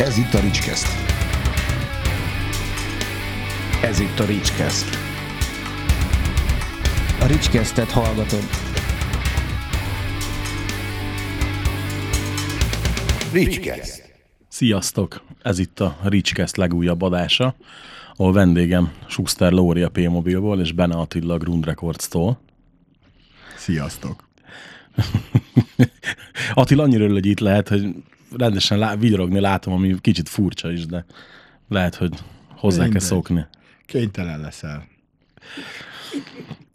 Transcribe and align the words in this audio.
Ez 0.00 0.18
itt 0.18 0.34
a 0.34 0.40
Ricskeszt. 0.40 0.86
Ez 3.82 4.00
itt 4.00 4.18
a 4.18 4.24
Ricskeszt. 4.24 4.88
A 7.20 7.26
Ricskesztet 7.26 7.90
hallgatod. 7.90 8.42
Ricskeszt. 13.32 14.12
Sziasztok! 14.48 15.22
Ez 15.42 15.58
itt 15.58 15.80
a 15.80 15.98
Ricskeszt 16.02 16.56
legújabb 16.56 17.02
adása, 17.02 17.54
ahol 18.16 18.32
vendégem 18.32 18.92
Schuster 19.06 19.52
Lóri 19.52 19.82
a 19.82 19.88
P-Mobilból 19.88 20.60
és 20.60 20.72
Bene 20.72 20.96
Attila 20.96 21.34
a 21.34 21.38
Grund 21.38 21.64
Records-tól. 21.64 22.40
Sziasztok! 23.56 24.28
Attila 26.54 26.82
annyira 26.82 27.02
örül, 27.02 27.14
hogy 27.14 27.26
itt 27.26 27.40
lehet, 27.40 27.68
hogy 27.68 27.94
rendesen 28.36 28.78
lá- 28.78 29.00
vigyorogni 29.00 29.40
látom, 29.40 29.72
ami 29.72 29.94
kicsit 30.00 30.28
furcsa 30.28 30.72
is, 30.72 30.86
de 30.86 31.04
lehet, 31.68 31.94
hogy 31.94 32.14
hozzá 32.56 32.76
kell 32.76 32.84
Mindegy. 32.86 33.02
szokni. 33.02 33.46
Kénytelen 33.86 34.40
leszel. 34.40 34.86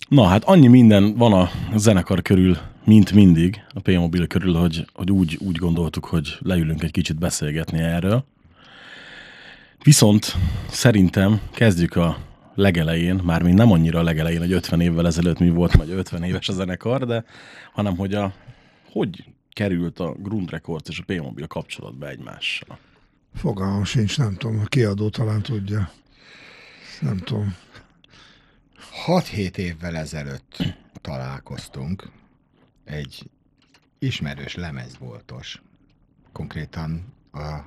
Na 0.10 0.23
hát 0.27 0.44
annyi 0.44 0.68
minden 0.68 1.16
van 1.18 1.34
a 1.34 1.49
zenekar 1.76 2.22
körül, 2.22 2.58
mint 2.84 3.12
mindig, 3.12 3.62
a 3.73 3.80
P-Mobil 3.80 4.27
körül, 4.27 4.54
hogy, 4.54 4.86
hogy 4.94 5.12
úgy, 5.12 5.38
úgy 5.41 5.55
gondoltuk, 5.55 6.05
hogy 6.05 6.38
leülünk 6.40 6.84
egy 6.84 6.91
kicsit 6.91 7.18
beszélgetni 7.20 7.80
erről. 7.80 8.26
Viszont 9.84 10.35
szerintem 10.70 11.40
kezdjük 11.54 11.96
a 11.96 12.18
legelején, 12.55 13.16
mármint 13.16 13.58
nem 13.58 13.72
annyira 13.72 13.99
a 13.99 14.04
legelején, 14.04 14.40
hogy 14.40 14.52
50 14.52 14.82
évvel 14.82 15.05
ezelőtt 15.08 15.40
mi 15.40 15.49
volt, 15.49 15.72
vagy 15.72 15.90
50 15.90 16.24
éves 16.24 16.49
a 16.49 16.54
zenekar, 16.54 17.05
de 17.05 17.24
hanem 17.74 17.98
hogy 17.98 18.13
a, 18.13 18.34
hogy 18.91 19.24
került 19.55 20.00
a 20.00 20.12
Grund 20.12 20.50
Records 20.50 20.90
és 20.90 21.00
a 21.00 21.04
P-Mobil 21.05 21.48
kapcsolatba 21.48 22.08
egymással. 22.08 22.77
Fogalmam 23.34 23.84
sincs, 23.84 24.18
nem 24.18 24.36
tudom, 24.36 24.59
a 24.59 24.66
kiadó 24.66 25.09
talán 25.09 25.41
tudja. 25.41 25.91
Nem 27.02 27.18
tudom. 27.18 27.55
6-7 29.07 29.57
évvel 29.57 29.96
ezelőtt 29.96 30.57
találkoztunk 31.02 32.10
egy 32.84 33.29
ismerős 33.99 34.55
lemezboltos, 34.55 35.62
konkrétan 36.32 37.13
a 37.32 37.60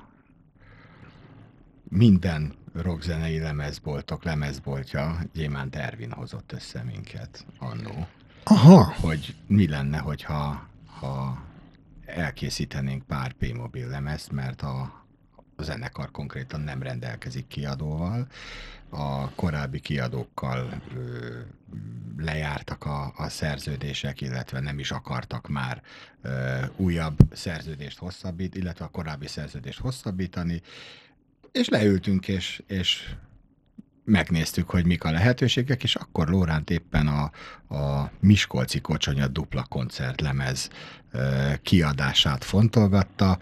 minden 1.83 2.55
rockzenei 2.73 3.39
lemezboltok 3.39 4.23
lemezboltja 4.23 5.17
Gyémánt 5.33 5.75
Ervin 5.75 6.11
hozott 6.11 6.51
össze 6.51 6.83
minket 6.83 7.45
annó, 7.59 8.07
Aha, 8.43 8.93
hogy 9.01 9.35
mi 9.47 9.67
lenne, 9.67 9.97
hogyha 9.97 10.67
ha 10.85 11.47
elkészítenénk 12.09 13.03
pár 13.03 13.31
P-mobil 13.31 13.87
lemezt, 13.87 14.31
mert 14.31 14.61
a, 14.61 15.05
a 15.55 15.63
zenekar 15.63 16.11
konkrétan 16.11 16.61
nem 16.61 16.81
rendelkezik 16.81 17.47
kiadóval, 17.47 18.27
a 18.89 19.29
korábbi 19.29 19.79
kiadókkal 19.79 20.81
ö, 20.95 21.39
lejártak 22.17 22.85
a, 22.85 23.13
a 23.17 23.29
szerződések, 23.29 24.21
illetve 24.21 24.59
nem 24.59 24.79
is 24.79 24.91
akartak 24.91 25.47
már 25.47 25.81
ö, 26.21 26.65
újabb 26.75 27.17
szerződést 27.31 27.97
hosszabbít, 27.97 28.55
illetve 28.55 28.85
a 28.85 28.89
korábbi 28.89 29.27
szerződést 29.27 29.79
hosszabbítani, 29.79 30.61
és 31.51 31.69
leültünk, 31.69 32.27
és, 32.27 32.63
és 32.67 33.15
megnéztük, 34.09 34.69
hogy 34.69 34.85
mik 34.85 35.03
a 35.03 35.11
lehetőségek, 35.11 35.83
és 35.83 35.95
akkor 35.95 36.27
Lóránt 36.27 36.69
éppen 36.69 37.07
a, 37.07 37.31
a 37.75 38.11
Miskolci 38.19 38.79
Kocsonya 38.79 39.27
dupla 39.27 39.65
koncertlemez 39.69 40.69
kiadását 41.61 42.43
fontolgatta, 42.43 43.37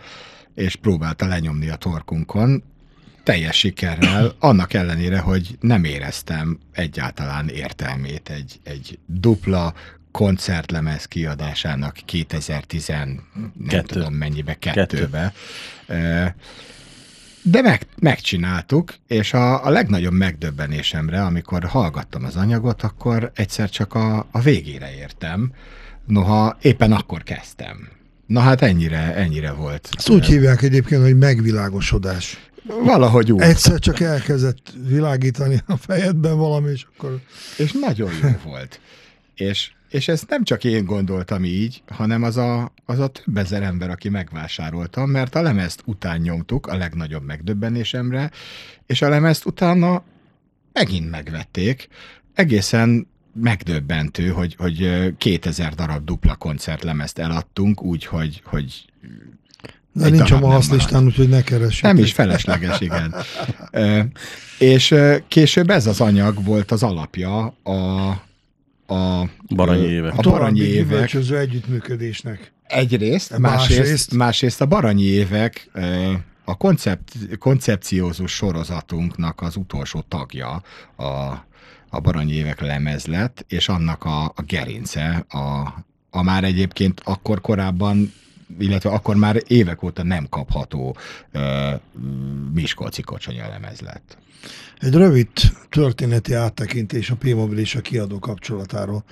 és 0.55 0.75
próbálta 0.75 1.25
lenyomni 1.27 1.69
a 1.69 1.75
torkunkon, 1.75 2.63
teljes 3.23 3.57
sikerrel, 3.57 4.35
annak 4.39 4.73
ellenére, 4.73 5.19
hogy 5.19 5.57
nem 5.59 5.83
éreztem 5.83 6.59
egyáltalán 6.71 7.47
értelmét 7.49 8.29
egy, 8.29 8.59
egy 8.63 8.99
dupla 9.05 9.73
koncertlemez 10.11 11.05
kiadásának 11.05 11.97
2010 12.05 12.87
nem 12.87 13.23
Kettő. 13.67 13.93
tudom 13.99 14.13
mennyibe, 14.13 14.53
Kettő. 14.53 14.80
kettőbe. 14.80 15.33
Ö, 15.87 16.25
De 17.49 17.61
meg, 17.61 17.87
megcsináltuk, 17.99 18.93
és 19.08 19.33
a, 19.33 19.65
a 19.65 19.69
legnagyobb 19.69 20.13
megdöbbenésemre, 20.13 21.23
amikor 21.23 21.63
hallgattam 21.63 22.23
az 22.23 22.35
anyagot, 22.35 22.83
akkor 22.83 23.31
egyszer 23.35 23.69
csak 23.69 23.93
a, 23.93 24.27
a 24.31 24.39
végére 24.39 24.95
értem, 24.95 25.52
noha 26.05 26.57
éppen 26.61 26.91
akkor 26.91 27.23
kezdtem. 27.23 27.89
Na 28.25 28.39
hát 28.39 28.61
ennyire, 28.61 29.15
ennyire 29.15 29.52
volt. 29.52 29.89
ezt 29.97 30.09
úgy 30.09 30.25
hívják 30.25 30.61
egyébként, 30.61 31.02
hogy 31.02 31.17
megvilágosodás. 31.17 32.49
Valahogy 32.83 33.31
úgy. 33.31 33.41
Egyszer 33.41 33.80
csak 33.80 33.99
elkezdett 33.99 34.73
világítani 34.87 35.61
a 35.65 35.77
fejedben 35.77 36.37
valami, 36.37 36.71
és 36.71 36.86
akkor 36.95 37.19
És 37.57 37.71
nagyon 37.71 38.11
jó 38.21 38.30
volt. 38.43 38.80
És, 39.37 39.71
és 39.89 40.08
ezt 40.08 40.30
nem 40.30 40.43
csak 40.43 40.64
én 40.64 40.86
gondoltam 40.86 41.43
így, 41.43 41.83
hanem 41.87 42.23
az 42.23 42.37
a, 42.37 42.73
az 42.86 42.99
a 42.99 43.08
több 43.08 43.37
ezer 43.37 43.64
ember, 43.64 43.89
aki 43.89 44.09
megvásárolta, 44.09 45.05
mert 45.05 45.36
a 45.36 45.42
lemezt 45.42 45.81
után 45.86 46.20
nyomtuk 46.20 46.67
a 46.67 46.77
legnagyobb 46.77 47.23
megdöbbenésemre, 47.23 48.31
és 48.86 49.02
a 49.02 49.09
lemezt 49.09 49.45
utána 49.45 50.03
megint 50.73 51.09
megvették. 51.09 51.87
Egészen 52.33 53.08
megdöbbentő, 53.33 54.27
hogy, 54.27 54.55
hogy 54.58 54.83
ö, 54.83 55.08
2000 55.17 55.73
darab 55.73 56.05
dupla 56.05 56.36
koncertlemezt 56.36 57.19
eladtunk, 57.19 57.83
úgy, 57.83 58.05
hogy, 58.05 58.42
hogy 58.45 58.86
de 59.92 60.09
nincs 60.09 60.19
a 60.19 60.23
darab 60.23 60.42
nem 60.42 60.49
mahasz 60.49 60.69
listán, 60.71 61.05
úgyhogy 61.05 61.30
ne 61.30 61.43
keressük. 61.43 61.83
nem 61.83 61.98
is 61.98 62.14
felesleges, 62.14 62.80
igen. 62.80 63.15
És 64.59 64.95
később 65.27 65.69
ez 65.69 65.87
az 65.87 66.02
anyag 66.02 66.43
volt 66.43 66.71
az 66.71 66.83
alapja 66.83 67.55
a, 67.64 68.09
a 68.87 69.30
Baranyi 69.55 69.87
évek. 69.87 70.14
A 70.17 70.21
baranyi 70.21 70.59
évek. 70.59 71.14
együttműködésnek. 71.31 72.52
Egyrészt, 72.64 73.37
Másrészt. 73.37 73.80
másrészt, 73.80 74.14
másrészt 74.14 74.61
a 74.61 74.65
baranyi 74.65 75.03
évek 75.03 75.70
a 76.45 76.58
koncept, 76.58 77.14
koncepciózus 77.39 78.31
sorozatunknak 78.31 79.42
az 79.42 79.55
utolsó 79.55 80.03
tagja 80.08 80.61
a, 80.95 81.03
a 81.89 81.99
baranyi 82.02 82.33
évek 82.33 82.61
lemez 82.61 83.05
lett, 83.05 83.45
és 83.48 83.70
annak 83.70 84.03
a, 84.03 84.23
a 84.23 84.42
gerince, 84.48 85.25
a, 85.30 85.73
a 86.09 86.23
már 86.23 86.43
egyébként 86.43 87.02
akkor 87.04 87.42
korábban 87.42 88.14
illetve 88.59 88.89
akkor 88.89 89.15
már 89.15 89.41
évek 89.47 89.83
óta 89.83 90.03
nem 90.03 90.27
kapható 90.30 90.97
ö, 91.31 91.71
Miskolci 92.53 93.02
kocsonya 93.02 93.47
lemez 93.47 93.80
lett. 93.80 94.17
Egy 94.80 94.93
rövid 94.93 95.27
történeti 95.69 96.33
áttekintés 96.33 97.09
a 97.09 97.15
P-Mobil 97.15 97.57
és 97.57 97.75
a 97.75 97.81
kiadó 97.81 98.19
kapcsolatáról. 98.19 99.03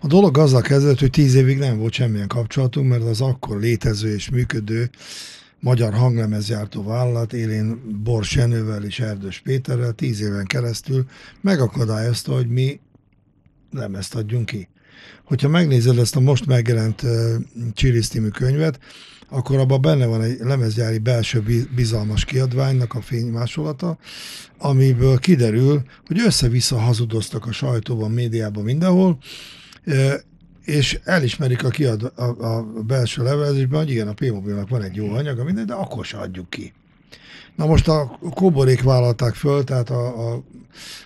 A 0.00 0.06
dolog 0.06 0.38
azzal 0.38 0.60
kezdődött, 0.60 0.98
hogy 0.98 1.10
tíz 1.10 1.34
évig 1.34 1.58
nem 1.58 1.78
volt 1.78 1.92
semmilyen 1.92 2.28
kapcsolatunk, 2.28 2.88
mert 2.88 3.02
az 3.02 3.20
akkor 3.20 3.60
létező 3.60 4.14
és 4.14 4.30
működő 4.30 4.90
magyar 5.60 5.94
hanglemezgyártó 5.94 6.82
vállalat 6.84 7.32
élén 7.32 7.80
Bors 8.02 8.34
Jenővel 8.34 8.84
és 8.84 9.00
Erdős 9.00 9.40
Péterrel 9.40 9.92
tíz 9.92 10.20
éven 10.20 10.44
keresztül 10.44 11.06
megakadályozta, 11.40 12.32
hogy 12.32 12.48
mi 12.48 12.80
lemezt 13.70 14.14
adjunk 14.14 14.46
ki. 14.46 14.68
Hogyha 15.24 15.48
megnézed 15.48 15.98
ezt 15.98 16.16
a 16.16 16.20
most 16.20 16.46
megjelent 16.46 17.02
című 18.00 18.28
könyvet, 18.28 18.78
akkor 19.28 19.58
abban 19.58 19.80
benne 19.80 20.06
van 20.06 20.22
egy 20.22 20.38
lemezgyári 20.40 20.98
belső 20.98 21.40
bi- 21.40 21.68
bizalmas 21.74 22.24
kiadványnak 22.24 22.94
a 22.94 23.00
fénymásolata, 23.00 23.98
amiből 24.58 25.18
kiderül, 25.18 25.82
hogy 26.06 26.20
össze-vissza 26.20 26.78
hazudoztak 26.78 27.46
a 27.46 27.52
sajtóban, 27.52 28.10
médiában, 28.10 28.64
mindenhol, 28.64 29.18
és 30.64 31.00
elismerik 31.04 31.64
a, 31.64 31.68
kiad, 31.68 32.12
a, 32.16 32.56
a 32.56 32.62
belső 32.62 33.22
levelezésben, 33.22 33.80
hogy 33.80 33.90
igen, 33.90 34.08
a 34.08 34.12
P-mobilnak 34.12 34.68
van 34.68 34.82
egy 34.82 34.96
jó 34.96 35.12
anyaga, 35.12 35.44
minden, 35.44 35.66
de 35.66 35.74
akkor 35.74 36.04
se 36.04 36.18
adjuk 36.18 36.50
ki. 36.50 36.72
Na 37.56 37.66
most 37.66 37.88
a 37.88 38.18
Koborék 38.34 38.82
vállalták 38.82 39.34
föl, 39.34 39.64
tehát 39.64 39.90
a, 39.90 40.32
a 40.32 40.42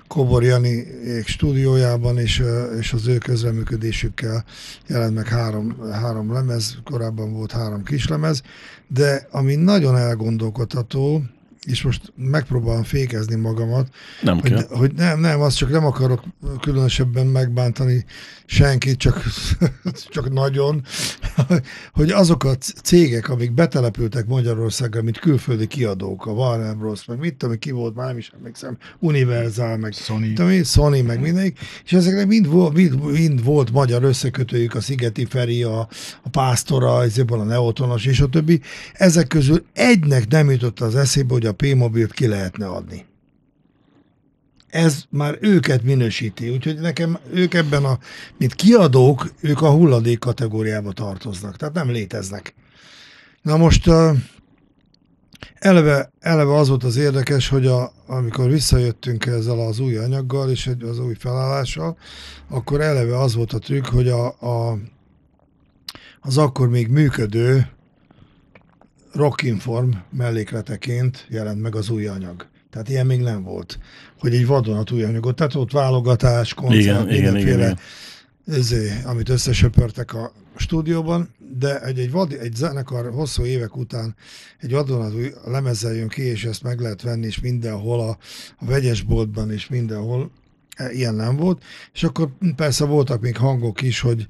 Kobor 0.06 0.42
Jani 0.42 0.86
stúdiójában 1.24 2.18
és, 2.18 2.42
és 2.78 2.92
az 2.92 3.06
ő 3.06 3.18
közreműködésükkel 3.18 4.44
jelent 4.86 5.14
meg 5.14 5.28
három, 5.28 5.76
három 5.92 6.32
lemez, 6.32 6.78
korábban 6.84 7.32
volt 7.32 7.52
három 7.52 7.82
kislemez, 7.82 8.42
de 8.88 9.28
ami 9.30 9.54
nagyon 9.54 9.96
elgondolkodható, 9.96 11.22
és 11.66 11.82
most 11.82 12.12
megpróbálom 12.16 12.82
fékezni 12.82 13.34
magamat, 13.34 13.88
Nem 14.22 14.40
hogy, 14.40 14.50
kell. 14.52 14.66
hogy 14.70 14.92
nem, 14.94 15.20
nem, 15.20 15.40
azt 15.40 15.56
csak 15.56 15.70
nem 15.70 15.86
akarok 15.86 16.22
különösebben 16.60 17.26
megbántani 17.26 18.04
senkit, 18.46 18.98
csak, 18.98 19.22
csak 20.14 20.32
nagyon, 20.32 20.82
hogy 21.92 22.10
azok 22.10 22.44
a 22.44 22.54
cégek, 22.82 23.28
amik 23.28 23.52
betelepültek 23.52 24.26
Magyarországra, 24.26 25.02
mint 25.02 25.18
külföldi 25.18 25.66
kiadók, 25.66 26.26
a 26.26 26.30
Warner 26.30 26.76
Bros., 26.76 27.04
meg 27.04 27.18
mit 27.18 27.34
tudom, 27.34 27.58
ki 27.58 27.70
volt, 27.70 27.94
már 27.94 28.06
nem 28.06 28.18
is 28.18 28.32
emlékszem, 28.38 28.78
Universal, 28.98 29.76
meg 29.76 29.92
Sony. 29.92 30.34
tudom 30.34 30.62
Sony, 30.62 31.04
meg 31.04 31.20
mindenik, 31.20 31.58
és 31.84 31.92
ezeknek 31.92 32.26
mind 32.26 32.48
volt, 32.48 32.74
mind, 32.74 33.10
mind 33.10 33.44
volt 33.44 33.72
magyar 33.72 34.02
összekötőjük, 34.02 34.74
a 34.74 34.80
Szigeti 34.80 35.24
Feri, 35.24 35.62
a, 35.62 35.88
a 36.22 36.28
Pásztora, 36.30 36.94
a 37.40 37.44
Neotonos, 37.44 38.04
és 38.04 38.20
a 38.20 38.26
többi. 38.26 38.60
Ezek 38.92 39.26
közül 39.26 39.64
egynek 39.72 40.28
nem 40.28 40.50
jutott 40.50 40.80
az 40.80 40.96
eszébe, 40.96 41.32
hogy 41.32 41.46
a 41.46 41.52
P-mobilt 41.52 42.12
ki 42.12 42.26
lehetne 42.26 42.66
adni 42.66 43.06
ez 44.76 45.02
már 45.10 45.38
őket 45.40 45.82
minősíti, 45.82 46.50
úgyhogy 46.50 46.80
nekem 46.80 47.18
ők 47.32 47.54
ebben 47.54 47.84
a, 47.84 47.98
mint 48.38 48.54
kiadók, 48.54 49.32
ők 49.40 49.62
a 49.62 49.70
hulladék 49.70 50.18
kategóriába 50.18 50.92
tartoznak, 50.92 51.56
tehát 51.56 51.74
nem 51.74 51.90
léteznek. 51.90 52.54
Na 53.42 53.56
most 53.56 53.90
eleve, 55.54 56.10
eleve 56.20 56.54
az 56.54 56.68
volt 56.68 56.84
az 56.84 56.96
érdekes, 56.96 57.48
hogy 57.48 57.66
a, 57.66 57.92
amikor 58.06 58.50
visszajöttünk 58.50 59.26
ezzel 59.26 59.60
az 59.60 59.78
új 59.78 59.96
anyaggal 59.96 60.50
és 60.50 60.70
az 60.80 60.98
új 60.98 61.14
felállással, 61.14 61.96
akkor 62.48 62.80
eleve 62.80 63.18
az 63.18 63.34
volt 63.34 63.52
a 63.52 63.58
trükk, 63.58 63.86
hogy 63.86 64.08
a, 64.08 64.26
a, 64.26 64.78
az 66.20 66.38
akkor 66.38 66.68
még 66.68 66.88
működő 66.88 67.68
Rockinform 69.12 69.90
mellékleteként 70.10 71.26
jelent 71.30 71.62
meg 71.62 71.74
az 71.74 71.90
új 71.90 72.06
anyag. 72.06 72.46
Tehát 72.76 72.90
ilyen 72.90 73.06
még 73.06 73.20
nem 73.20 73.42
volt, 73.42 73.78
hogy 74.18 74.34
egy 74.34 74.46
vadonatúj 74.46 75.02
anyagot, 75.02 75.36
tehát 75.36 75.54
ott 75.54 75.72
válogatás, 75.72 76.54
koncert, 76.54 76.80
Igen, 76.80 77.10
igen, 77.10 77.32
mindenféle, 77.32 77.64
igen, 77.64 77.78
Ezé, 78.46 78.92
amit 79.04 79.28
összesöpörtek 79.28 80.14
a 80.14 80.32
stúdióban, 80.56 81.34
de 81.58 81.80
egy, 81.80 81.98
egy, 81.98 82.10
vad, 82.10 82.32
egy 82.32 82.54
zenekar 82.54 83.10
hosszú 83.10 83.44
évek 83.44 83.76
után 83.76 84.14
egy 84.58 84.70
vadonatúj 84.70 85.32
lemezzel 85.44 85.94
jön 85.94 86.08
ki, 86.08 86.22
és 86.22 86.44
ezt 86.44 86.62
meg 86.62 86.80
lehet 86.80 87.02
venni, 87.02 87.26
és 87.26 87.40
mindenhol 87.40 88.00
a, 88.00 88.18
a 88.58 88.64
vegyesboltban, 88.64 89.50
és 89.50 89.68
mindenhol 89.68 90.30
e, 90.76 90.92
ilyen 90.92 91.14
nem 91.14 91.36
volt. 91.36 91.62
És 91.92 92.02
akkor 92.02 92.28
persze 92.56 92.84
voltak 92.84 93.20
még 93.20 93.36
hangok 93.36 93.82
is, 93.82 94.00
hogy 94.00 94.26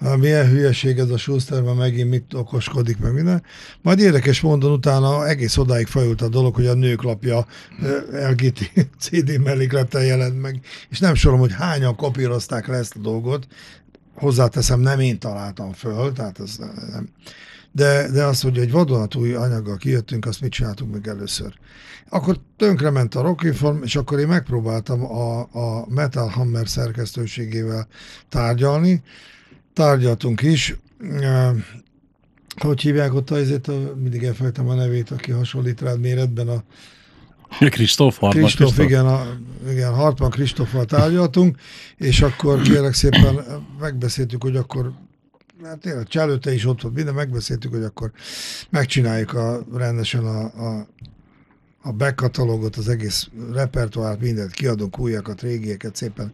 "Há, 0.00 0.14
milyen 0.14 0.48
hülyeség 0.48 0.98
ez 0.98 1.10
a 1.10 1.16
Schuster, 1.16 1.62
mert 1.62 1.76
megint 1.76 2.10
mit 2.10 2.34
okoskodik, 2.34 2.98
meg 2.98 3.12
minden. 3.12 3.42
Majd 3.82 3.98
érdekes 3.98 4.40
mondon 4.40 4.72
utána 4.72 5.28
egész 5.28 5.56
odáig 5.56 5.86
fajult 5.86 6.22
a 6.22 6.28
dolog, 6.28 6.54
hogy 6.54 6.66
a 6.66 6.74
nők 6.74 7.02
lapja 7.02 7.46
ö, 7.82 8.28
LGT 8.30 8.72
CD 9.02 9.42
melléklettel 9.42 10.04
jelent 10.04 10.40
meg, 10.40 10.60
és 10.88 10.98
nem 10.98 11.14
sorom, 11.14 11.38
hogy 11.38 11.52
hányan 11.52 11.96
kopírozták 11.96 12.66
le 12.66 12.76
ezt 12.76 12.96
a 12.96 13.00
dolgot, 13.00 13.46
hozzáteszem, 14.14 14.80
nem 14.80 15.00
én 15.00 15.18
találtam 15.18 15.72
föl, 15.72 16.12
tehát 16.12 16.40
ez 16.40 16.56
nem. 16.92 17.08
De, 17.72 18.10
de 18.10 18.24
azt, 18.24 18.42
hogy 18.42 18.58
egy 18.58 18.70
vadonatúj 18.70 19.34
anyaggal 19.34 19.76
kijöttünk, 19.76 20.26
azt 20.26 20.40
mit 20.40 20.52
csináltunk 20.52 20.92
meg 20.92 21.08
először. 21.08 21.54
Akkor 22.08 22.36
tönkrement 22.56 23.14
a 23.14 23.20
Rockinform, 23.22 23.82
és 23.82 23.96
akkor 23.96 24.18
én 24.18 24.26
megpróbáltam 24.26 25.04
a, 25.04 25.40
a 25.40 25.86
Metal 25.88 26.28
Hammer 26.28 26.68
szerkesztőségével 26.68 27.88
tárgyalni. 28.28 29.02
Tárgyaltunk 29.72 30.42
is. 30.42 30.76
Hogy 32.56 32.80
hívják 32.80 33.14
ott 33.14 33.30
azért, 33.30 33.68
a, 33.68 33.94
mindig 33.96 34.22
elfelejtem 34.22 34.68
a 34.68 34.74
nevét, 34.74 35.10
aki 35.10 35.30
hasonlít 35.30 35.80
rád 35.80 36.00
méretben 36.00 36.48
a 36.48 36.62
Kristóf, 37.58 38.18
Hartman 38.18 38.44
Kristóf, 38.44 38.78
igen, 38.78 39.06
a, 39.06 39.38
igen, 39.70 39.94
Hartman 39.94 40.30
Kristóffal 40.30 40.84
tárgyaltunk, 40.84 41.58
és 41.96 42.20
akkor 42.20 42.62
kérlek 42.62 42.94
szépen 42.94 43.44
megbeszéltük, 43.80 44.42
hogy 44.42 44.56
akkor 44.56 44.92
hát 45.64 45.78
tényleg 45.78 46.06
cselőte 46.06 46.54
is 46.54 46.64
ott 46.64 46.80
volt, 46.80 46.94
minden 46.94 47.14
megbeszéltük, 47.14 47.72
hogy 47.72 47.82
akkor 47.82 48.12
megcsináljuk 48.70 49.32
a, 49.32 49.64
rendesen 49.74 50.24
a, 50.24 50.44
a, 50.44 50.86
a 51.82 51.92
back 51.92 52.30
az 52.76 52.88
egész 52.88 53.28
repertoárt, 53.52 54.20
mindent 54.20 54.50
kiadunk, 54.50 54.98
újakat, 54.98 55.42
régieket 55.42 55.96
szépen 55.96 56.32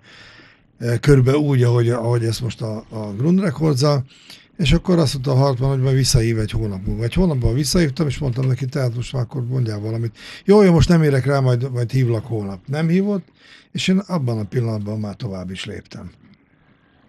körülbelül 1.00 1.40
úgy, 1.40 1.62
ahogy, 1.62 1.88
ahogy 1.88 2.24
ezt 2.24 2.40
most 2.40 2.62
a, 2.62 2.84
a 2.88 3.12
Grund 3.16 3.40
records 3.40 3.82
és 4.56 4.72
akkor 4.72 4.98
azt 4.98 5.12
mondta 5.12 5.30
a 5.30 5.34
Hartman, 5.34 5.70
hogy 5.70 5.80
majd 5.80 5.96
visszahív 5.96 6.38
egy 6.38 6.50
hónap 6.50 6.86
múlva. 6.86 7.04
Egy 7.04 7.14
hónapban 7.14 7.54
visszahívtam, 7.54 8.06
és 8.06 8.18
mondtam 8.18 8.46
neki, 8.46 8.66
tehát 8.66 8.94
most 8.94 9.12
már 9.12 9.22
akkor 9.22 9.46
mondjál 9.46 9.78
valamit. 9.78 10.18
Jó, 10.44 10.62
jó, 10.62 10.72
most 10.72 10.88
nem 10.88 11.02
érek 11.02 11.26
rá, 11.26 11.40
majd, 11.40 11.72
majd 11.72 11.90
hívlak 11.90 12.26
holnap. 12.26 12.66
Nem 12.66 12.88
hívott, 12.88 13.28
és 13.72 13.88
én 13.88 13.98
abban 13.98 14.38
a 14.38 14.44
pillanatban 14.44 15.00
már 15.00 15.14
tovább 15.14 15.50
is 15.50 15.64
léptem. 15.64 16.10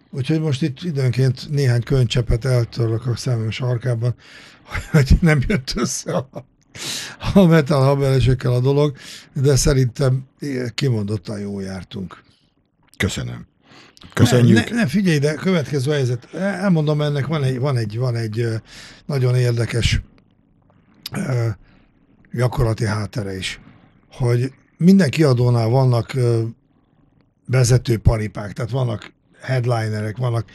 Úgyhogy 0.10 0.40
most 0.40 0.62
itt 0.62 0.82
időnként 0.82 1.50
néhány 1.50 1.84
könycsepet 1.84 2.46
eltörlök 2.46 3.06
a 3.08 3.16
szemem 3.16 3.50
sarkában, 3.50 4.16
hogy 4.92 5.18
nem 5.22 5.40
jött 5.48 5.74
össze 5.76 6.16
a, 6.16 6.30
a 7.34 7.46
metal 7.46 7.84
haberesekkel 7.84 8.54
a 8.54 8.60
dolog, 8.60 8.98
de 9.34 9.56
szerintem 9.56 10.28
kimondottan 10.74 11.40
jó 11.40 11.60
jártunk. 11.60 12.24
Köszönöm. 12.98 13.47
Köszönjük. 14.14 14.70
Ne, 14.70 14.76
ne, 14.76 14.88
figyelj, 14.88 15.18
de 15.18 15.34
következő 15.34 15.92
helyzet. 15.92 16.34
Elmondom, 16.34 17.02
ennek 17.02 17.28
van 17.28 17.44
egy, 17.44 17.60
van 17.60 17.78
egy, 17.78 17.98
van 17.98 18.16
egy 18.16 18.48
nagyon 19.06 19.36
érdekes 19.36 20.02
gyakorlati 22.32 22.86
háttere 22.86 23.38
is, 23.38 23.60
hogy 24.12 24.54
minden 24.78 25.10
kiadónál 25.10 25.68
vannak 25.68 26.14
vezető 27.48 27.98
paripák, 27.98 28.54
tehát 28.54 28.72
vannak 28.72 29.14
headlinerek, 29.42 30.18
vannak 30.18 30.50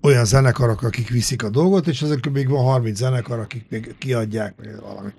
olyan 0.00 0.24
zenekarok, 0.24 0.82
akik 0.82 1.08
viszik 1.08 1.42
a 1.42 1.50
dolgot, 1.50 1.86
és 1.86 2.02
ezek 2.02 2.30
még 2.30 2.48
van 2.48 2.64
30 2.64 2.98
zenekar, 2.98 3.38
akik 3.38 3.64
még 3.68 3.94
kiadják, 3.98 4.54
valami. 4.80 5.10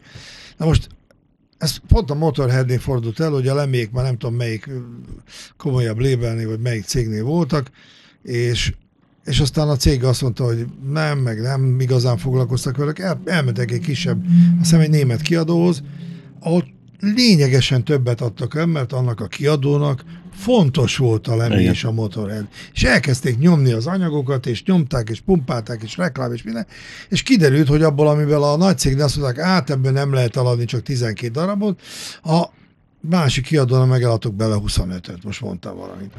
Na 0.57 0.65
most 0.65 0.87
ez 1.57 1.77
pont 1.87 2.11
a 2.11 2.15
Motorheadnél 2.15 2.79
fordult 2.79 3.19
el, 3.19 3.31
hogy 3.31 3.47
a 3.47 3.55
lemék 3.55 3.91
már 3.91 4.03
nem 4.03 4.17
tudom 4.17 4.35
melyik 4.35 4.69
komolyabb 5.57 5.99
labelnél, 5.99 6.47
vagy 6.47 6.59
melyik 6.59 6.83
cégnél 6.83 7.23
voltak, 7.23 7.71
és, 8.23 8.73
és 9.25 9.39
aztán 9.39 9.69
a 9.69 9.75
cég 9.75 10.03
azt 10.03 10.21
mondta, 10.21 10.43
hogy 10.43 10.65
nem, 10.89 11.19
meg 11.19 11.41
nem 11.41 11.79
igazán 11.79 12.17
foglalkoztak 12.17 12.77
velük, 12.77 12.99
el, 12.99 13.21
elmentek 13.25 13.71
egy 13.71 13.79
kisebb, 13.79 14.25
azt 14.61 14.73
egy 14.73 14.89
német 14.89 15.21
kiadóhoz, 15.21 15.83
ahol 16.39 16.73
lényegesen 16.99 17.83
többet 17.83 18.21
adtak 18.21 18.55
el, 18.55 18.65
mert 18.65 18.93
annak 18.93 19.19
a 19.19 19.27
kiadónak 19.27 20.03
fontos 20.35 20.97
volt 20.97 21.27
a 21.27 21.35
lemé 21.35 21.63
és 21.63 21.83
a 21.83 21.91
Motorhead. 21.91 22.47
És 22.73 22.83
elkezdték 22.83 23.37
nyomni 23.37 23.71
az 23.71 23.87
anyagokat, 23.87 24.45
és 24.45 24.63
nyomták, 24.63 25.09
és 25.09 25.21
pumpálták, 25.21 25.83
és 25.83 25.97
reklám, 25.97 26.33
és 26.33 26.43
minden, 26.43 26.67
és 27.09 27.23
kiderült, 27.23 27.67
hogy 27.67 27.83
abból, 27.83 28.07
amivel 28.07 28.43
a 28.43 28.57
nagy 28.57 28.77
cég 28.77 28.99
azt 28.99 29.17
mondták, 29.17 29.45
át 29.45 29.69
ebből 29.69 29.91
nem 29.91 30.13
lehet 30.13 30.37
eladni 30.37 30.65
csak 30.65 30.81
12 30.81 31.31
darabot, 31.31 31.81
a 32.23 32.43
másik 32.99 33.45
kiadónak 33.45 33.89
megeladtuk 33.89 34.35
bele 34.35 34.55
25-öt, 34.65 35.23
most 35.23 35.41
mondtam 35.41 35.77
valamit. 35.77 36.11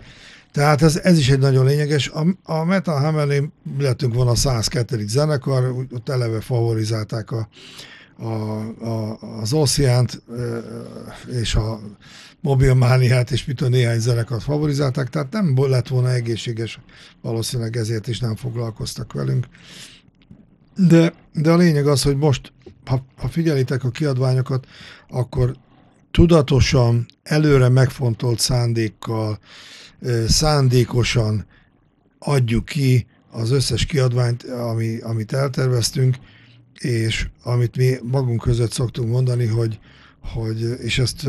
Tehát 0.53 0.83
ez, 0.83 0.97
ez 0.97 1.19
is 1.19 1.31
egy 1.31 1.39
nagyon 1.39 1.67
lényeges. 1.67 2.09
A, 2.09 2.27
a 2.43 2.65
Metal 2.65 3.01
Hammernél 3.01 3.53
lettünk 3.79 4.15
volna 4.15 4.31
a 4.31 4.35
102. 4.35 5.09
zenekar, 5.09 5.75
ott 5.93 6.09
eleve 6.09 6.41
favorizálták 6.41 7.31
a, 7.31 7.49
a, 8.19 8.31
a, 8.85 9.19
az 9.41 9.53
Oceánt 9.53 10.23
és 11.33 11.55
a 11.55 11.81
mobilmániát, 12.41 13.31
és 13.31 13.45
mit 13.45 13.57
tudom, 13.57 13.73
néhány 13.73 13.99
zenekart 13.99 14.43
favorizálták, 14.43 15.09
tehát 15.09 15.33
nem 15.33 15.55
lett 15.69 15.89
volna 15.89 16.13
egészséges, 16.13 16.81
valószínűleg 17.23 17.77
ezért 17.77 18.07
is 18.07 18.19
nem 18.19 18.37
foglalkoztak 18.37 19.13
velünk. 19.13 19.47
De, 20.77 21.15
de 21.33 21.51
a 21.51 21.57
lényeg 21.57 21.87
az, 21.87 22.03
hogy 22.03 22.17
most, 22.17 22.53
ha, 22.85 23.07
ha 23.17 23.29
figyelitek 23.29 23.85
a 23.85 23.91
kiadványokat, 23.91 24.67
akkor 25.09 25.57
tudatosan, 26.11 27.07
előre 27.23 27.69
megfontolt 27.69 28.39
szándékkal, 28.41 29.39
szándékosan 30.29 31.47
adjuk 32.19 32.65
ki 32.65 33.07
az 33.31 33.51
összes 33.51 33.87
kiadványt, 33.87 34.43
ami, 34.43 34.99
amit 34.99 35.33
elterveztünk, 35.33 36.17
és 36.79 37.29
amit 37.43 37.77
mi 37.77 37.95
magunk 38.03 38.41
között 38.41 38.73
szoktunk 38.73 39.11
mondani, 39.11 39.47
hogy, 39.47 39.79
hogy 40.21 40.61
és 40.83 40.99
ezt, 40.99 41.29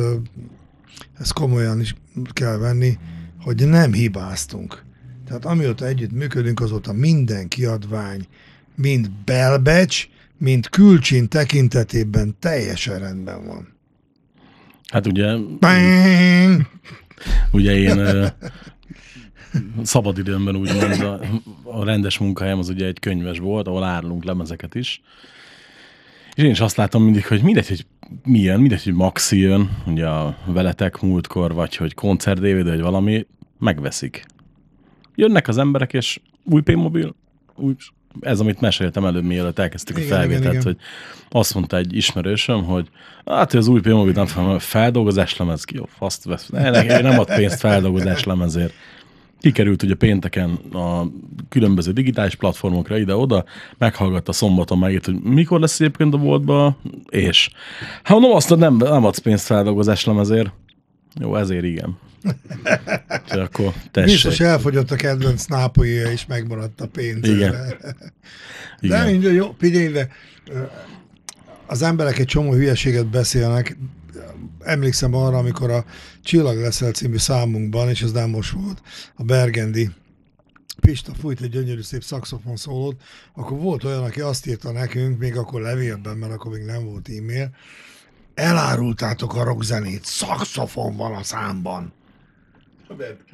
ezt 1.19 1.33
komolyan 1.33 1.79
is 1.79 1.95
kell 2.33 2.57
venni, 2.57 2.97
hogy 3.41 3.67
nem 3.67 3.93
hibáztunk. 3.93 4.83
Tehát 5.27 5.45
amióta 5.45 5.85
együtt 5.85 6.11
működünk, 6.11 6.59
azóta 6.59 6.93
minden 6.93 7.47
kiadvány, 7.47 8.27
mind 8.75 9.09
belbecs, 9.25 10.07
mind 10.37 10.69
külcsin 10.69 11.27
tekintetében 11.27 12.35
teljesen 12.39 12.99
rendben 12.99 13.45
van. 13.45 13.75
Hát 14.87 15.07
ugye, 15.07 15.35
Bang! 15.59 16.67
ugye 17.51 17.75
én 17.75 18.31
szabadidőmben 19.83 20.55
úgymond 20.55 21.01
a, 21.01 21.19
a 21.63 21.83
rendes 21.83 22.17
munkahelyem 22.17 22.59
az 22.59 22.69
ugye 22.69 22.85
egy 22.85 22.99
könyves 22.99 23.39
volt, 23.39 23.67
ahol 23.67 23.83
árulunk 23.83 24.23
lemezeket 24.23 24.75
is. 24.75 25.01
És 26.37 26.43
én 26.43 26.49
is 26.49 26.59
azt 26.59 26.75
látom 26.75 27.03
mindig, 27.03 27.27
hogy 27.27 27.41
mindegy, 27.41 27.67
hogy 27.67 27.85
milyen, 28.23 28.59
mindegy, 28.59 28.83
hogy 28.83 28.93
Maxi 28.93 29.39
jön, 29.39 29.69
ugye 29.85 30.07
a 30.07 30.37
veletek 30.45 31.01
múltkor, 31.01 31.53
vagy 31.53 31.75
hogy 31.75 31.93
koncert 31.93 32.39
DVD, 32.39 32.67
vagy 32.67 32.81
valami, 32.81 33.25
megveszik. 33.59 34.25
Jönnek 35.15 35.47
az 35.47 35.57
emberek, 35.57 35.93
és 35.93 36.19
új 36.43 36.61
P-mobil, 36.61 37.15
új, 37.55 37.75
ez, 38.19 38.39
amit 38.39 38.61
meséltem 38.61 39.05
előbb, 39.05 39.23
mielőtt 39.23 39.59
elkezdtük 39.59 39.97
Igen, 39.97 40.11
a 40.11 40.15
felvételt, 40.15 40.43
igen, 40.43 40.53
igen. 40.53 40.63
hogy 40.63 40.77
azt 41.29 41.53
mondta 41.53 41.77
egy 41.77 41.95
ismerősöm, 41.95 42.63
hogy 42.63 42.89
hát 43.25 43.51
hogy 43.51 43.59
az 43.59 43.67
új 43.67 43.81
P-mobil 43.81 44.13
nem 44.13 44.57
feldolgozás 44.59 45.37
lemez, 45.37 45.63
jó, 45.73 45.85
faszt 45.97 46.23
vesz. 46.23 46.47
Ne, 46.47 46.69
ne, 46.69 46.99
nem 47.01 47.19
ad 47.19 47.35
pénzt 47.35 47.59
feldolgozás 47.59 48.23
lemezért. 48.23 48.73
Kikerült 49.39 49.83
ugye 49.83 49.95
pénteken 49.95 50.49
a 50.73 51.07
különböző 51.49 51.91
digitális 51.91 52.35
platformokra 52.35 52.97
ide-oda, 52.97 53.45
meghallgatta 53.77 54.31
szombaton 54.31 54.77
megírt, 54.77 55.05
hogy 55.05 55.19
mikor 55.21 55.59
lesz 55.59 55.79
egyébként 55.79 56.13
a 56.13 56.17
boltba, 56.17 56.77
és 57.09 57.49
hát 58.03 58.09
mondom 58.09 58.31
azt, 58.31 58.49
hogy 58.49 58.57
nem, 58.57 58.75
nem 58.75 59.05
adsz 59.05 59.17
pénzt 59.17 59.45
feldolgozás 59.45 60.05
lemezért. 60.05 60.51
Jó, 61.19 61.35
ezért 61.35 61.63
igen. 61.63 61.97
Úgyhogy 63.23 63.39
akkor 63.39 63.73
tessék. 63.91 64.11
Biztos 64.11 64.39
elfogyott 64.39 64.91
a 64.91 64.95
kedvenc 64.95 65.45
nápolya, 65.45 66.11
és 66.11 66.25
megmaradt 66.25 66.81
a 66.81 66.87
pénz. 66.87 67.27
Igen. 67.27 67.51
De 68.81 68.87
igen. 68.87 69.05
mindegy, 69.05 69.35
jó, 69.35 69.55
figyelj, 69.57 69.87
ö, 70.49 70.59
az 71.67 71.81
emberek 71.81 72.19
egy 72.19 72.25
csomó 72.25 72.53
hülyeséget 72.53 73.07
beszélnek. 73.07 73.77
Emlékszem 74.67 75.13
arra, 75.13 75.37
amikor 75.37 75.69
a 75.69 75.85
Csillag 76.23 76.57
leszel 76.57 76.91
című 76.91 77.17
számunkban, 77.17 77.89
és 77.89 78.01
ez 78.01 78.11
nem 78.11 78.29
most 78.29 78.51
volt, 78.51 78.81
a 79.15 79.23
Bergendi 79.23 79.89
Pista 80.79 81.13
fújt 81.13 81.41
egy 81.41 81.49
gyönyörű 81.49 81.81
szép 81.81 82.03
szaxofon 82.03 82.55
szólót, 82.55 83.01
akkor 83.33 83.57
volt 83.57 83.83
olyan, 83.83 84.03
aki 84.03 84.21
azt 84.21 84.45
írta 84.47 84.71
nekünk, 84.71 85.19
még 85.19 85.37
akkor 85.37 85.61
levélben, 85.61 86.17
mert 86.17 86.33
akkor 86.33 86.51
még 86.51 86.61
nem 86.61 86.85
volt 86.85 87.09
e-mail, 87.09 87.49
elárultátok 88.33 89.35
a 89.35 89.43
rockzenét, 89.43 90.05
szaxofon 90.05 90.95
van 90.95 91.13
a 91.15 91.23
számban. 91.23 91.93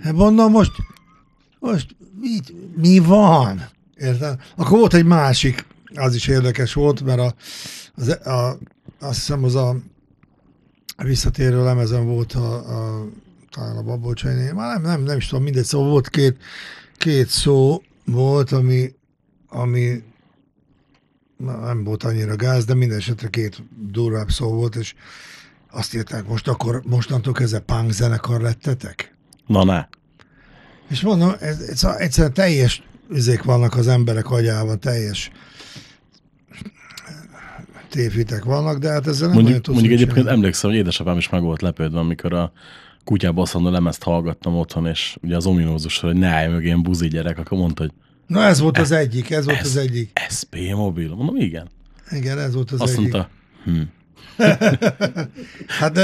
Hát 0.02 0.14
mondom, 0.14 0.52
most, 0.52 0.72
most 1.60 1.96
mit, 2.20 2.54
mi 2.78 3.00
van? 3.00 3.70
Érted? 3.96 4.42
Akkor 4.56 4.80
volt 4.80 4.94
egy 4.94 5.06
másik, 5.06 5.66
az 5.96 6.16
is 6.16 6.28
érdekes 6.28 6.74
volt, 6.74 7.02
mert 7.02 7.20
a, 7.20 7.36
az, 7.96 8.08
a, 8.10 8.58
azt 9.00 9.16
hiszem 9.16 9.44
az 9.44 9.56
a 9.56 9.76
visszatérő 10.98 11.64
lemezen 11.64 12.06
volt 12.06 12.34
a, 12.34 12.54
a 12.54 13.06
talán 13.50 13.78
a 13.78 13.84
Babolcsainé, 13.84 14.52
már 14.52 14.74
nem, 14.74 14.82
nem, 14.82 15.04
nem 15.04 15.18
is 15.18 15.28
tudom, 15.28 15.44
mindegy, 15.44 15.64
szóval 15.64 15.90
volt 15.90 16.10
két, 16.10 16.38
két 16.98 17.28
szó 17.28 17.82
volt, 18.06 18.52
ami, 18.52 18.94
ami 19.48 20.04
nem 21.38 21.84
volt 21.84 22.04
annyira 22.04 22.36
gáz, 22.36 22.66
de 22.66 22.74
minden 22.74 22.98
esetre 22.98 23.28
két 23.28 23.64
durvább 23.92 24.30
szó 24.30 24.54
volt, 24.54 24.76
és 24.76 24.94
azt 25.72 25.96
írták, 25.96 26.28
most 26.28 26.48
akkor 26.48 26.82
mostantól 26.86 27.34
kezdve 27.34 27.60
punk 27.60 27.92
zenekar 27.92 28.42
lettetek? 28.42 29.16
Na 29.48 29.64
ne. 29.64 29.86
És 30.90 31.02
mondom, 31.02 31.34
ez, 31.40 31.60
ez 31.60 31.84
egyszerűen 31.84 32.34
teljes 32.34 32.84
üzék 33.10 33.44
vannak 33.44 33.76
az 33.76 33.88
emberek 33.88 34.30
agyában, 34.30 34.80
teljes 34.80 35.32
tévhitek 37.94 38.44
vannak, 38.44 38.78
de 38.78 38.90
hát 38.90 39.08
ezzel 39.08 39.28
nem 39.28 39.36
Mondjuk, 39.42 39.68
mondjuk 39.68 39.92
egyébként 39.94 40.18
csinálni. 40.18 40.38
emlékszem, 40.38 40.70
hogy 40.70 40.80
édesapám 40.80 41.18
is 41.18 41.30
meg 41.30 41.42
volt 41.42 41.62
lepődve, 41.62 42.00
amikor 42.00 42.34
a 42.34 42.52
kutyába 43.04 43.42
asszandó 43.42 43.70
lemezt 43.70 44.04
hallgattam 44.04 44.56
otthon, 44.56 44.88
és 44.88 45.18
ugye 45.22 45.36
az 45.36 45.46
ominózusról, 45.46 46.12
hogy 46.12 46.20
ne 46.20 46.28
állj 46.28 46.48
mögé 46.48 46.66
ilyen 46.66 46.84
buzi 46.84 47.08
gyerek, 47.08 47.38
akkor 47.38 47.58
mondta, 47.58 47.82
hogy 47.82 47.92
Na 48.28 48.44
ez 48.44 48.60
volt 48.60 48.78
az 48.78 48.92
egyik, 48.92 49.30
ez 49.32 49.46
volt 49.46 49.58
ez- 49.60 49.66
az 49.66 49.78
egyik. 49.78 50.12
SP 50.38 50.56
mobil. 50.76 51.16
Mondom, 51.16 51.36
igen. 51.36 51.68
Igen, 52.12 52.40
ez 52.40 52.54
volt 52.54 52.72
az 52.72 52.82
Azt 52.82 52.98
egyik. 52.98 53.12
mondta, 53.12 53.30
hm. 53.64 53.82
Hát 55.80 55.98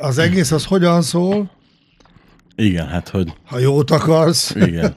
az 0.00 0.18
egész 0.18 0.50
az 0.50 0.64
hogyan 0.64 1.02
szól? 1.02 1.50
Igen, 2.64 2.86
hát 2.88 3.08
hogy 3.08 3.32
Ha 3.44 3.58
jót 3.58 3.90
akarsz, 3.90 4.54
igen. 4.54 4.94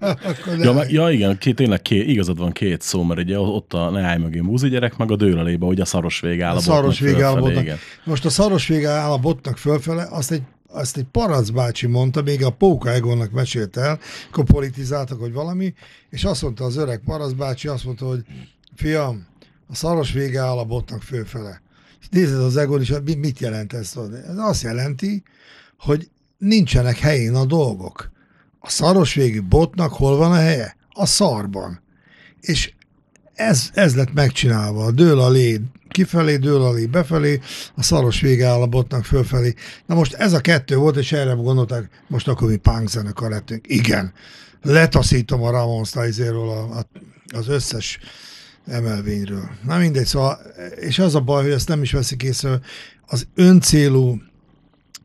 akkor 0.00 0.58
Ja, 0.58 0.72
meg- 0.72 0.90
ja 0.92 1.10
igen, 1.10 1.38
két, 1.38 1.54
tényleg 1.54 1.82
két, 1.82 2.06
igazad 2.08 2.38
van 2.38 2.52
két 2.52 2.80
szó, 2.82 3.02
mert 3.02 3.20
ugye 3.20 3.38
ott 3.38 3.72
a 3.72 3.90
ne 3.90 4.00
állj 4.02 4.18
mögé 4.18 4.40
buzi 4.40 4.68
gyerek, 4.68 4.96
meg 4.96 5.10
a 5.10 5.16
dőlelébe, 5.16 5.66
hogy 5.66 5.80
a 5.80 5.84
szaros 5.84 6.20
vége 6.20 6.44
áll 6.44 6.54
a 6.54 6.56
a 6.56 6.60
szaros 6.60 7.00
vége 7.00 7.24
áll 7.24 7.42
a. 7.42 7.62
Most 8.04 8.24
a 8.24 8.30
szaros 8.30 8.66
vége 8.66 8.88
áll 8.88 9.10
a 9.10 9.18
botnak 9.18 9.56
fölfele, 9.58 10.06
azt 10.10 10.30
egy, 10.32 10.42
azt 10.68 10.96
egy 10.96 11.04
parac 11.12 11.48
bácsi 11.50 11.86
mondta, 11.86 12.22
még 12.22 12.44
a 12.44 12.50
Póka 12.50 12.90
Egonnak 12.90 13.30
mesélt 13.30 13.76
el, 13.76 13.98
akkor 14.30 14.44
politizáltak, 14.44 15.20
hogy 15.20 15.32
valami, 15.32 15.74
és 16.10 16.24
azt 16.24 16.42
mondta 16.42 16.64
az 16.64 16.76
öreg 16.76 17.00
parac 17.04 17.32
bácsi, 17.32 17.68
azt 17.68 17.84
mondta, 17.84 18.06
hogy 18.06 18.24
fiam, 18.76 19.26
a 19.68 19.74
szaros 19.74 20.12
vége 20.12 20.40
áll 20.40 20.58
a 20.58 20.64
botnak 20.64 21.02
fölfele. 21.02 21.62
És 22.00 22.06
nézed 22.10 22.40
az 22.40 22.56
Egon 22.56 22.80
is, 22.80 22.92
mi- 23.04 23.14
mit 23.14 23.38
jelent 23.38 23.72
ez? 23.72 23.92
Ez 24.28 24.36
azt 24.36 24.62
jelenti, 24.62 25.22
hogy 25.78 26.08
nincsenek 26.38 26.98
helyén 26.98 27.34
a 27.34 27.44
dolgok. 27.44 28.10
A 28.58 28.70
szaros 28.70 29.14
végű 29.14 29.42
botnak 29.42 29.92
hol 29.92 30.16
van 30.16 30.32
a 30.32 30.36
helye? 30.36 30.76
A 30.88 31.06
szarban. 31.06 31.82
És 32.40 32.72
ez, 33.34 33.70
ez 33.74 33.94
lett 33.94 34.12
megcsinálva. 34.12 34.90
Dől 34.90 35.20
a 35.20 35.30
lé 35.30 35.60
kifelé, 35.88 36.36
dől 36.36 36.62
a 36.62 36.72
lé 36.72 36.86
befelé, 36.86 37.40
a 37.74 37.82
szaros 37.82 38.20
vége 38.20 38.46
áll 38.46 38.60
a 38.60 38.66
botnak 38.66 39.04
fölfelé. 39.04 39.54
Na 39.86 39.94
most 39.94 40.14
ez 40.14 40.32
a 40.32 40.40
kettő 40.40 40.76
volt, 40.76 40.96
és 40.96 41.12
erre 41.12 41.32
gondolták, 41.32 41.88
most 42.06 42.28
akkor 42.28 42.48
mi 42.48 42.56
punk 42.56 42.88
zenekar 42.88 43.30
lettünk. 43.30 43.64
Igen, 43.68 44.12
letaszítom 44.62 45.42
a 45.42 45.50
Ramones 45.50 45.94
a, 45.94 46.78
a, 46.78 46.86
az 47.34 47.48
összes 47.48 47.98
emelvényről. 48.66 49.50
Na 49.64 49.78
mindegy, 49.78 50.06
szóval, 50.06 50.38
és 50.76 50.98
az 50.98 51.14
a 51.14 51.20
baj, 51.20 51.42
hogy 51.42 51.52
ezt 51.52 51.68
nem 51.68 51.82
is 51.82 51.92
veszik 51.92 52.22
észre, 52.22 52.60
az 53.06 53.26
öncélú, 53.34 54.20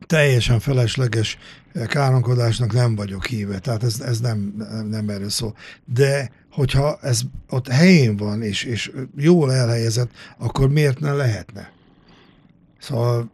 teljesen 0.06 0.60
felesleges 0.60 1.38
káromkodásnak 1.86 2.72
nem 2.72 2.94
vagyok 2.94 3.26
híve, 3.26 3.58
tehát 3.58 3.82
ez, 3.82 4.00
ez 4.00 4.20
nem, 4.20 4.66
nem, 4.90 5.08
erről 5.08 5.30
szól. 5.30 5.56
De 5.94 6.30
hogyha 6.50 6.98
ez 7.02 7.20
ott 7.48 7.68
helyén 7.68 8.16
van, 8.16 8.42
és, 8.42 8.64
és 8.64 8.92
jól 9.16 9.52
elhelyezett, 9.52 10.10
akkor 10.38 10.68
miért 10.68 11.00
ne 11.00 11.12
lehetne? 11.12 11.72
Szóval 12.78 13.32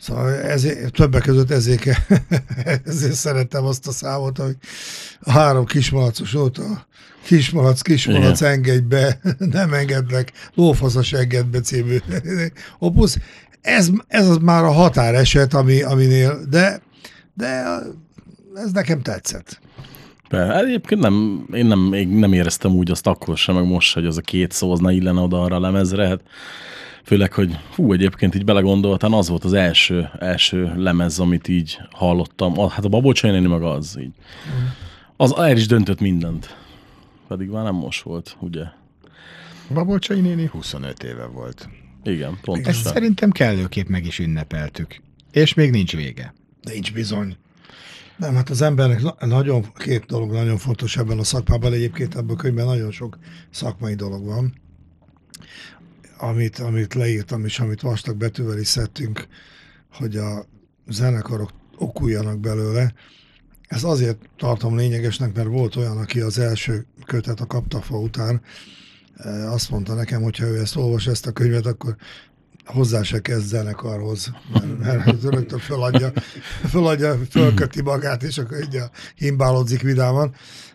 Szóval 0.00 0.34
ezért, 0.34 0.92
többek 0.92 1.22
között 1.22 1.50
ezért, 1.50 1.84
ezért 2.84 3.14
szerettem 3.14 3.64
azt 3.64 3.86
a 3.86 3.92
számot, 3.92 4.38
hogy 4.38 4.56
a 5.20 5.30
három 5.30 5.64
kismalacos 5.64 6.34
óta 6.34 6.86
kismalac, 7.24 7.80
kismalac, 7.80 8.40
engedj 8.42 8.86
be, 8.86 9.20
nem 9.38 9.72
engedlek, 9.72 10.32
lófaszas 10.54 11.12
engedj 11.12 11.48
be 11.48 11.60
című 11.60 11.98
opusz. 12.78 13.18
Ez, 13.76 13.90
ez 14.06 14.28
az 14.28 14.36
már 14.36 14.64
a 14.64 14.72
határeset, 14.72 15.54
ami, 15.54 15.82
aminél, 15.82 16.44
de, 16.50 16.82
de 17.34 17.64
ez 18.54 18.72
nekem 18.72 19.02
tetszett. 19.02 19.60
Be, 20.30 20.58
egyébként 20.58 21.00
nem, 21.00 21.46
én 21.52 21.66
nem, 21.66 21.78
még 21.78 22.08
nem 22.08 22.32
éreztem 22.32 22.74
úgy 22.74 22.90
azt 22.90 23.06
akkor 23.06 23.36
sem, 23.36 23.54
meg 23.54 23.66
most, 23.66 23.94
hogy 23.94 24.06
az 24.06 24.16
a 24.16 24.20
két 24.20 24.52
szó 24.52 24.72
az 24.72 24.78
ne 24.80 24.92
illene 24.92 25.20
oda 25.20 25.42
arra 25.42 25.56
a 25.56 25.60
lemezre. 25.60 26.06
Hát 26.06 26.20
főleg, 27.04 27.32
hogy 27.32 27.58
hú, 27.74 27.92
egyébként 27.92 28.34
így 28.34 28.44
belegondoltam, 28.44 29.12
az 29.12 29.28
volt 29.28 29.44
az 29.44 29.52
első, 29.52 30.10
első 30.18 30.72
lemez, 30.76 31.18
amit 31.18 31.48
így 31.48 31.78
hallottam. 31.90 32.68
Hát 32.68 32.84
a 32.84 32.88
Babocsai 32.88 33.30
néni 33.30 33.46
meg 33.46 33.62
az 33.62 33.96
így. 34.00 34.12
Az 35.16 35.36
el 35.36 35.56
is 35.56 35.66
döntött 35.66 36.00
mindent. 36.00 36.56
Pedig 37.28 37.48
már 37.48 37.64
nem 37.64 37.74
most 37.74 38.02
volt, 38.02 38.36
ugye? 38.40 38.64
Babolcsai 39.74 40.20
néni 40.20 40.46
25 40.46 41.02
éve 41.02 41.26
volt. 41.26 41.68
Igen, 42.04 42.32
Ezt 42.32 42.40
pontosan. 42.40 42.92
szerintem 42.92 43.30
kellőképp 43.30 43.88
meg 43.88 44.06
is 44.06 44.18
ünnepeltük. 44.18 45.00
És 45.32 45.54
még 45.54 45.70
nincs 45.70 45.96
vége. 45.96 46.34
Nincs 46.62 46.92
bizony. 46.92 47.36
Nem, 48.16 48.34
hát 48.34 48.50
az 48.50 48.62
embernek 48.62 49.02
na- 49.02 49.26
nagyon, 49.26 49.72
két 49.76 50.04
dolog 50.06 50.32
nagyon 50.32 50.56
fontos 50.58 50.96
ebben 50.96 51.18
a 51.18 51.24
szakmában, 51.24 51.72
egyébként 51.72 52.14
ebben 52.16 52.36
a 52.36 52.38
könyvben 52.38 52.66
nagyon 52.66 52.90
sok 52.90 53.18
szakmai 53.50 53.94
dolog 53.94 54.24
van, 54.24 54.54
amit, 56.18 56.58
amit 56.58 56.94
leírtam, 56.94 57.44
és 57.44 57.58
amit 57.58 57.80
vastag 57.80 58.16
betűvel 58.16 58.58
is 58.58 58.66
szedtünk, 58.66 59.26
hogy 59.92 60.16
a 60.16 60.46
zenekarok 60.88 61.50
okuljanak 61.76 62.40
belőle. 62.40 62.92
Ez 63.68 63.84
azért 63.84 64.18
tartom 64.36 64.76
lényegesnek, 64.76 65.34
mert 65.34 65.48
volt 65.48 65.76
olyan, 65.76 65.98
aki 65.98 66.20
az 66.20 66.38
első 66.38 66.86
kötet 67.06 67.40
a 67.40 67.46
kaptafa 67.46 67.98
után 67.98 68.40
azt 69.48 69.70
mondta 69.70 69.94
nekem, 69.94 70.22
hogy 70.22 70.38
ha 70.38 70.46
ő 70.46 70.60
ezt 70.60 70.76
olvas, 70.76 71.06
ezt 71.06 71.26
a 71.26 71.32
könyvet, 71.32 71.66
akkor 71.66 71.96
hozzá 72.64 73.02
se 73.02 73.20
kezd 73.20 73.46
zenekarhoz, 73.46 74.32
mert, 74.52 74.78
mert 74.78 75.22
rögtön 75.22 75.58
föladja, 75.58 76.12
föladja, 76.68 77.18
fölköti 77.30 77.82
magát, 77.82 78.22
és 78.22 78.38
akkor 78.38 78.62
így 78.62 78.76
a 78.76 78.90
himbálódzik 79.14 79.82
vidáman 79.82 80.34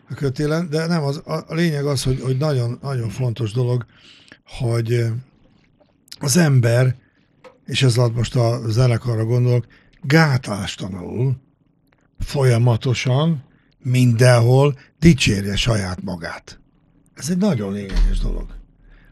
a 0.10 0.14
kötélen. 0.14 0.70
De 0.70 0.88
nem, 0.88 1.04
az, 1.04 1.22
a, 1.26 1.54
lényeg 1.54 1.86
az, 1.86 2.04
hogy, 2.04 2.22
hogy 2.22 2.38
nagyon, 2.38 2.80
nagyon 2.82 3.10
fontos 3.10 3.52
dolog, 3.52 3.86
hogy 4.46 5.06
az 6.20 6.38
ember, 6.38 6.96
és 7.66 7.84
ez 7.84 7.98
alatt 7.98 8.16
most 8.16 8.36
a 8.36 8.62
zenekarra 8.68 9.26
gondolok, 9.26 9.66
gátástalanul, 10.02 11.42
folyamatosan, 12.20 13.44
mindenhol 13.80 14.78
dicsérje 15.00 15.56
saját 15.56 16.04
magát. 16.04 16.63
Ez 17.16 17.30
egy 17.30 17.38
nagyon 17.38 17.74
lényeges 17.74 18.20
dolog. 18.22 18.46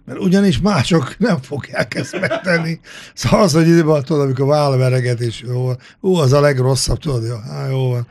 Mert 0.05 0.19
ugyanis 0.19 0.59
mások 0.59 1.17
nem 1.17 1.41
fogják 1.41 1.95
ezt 1.95 2.19
megtenni. 2.19 2.79
Szóval 3.13 3.41
az, 3.41 3.53
hogy 3.53 3.67
időben 3.67 4.03
tudod, 4.03 4.21
amikor 4.21 4.45
vállvereget, 4.45 5.19
és 5.19 5.41
jó, 5.41 5.71
ú, 5.99 6.15
az 6.15 6.33
a 6.33 6.39
legrosszabb, 6.39 6.97
tudod, 6.97 7.25
jó, 7.25 7.35
hát 7.35 7.69
jó 7.69 7.89
van. 7.89 8.07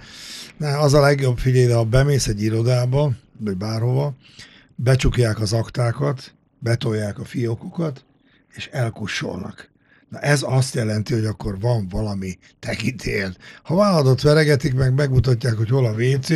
Ne, 0.56 0.78
az 0.78 0.94
a 0.94 1.00
legjobb, 1.00 1.38
figyelj, 1.38 1.66
de 1.66 1.74
ha 1.74 1.84
bemész 1.84 2.26
egy 2.26 2.42
irodába, 2.42 3.12
vagy 3.38 3.56
bárhova, 3.56 4.14
becsukják 4.74 5.40
az 5.40 5.52
aktákat, 5.52 6.34
betolják 6.58 7.18
a 7.18 7.24
fiókokat, 7.24 8.04
és 8.48 8.68
elkussolnak. 8.72 9.69
Na 10.10 10.18
ez 10.18 10.42
azt 10.42 10.74
jelenti, 10.74 11.14
hogy 11.14 11.24
akkor 11.24 11.60
van 11.60 11.88
valami 11.88 12.38
tekintélyed. 12.58 13.36
Ha 13.62 13.74
vállalatot 13.74 14.22
veregetik, 14.22 14.74
meg 14.74 14.94
megmutatják, 14.94 15.54
hogy 15.54 15.68
hol 15.68 15.86
a 15.86 15.92
WC, 15.92 16.28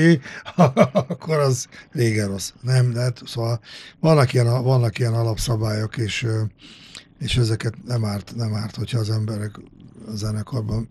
akkor 1.11 1.39
az 1.39 1.67
régen 1.93 2.29
rossz. 2.29 2.53
Nem, 2.61 2.93
de 2.93 3.01
hát, 3.01 3.23
szóval 3.27 3.61
vannak 4.01 4.33
ilyen, 4.33 4.63
vannak 4.63 4.99
ilyen 4.99 5.15
alapszabályok, 5.15 5.97
és, 5.97 6.27
és 7.19 7.37
ezeket 7.37 7.75
nem 7.85 8.05
árt, 8.05 8.35
nem 8.37 8.55
árt, 8.55 8.77
hogyha 8.77 8.99
az 8.99 9.11
emberek 9.11 9.61
a 10.07 10.17
zenekarban 10.17 10.89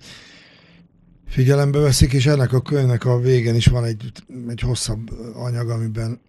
figyelembe 1.28 1.80
veszik, 1.80 2.13
és 2.13 2.25
ennek 2.25 2.54
a 2.54 2.62
könyvnek 2.62 3.06
a 3.06 3.20
végén 3.20 3.56
is 3.56 3.66
van 3.66 3.84
egy, 3.84 4.12
egy 4.48 4.60
hosszabb 4.60 5.12
anyag, 5.36 5.70
amiben, 5.70 6.20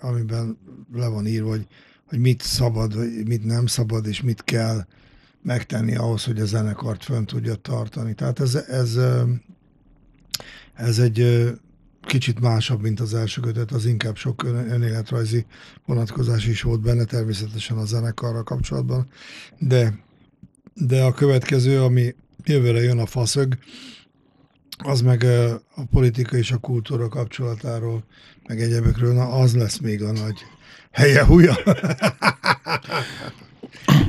amiben 0.00 0.58
le 0.92 1.08
van 1.08 1.26
írva, 1.26 1.48
hogy, 1.48 1.66
hogy 2.04 2.18
mit 2.18 2.42
szabad, 2.42 2.96
vagy 2.96 3.26
mit 3.26 3.44
nem 3.44 3.66
szabad, 3.66 4.06
és 4.06 4.22
mit 4.22 4.44
kell 4.44 4.84
megtenni 5.44 5.96
ahhoz, 5.96 6.24
hogy 6.24 6.40
a 6.40 6.44
zenekart 6.44 7.04
fönn 7.04 7.24
tudja 7.24 7.54
tartani. 7.54 8.14
Tehát 8.14 8.40
ez, 8.40 8.54
ez, 8.54 8.98
ez 10.74 10.98
egy 10.98 11.48
kicsit 12.02 12.40
másabb, 12.40 12.80
mint 12.80 13.00
az 13.00 13.14
első 13.14 13.40
kötet, 13.40 13.70
az 13.70 13.86
inkább 13.86 14.16
sok 14.16 14.44
ön- 14.44 14.70
önéletrajzi 14.70 15.46
vonatkozás 15.86 16.46
is 16.46 16.62
volt 16.62 16.80
benne, 16.80 17.04
természetesen 17.04 17.78
a 17.78 17.84
zenekarra 17.84 18.42
kapcsolatban, 18.42 19.08
de, 19.58 19.98
de 20.74 21.02
a 21.02 21.12
következő, 21.12 21.82
ami 21.82 22.14
jövőre 22.44 22.82
jön 22.82 22.98
a 22.98 23.06
faszög, 23.06 23.58
az 24.78 25.00
meg 25.00 25.22
a 25.74 25.84
politika 25.90 26.36
és 26.36 26.52
a 26.52 26.58
kultúra 26.58 27.08
kapcsolatáról, 27.08 28.04
meg 28.48 28.60
egyebekről, 28.60 29.12
na 29.12 29.28
az 29.28 29.56
lesz 29.56 29.78
még 29.78 30.02
a 30.02 30.12
nagy 30.12 30.38
helye 30.90 31.24
húja. 31.24 31.56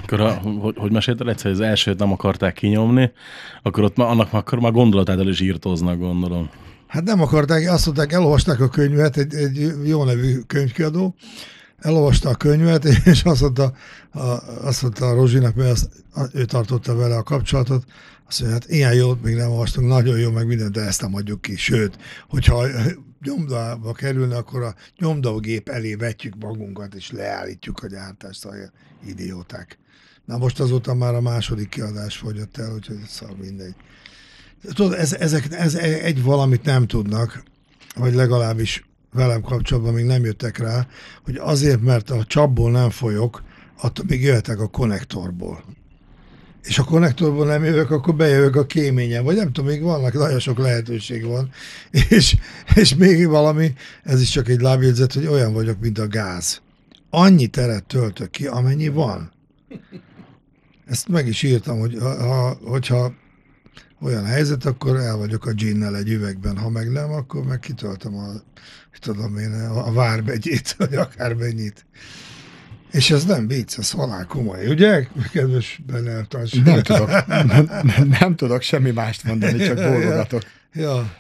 Akkor, 0.03 0.22
a, 0.22 0.34
hogy, 0.34 0.75
hogy 0.77 0.91
mesélted 0.91 1.27
egyszer, 1.27 1.51
hogy 1.51 1.62
az 1.62 1.67
elsőt 1.67 2.00
nem 2.00 2.12
akarták 2.12 2.53
kinyomni, 2.53 3.12
akkor 3.63 3.84
ott 3.84 3.95
már, 3.95 4.07
annak 4.07 4.34
akkor 4.34 4.60
már 4.60 4.72
gondolatát 4.72 5.19
el 5.19 5.27
is 5.27 5.39
írtóznak, 5.39 5.98
gondolom. 5.98 6.50
Hát 6.88 7.03
nem 7.03 7.22
akarták, 7.22 7.72
azt 7.72 7.86
mondták, 7.86 8.12
elolvasták 8.12 8.60
a 8.60 8.67
könyvet, 8.67 9.17
egy, 9.17 9.34
egy 9.34 9.74
jó 9.84 10.03
nevű 10.03 10.39
könyvkiadó, 10.48 11.15
elolvasta 11.77 12.29
a 12.29 12.36
könyvet, 12.36 12.86
és 13.12 13.24
azt 13.24 13.41
mondta, 13.41 13.74
a, 14.13 14.19
azt 14.63 14.81
mondta 14.81 15.05
a 15.05 15.13
Rozsinak, 15.13 15.55
mert 15.55 15.72
azt, 15.72 15.89
ő 16.34 16.45
tartotta 16.45 16.95
vele 16.95 17.15
a 17.15 17.24
kapcsolatot, 17.24 17.84
azt 18.27 18.39
mondja, 18.39 18.60
hát 18.60 18.69
ilyen 18.69 18.93
jót 18.93 19.24
még 19.24 19.36
nem 19.36 19.50
olvastunk, 19.50 19.88
nagyon 19.88 20.19
jó, 20.19 20.31
meg 20.31 20.48
mindent, 20.48 20.72
de 20.72 20.81
ezt 20.81 21.01
nem 21.01 21.15
adjuk 21.15 21.41
ki. 21.41 21.55
Sőt, 21.57 21.98
hogyha 22.27 22.65
nyomdába 23.25 23.94
kerülne, 23.94 24.38
akkor 24.38 24.63
a 24.63 24.75
nyomdagép 25.00 25.70
elé 25.70 25.96
vetjük 25.96 26.36
magunkat, 26.39 26.94
és 26.94 27.12
leállítjuk 27.12 27.84
a 27.84 27.88
gyártást, 27.88 28.39
szóval 28.39 28.58
ilyen 28.58 28.72
idióták. 29.05 29.77
Na 30.25 30.38
most 30.38 30.60
azóta 30.60 30.94
már 30.94 31.13
a 31.13 31.22
második 31.22 31.70
kiadás 31.70 32.17
fogyott 32.17 32.58
el, 32.58 32.74
úgyhogy 32.74 32.98
szóval 33.08 33.36
mindegy. 33.36 33.75
Tudod, 34.74 34.94
ez, 34.94 35.13
ezek, 35.13 35.51
ez 35.51 35.75
egy 35.75 36.24
valamit 36.24 36.63
nem 36.63 36.88
tudnak, 36.88 37.44
vagy 37.96 38.13
legalábbis 38.13 38.86
velem 39.13 39.41
kapcsolatban 39.41 39.94
még 39.94 40.05
nem 40.05 40.24
jöttek 40.24 40.58
rá, 40.58 40.88
hogy 41.24 41.36
azért, 41.36 41.82
mert 41.82 42.10
a 42.10 42.24
csapból 42.24 42.72
nem 42.72 42.89
folyok, 42.89 43.44
attól 43.82 44.05
még 44.08 44.22
jöhetek 44.22 44.60
a 44.60 44.67
konnektorból. 44.67 45.63
És 46.65 46.79
a 46.79 46.84
konnektorból 46.84 47.45
nem 47.45 47.63
jövök, 47.63 47.91
akkor 47.91 48.15
bejövök 48.15 48.55
a 48.55 48.65
kéményen, 48.65 49.24
vagy 49.24 49.36
nem 49.36 49.51
tudom, 49.51 49.69
még 49.69 49.81
vannak, 49.81 50.13
nagyon 50.13 50.39
sok 50.39 50.57
lehetőség 50.57 51.25
van. 51.25 51.50
És, 52.10 52.36
és 52.75 52.95
még 52.95 53.27
valami, 53.27 53.74
ez 54.03 54.22
is 54.22 54.29
csak 54.29 54.48
egy 54.48 54.62
lábjegyzet, 54.62 55.13
hogy 55.13 55.27
olyan 55.27 55.53
vagyok, 55.53 55.79
mint 55.79 56.00
a 56.00 56.07
gáz. 56.07 56.62
Annyi 57.10 57.48
teret 57.48 57.84
töltök 57.84 58.29
ki, 58.29 58.48
amennyi 58.48 58.88
van. 58.88 59.31
Ezt 60.86 61.07
meg 61.07 61.27
is 61.27 61.43
írtam, 61.43 61.79
hogy 61.79 61.98
ha, 62.00 62.25
ha, 62.25 62.57
hogyha 62.63 63.13
olyan 64.01 64.25
helyzet, 64.25 64.65
akkor 64.65 64.95
el 64.95 65.17
vagyok 65.17 65.45
a 65.45 65.51
ginnel 65.51 65.95
egy 65.95 66.10
üvegben, 66.10 66.57
ha 66.57 66.69
meg 66.69 66.91
nem, 66.91 67.12
akkor 67.12 67.43
meg 67.43 67.60
kitöltöm 67.60 68.15
a, 68.15 68.27
tudom 69.00 69.38
én, 69.38 69.53
a 69.69 69.91
várbegyét, 69.91 70.75
vagy 70.77 70.95
akármennyit. 70.95 71.86
És 72.96 73.12
ez 73.12 73.25
nem 73.25 73.48
vicc, 73.48 73.78
ez 73.78 73.92
halál 73.92 74.25
komoly, 74.25 74.68
ugye, 74.68 75.08
kedves 75.34 75.82
Beneltans? 75.88 76.52
Nem 76.52 76.82
tudok, 76.82 77.10
nem, 77.28 77.70
nem 78.20 78.36
tudok 78.36 78.62
semmi 78.62 78.92
mást 78.92 79.24
mondani, 79.24 79.66
csak 79.66 79.75
bólogatok. 79.75 80.42
Ja, 80.74 81.14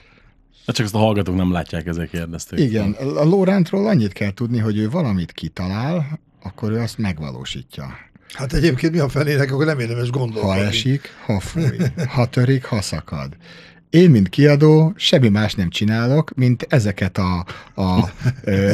De 0.65 0.71
csak 0.71 0.85
ezt 0.85 0.95
a 0.95 0.97
hallgatók 0.97 1.35
nem 1.35 1.51
látják, 1.51 1.87
ezért 1.87 2.09
kérdezték. 2.09 2.59
Igen, 2.59 2.91
a 2.91 3.23
Lórántról 3.23 3.87
annyit 3.87 4.13
kell 4.13 4.31
tudni, 4.33 4.57
hogy 4.59 4.77
ő 4.77 4.89
valamit 4.89 5.31
kitalál, 5.31 6.19
akkor 6.43 6.71
ő 6.71 6.79
azt 6.79 6.97
megvalósítja. 6.97 7.97
hát 8.33 8.53
egyébként 8.53 8.93
mi 8.93 8.99
a 8.99 9.09
fenének, 9.09 9.51
akkor 9.51 9.65
nem 9.65 9.79
érdemes 9.79 10.09
gondolkodni. 10.09 10.59
Ha 10.59 10.65
esik, 10.65 11.09
ha 11.25 11.39
fúj, 11.39 11.77
ha 12.07 12.25
törik, 12.25 12.65
ha 12.65 12.81
szakad. 12.81 13.33
Én, 13.89 14.09
mint 14.09 14.29
kiadó, 14.29 14.93
semmi 14.95 15.29
más 15.29 15.53
nem 15.53 15.69
csinálok, 15.69 16.33
mint 16.35 16.65
ezeket 16.69 17.17
a, 17.17 17.45
a 17.75 18.09
ö, 18.43 18.73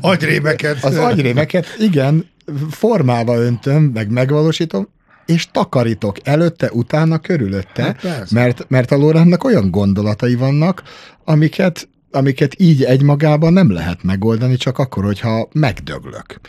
Agyrémeket. 0.00 0.84
az 0.84 0.96
agyrémeket, 0.96 1.66
igen, 1.78 2.30
formába 2.70 3.36
öntöm, 3.36 3.82
meg 3.82 4.10
megvalósítom, 4.10 4.88
és 5.26 5.48
takarítok 5.52 6.16
előtte, 6.22 6.70
utána, 6.72 7.18
körülötte, 7.18 7.82
Hát 7.82 8.00
persze. 8.00 8.34
mert, 8.34 8.68
mert 8.68 8.90
a 8.90 8.96
Loránnak 8.96 9.44
olyan 9.44 9.70
gondolatai 9.70 10.34
vannak, 10.34 10.82
amiket, 11.24 11.88
amiket 12.10 12.60
így 12.60 12.84
egymagában 12.84 13.52
nem 13.52 13.70
lehet 13.72 14.02
megoldani, 14.02 14.56
csak 14.56 14.78
akkor, 14.78 15.04
hogyha 15.04 15.48
megdöglök. 15.52 16.40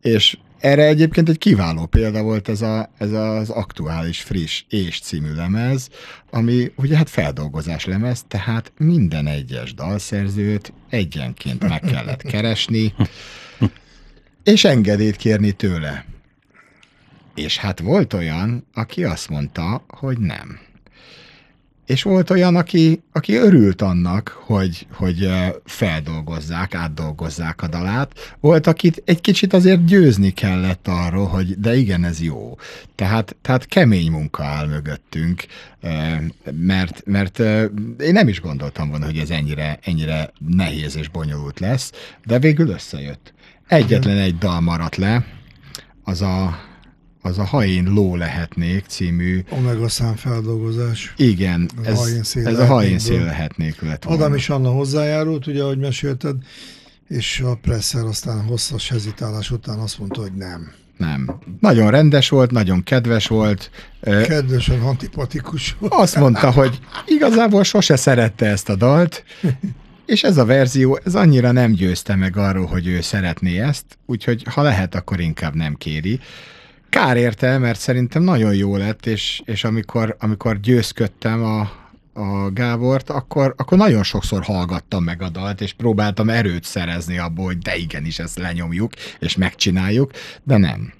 És 0.00 0.38
erre 0.60 0.86
egyébként 0.86 1.28
egy 1.28 1.38
kiváló 1.38 1.86
példa 1.86 2.22
volt 2.22 2.48
ez, 2.48 2.62
a, 2.62 2.90
ez 2.98 3.12
az 3.12 3.50
aktuális, 3.50 4.20
friss 4.20 4.64
és 4.68 5.00
című 5.00 5.34
lemez, 5.34 5.88
ami 6.30 6.72
ugye 6.76 6.96
hát 6.96 7.10
feldolgozás 7.10 7.84
lemez, 7.84 8.24
tehát 8.28 8.72
minden 8.78 9.26
egyes 9.26 9.74
dalszerzőt 9.74 10.72
egyenként 10.88 11.68
meg 11.68 11.80
kellett 11.80 12.22
keresni, 12.22 12.94
és 14.42 14.64
engedélyt 14.64 15.16
kérni 15.16 15.52
tőle. 15.52 16.04
És 17.34 17.56
hát 17.56 17.80
volt 17.80 18.12
olyan, 18.12 18.66
aki 18.74 19.04
azt 19.04 19.28
mondta, 19.28 19.84
hogy 19.88 20.18
nem. 20.18 20.58
És 21.86 22.02
volt 22.02 22.30
olyan, 22.30 22.56
aki, 22.56 23.02
aki 23.12 23.34
örült 23.34 23.82
annak, 23.82 24.28
hogy, 24.28 24.86
hogy 24.92 25.28
feldolgozzák, 25.64 26.74
átdolgozzák 26.74 27.62
a 27.62 27.68
dalát. 27.68 28.36
Volt, 28.40 28.66
akit 28.66 29.02
egy 29.04 29.20
kicsit 29.20 29.52
azért 29.52 29.84
győzni 29.84 30.30
kellett 30.30 30.88
arról, 30.88 31.26
hogy 31.26 31.60
de 31.60 31.76
igen, 31.76 32.04
ez 32.04 32.20
jó. 32.20 32.56
Tehát, 32.94 33.36
tehát 33.42 33.66
kemény 33.66 34.10
munka 34.10 34.44
áll 34.44 34.66
mögöttünk, 34.66 35.44
mert, 36.52 37.02
mert 37.04 37.38
én 37.98 38.12
nem 38.12 38.28
is 38.28 38.40
gondoltam 38.40 38.88
volna, 38.88 39.04
hogy 39.04 39.18
ez 39.18 39.30
ennyire, 39.30 39.78
ennyire 39.82 40.32
nehéz 40.38 40.96
és 40.96 41.08
bonyolult 41.08 41.60
lesz, 41.60 41.92
de 42.24 42.38
végül 42.38 42.68
összejött. 42.68 43.32
Egyetlen 43.70 44.18
egy 44.18 44.38
dal 44.38 44.60
maradt 44.60 44.96
le, 44.96 45.24
az 46.04 46.22
a, 46.22 46.58
az 47.22 47.38
a 47.38 47.44
Ha 47.44 47.64
én 47.64 47.84
ló 47.84 48.16
lehetnék 48.16 48.84
című 48.86 49.44
Omega 49.50 49.88
szám 49.88 50.14
feldolgozás. 50.14 51.14
igen, 51.16 51.70
ez, 51.82 51.98
Ha 51.98 52.08
én 52.08 52.22
szél 52.22 52.46
ez 52.46 52.58
a 52.58 52.66
ha 52.66 52.84
én 52.84 52.98
szél 52.98 53.24
lehetnék 53.24 53.80
lett 53.80 54.04
volna. 54.04 54.22
Adam 54.24 54.36
is 54.36 54.48
Anna 54.48 54.70
hozzájárult, 54.70 55.46
ugye, 55.46 55.62
ahogy 55.62 55.78
mesélted, 55.78 56.36
és 57.08 57.40
a 57.40 57.54
Presser 57.54 58.04
aztán 58.04 58.44
hosszas 58.44 58.88
hezitálás 58.88 59.50
után 59.50 59.78
azt 59.78 59.98
mondta, 59.98 60.20
hogy 60.20 60.34
nem. 60.34 60.72
Nem. 60.96 61.38
Nagyon 61.60 61.90
rendes 61.90 62.28
volt, 62.28 62.50
nagyon 62.50 62.82
kedves 62.82 63.26
volt. 63.26 63.70
Kedvesen 64.00 64.80
antipatikus 64.80 65.76
volt. 65.78 65.92
Azt 65.94 66.16
mondta, 66.16 66.50
hogy 66.50 66.78
igazából 67.06 67.64
sose 67.64 67.96
szerette 67.96 68.46
ezt 68.46 68.68
a 68.68 68.74
dalt, 68.74 69.24
és 70.10 70.22
ez 70.22 70.36
a 70.36 70.44
verzió, 70.44 71.00
ez 71.04 71.14
annyira 71.14 71.52
nem 71.52 71.72
győzte 71.72 72.14
meg 72.16 72.36
arról, 72.36 72.66
hogy 72.66 72.86
ő 72.86 73.00
szeretné 73.00 73.60
ezt, 73.60 73.84
úgyhogy 74.06 74.42
ha 74.50 74.62
lehet, 74.62 74.94
akkor 74.94 75.20
inkább 75.20 75.54
nem 75.54 75.74
kéri. 75.74 76.20
Kár 76.88 77.16
érte, 77.16 77.58
mert 77.58 77.78
szerintem 77.78 78.22
nagyon 78.22 78.54
jó 78.54 78.76
lett, 78.76 79.06
és, 79.06 79.42
és 79.44 79.64
amikor, 79.64 80.16
amikor 80.18 80.60
győzködtem 80.60 81.44
a, 81.44 81.60
a 82.12 82.50
Gábort, 82.52 83.10
akkor, 83.10 83.54
akkor 83.56 83.78
nagyon 83.78 84.02
sokszor 84.02 84.42
hallgattam 84.42 85.04
meg 85.04 85.22
a 85.22 85.28
dalt, 85.28 85.60
és 85.60 85.72
próbáltam 85.72 86.28
erőt 86.28 86.64
szerezni 86.64 87.18
abból, 87.18 87.44
hogy 87.44 87.58
de 87.58 87.76
igenis, 87.76 88.18
ezt 88.18 88.38
lenyomjuk, 88.38 88.92
és 89.18 89.36
megcsináljuk, 89.36 90.10
de 90.42 90.56
nem. 90.56 90.92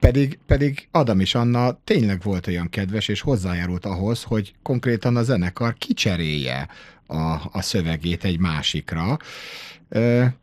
Pedig, 0.00 0.38
pedig 0.46 0.88
Adam 0.90 1.20
és 1.20 1.34
Anna 1.34 1.78
tényleg 1.84 2.22
volt 2.22 2.46
olyan 2.46 2.68
kedves, 2.68 3.08
és 3.08 3.20
hozzájárult 3.20 3.84
ahhoz, 3.84 4.22
hogy 4.22 4.54
konkrétan 4.62 5.16
a 5.16 5.22
zenekar 5.22 5.74
kicserélje 5.78 6.68
a, 7.06 7.48
a 7.52 7.62
szövegét 7.62 8.24
egy 8.24 8.38
másikra, 8.38 9.18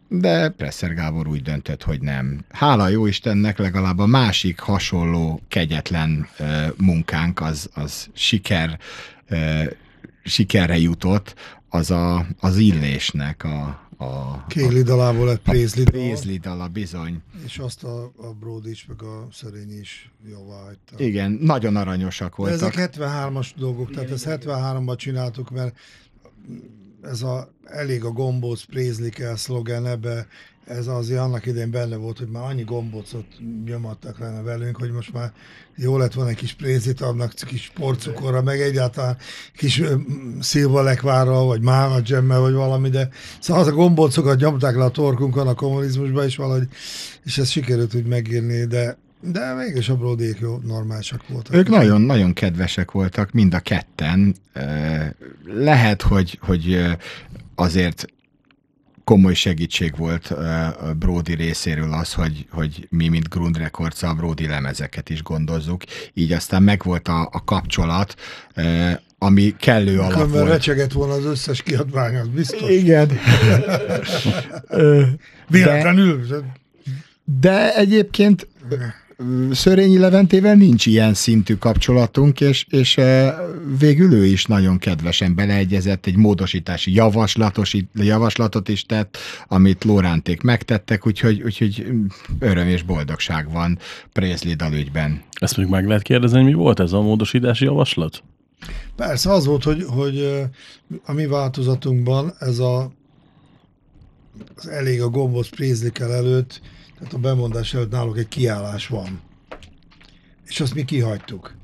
de 0.08 0.50
Presser 0.50 0.94
Gábor 0.94 1.28
úgy 1.28 1.42
döntött, 1.42 1.84
hogy 1.84 2.02
nem. 2.02 2.46
Hála 2.50 2.88
jó 2.88 3.06
Istennek 3.06 3.58
legalább 3.58 4.00
a 4.00 4.06
másik 4.06 4.60
hasonló 4.60 5.42
kegyetlen 5.48 6.28
munkánk 6.78 7.42
az, 7.42 7.70
az 7.74 8.10
siker, 8.14 8.80
sikerre 10.24 10.78
jutott, 10.78 11.36
az 11.70 11.92
a, 11.92 12.26
az 12.40 12.58
illésnek 12.58 13.44
a, 13.44 13.87
a, 13.98 14.46
Kéli 14.48 14.82
dalából 14.82 15.26
lett 15.26 15.42
Prézli 15.42 15.84
dal, 15.84 15.92
Prézli 15.92 16.38
dala, 16.38 16.68
bizony. 16.68 17.22
és 17.46 17.58
azt 17.58 17.84
a, 17.84 18.12
a 18.18 18.34
Brody 18.40 18.70
is, 18.70 18.86
meg 18.86 19.02
a 19.02 19.28
Szerény 19.32 19.80
is 19.80 20.12
jóvá 20.30 20.64
hagyta. 20.64 21.04
Igen, 21.04 21.32
nagyon 21.32 21.76
aranyosak 21.76 22.44
De 22.44 22.50
ezek 22.52 22.76
voltak. 22.76 22.94
73-as 22.96 23.52
dolgok, 23.56 23.92
tehát 23.92 24.12
ezt 24.12 24.26
73-ban 24.28 24.98
csináltuk, 24.98 25.50
mert 25.50 25.78
ez 27.02 27.22
a, 27.22 27.54
elég 27.66 28.04
a 28.04 28.12
gombóc 28.12 28.64
Prézli 28.64 29.10
kell 29.10 29.36
szlogen 29.36 29.88
ebbe, 29.88 30.28
ez 30.68 30.88
azért 30.88 31.20
annak 31.20 31.46
idején 31.46 31.72
benne 31.72 31.96
volt, 31.96 32.18
hogy 32.18 32.28
már 32.28 32.44
annyi 32.44 32.64
gombócot 32.64 33.26
nyomattak 33.66 34.20
lenne 34.20 34.42
velünk, 34.42 34.78
hogy 34.78 34.92
most 34.92 35.14
már 35.14 35.32
jó 35.76 35.98
lett 35.98 36.14
volna 36.14 36.30
egy 36.30 36.36
kis 36.36 36.54
prézit 36.54 37.02
adnak, 37.02 37.34
kis 37.34 37.72
porcukorra, 37.76 38.42
meg 38.42 38.62
egyáltalán 38.62 39.18
kis 39.54 39.82
szilvalekvárral, 40.40 41.46
vagy 41.46 41.62
mána 41.62 42.00
dzsemmel, 42.00 42.40
vagy 42.40 42.54
valami, 42.54 42.90
de 42.90 43.10
szóval 43.40 43.64
az 43.64 43.70
a 43.70 43.74
gombócokat 43.74 44.40
nyomták 44.40 44.76
le 44.76 44.84
a 44.84 44.90
torkunkon 44.90 45.48
a 45.48 45.54
kommunizmusba, 45.54 46.24
és 46.24 46.36
valahogy, 46.36 46.68
és 47.24 47.38
ezt 47.38 47.52
sikerült 47.52 47.96
úgy 47.96 48.06
megírni, 48.06 48.66
de 48.66 48.98
de 49.22 49.54
mégis 49.54 49.90
a 49.90 49.96
brodék 49.96 50.38
jó, 50.40 50.60
normálisak 50.64 51.28
voltak. 51.28 51.56
Ők 51.56 51.70
nagyon-nagyon 51.70 52.34
kedvesek 52.34 52.92
voltak, 52.92 53.32
mind 53.32 53.54
a 53.54 53.60
ketten. 53.60 54.36
Lehet, 55.46 56.02
hogy, 56.02 56.40
hogy 56.42 56.86
azért 57.56 58.06
komoly 59.04 59.34
segítség 59.34 59.98
volt 59.98 60.34
Brody 60.98 61.34
részéről 61.34 61.94
az, 61.94 62.14
hogy, 62.14 62.48
hogy 62.52 62.88
mi, 62.90 63.08
mint 63.08 63.30
Grund 63.30 63.58
Records, 63.58 64.04
a 64.04 64.14
Brody 64.14 64.48
lemezeket 64.48 65.10
is 65.10 65.24
gondozzuk. 65.24 65.84
Így 66.14 66.32
aztán 66.32 66.64
megvolt 66.64 67.08
a, 67.08 67.30
a 67.32 67.44
kapcsolat, 67.44 68.16
ami 69.18 69.56
kellő 69.60 69.98
alap 70.00 70.12
Különben 70.12 70.40
volt. 70.40 70.52
recsegett 70.52 70.92
volna 70.92 71.14
az 71.14 71.26
összes 71.26 71.62
kiadvány, 71.64 72.16
az 72.16 72.28
biztos. 72.28 72.70
Igen. 72.70 73.10
Véletlenül. 75.48 76.26
De 77.24 77.76
egyébként 77.76 78.48
ö, 78.70 78.76
Szörényi 79.52 79.98
Leventével 79.98 80.56
nincs 80.56 80.86
ilyen 80.86 81.14
szintű 81.14 81.56
kapcsolatunk, 81.56 82.42
és, 82.42 82.66
és 82.70 82.98
ö, 82.98 83.28
végül 83.80 84.14
ő 84.14 84.26
is 84.26 84.46
nagyon 84.46 84.78
kedvesen 84.78 85.36
beleegyezett, 85.36 86.06
egy 86.06 86.16
módosítási 86.16 86.94
javaslatos, 86.94 87.76
javaslatot 87.94 88.70
is 88.70 88.86
tett, 88.86 89.18
amit 89.48 89.84
Lóránték 89.84 90.42
megtettek, 90.42 91.08
úgyhogy, 91.08 91.42
úgyhogy 91.42 91.88
öröm 92.40 92.68
és 92.68 92.84
boldogság 92.84 93.52
van 93.52 93.80
Prézli 94.14 94.54
dalügyben. 94.54 95.22
Ezt 95.40 95.58
még 95.58 95.68
meg 95.68 95.88
lehet 95.88 96.02
kérdezni, 96.02 96.44
mi 96.44 96.54
volt 96.54 96.80
ez 96.80 96.92
a 96.94 97.02
módosítási 97.02 97.66
javaslat? 97.66 98.24
Persze, 98.96 99.32
az 99.32 99.46
volt, 99.46 99.64
hogy, 99.64 99.84
hogy 99.88 100.46
a 101.06 101.14
mi 101.14 101.26
változatunkban 101.26 102.34
ez 102.40 102.60
a 102.60 102.92
az 104.56 104.68
elég 104.68 105.02
a 105.02 105.10
gombóc 105.10 105.50
prézlikkel 105.50 106.14
előtt, 106.14 106.62
tehát 106.98 107.14
a 107.14 107.18
bemondás 107.18 107.74
előtt 107.74 107.92
náluk 107.92 108.18
egy 108.18 108.28
kiállás 108.28 108.88
van. 108.88 109.22
És 110.46 110.60
azt 110.60 110.74
mi 110.74 110.86
kihagytuk. 110.86 111.56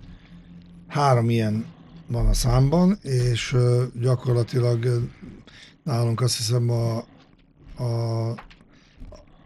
Három 0.88 1.30
ilyen 1.30 1.66
van 2.08 2.28
a 2.28 2.34
számban, 2.34 3.00
és 3.02 3.56
gyakorlatilag 4.02 5.10
nálunk 5.84 6.22
azt 6.22 6.38
hiszem 6.38 6.70
a, 6.70 6.98
a 7.84 8.36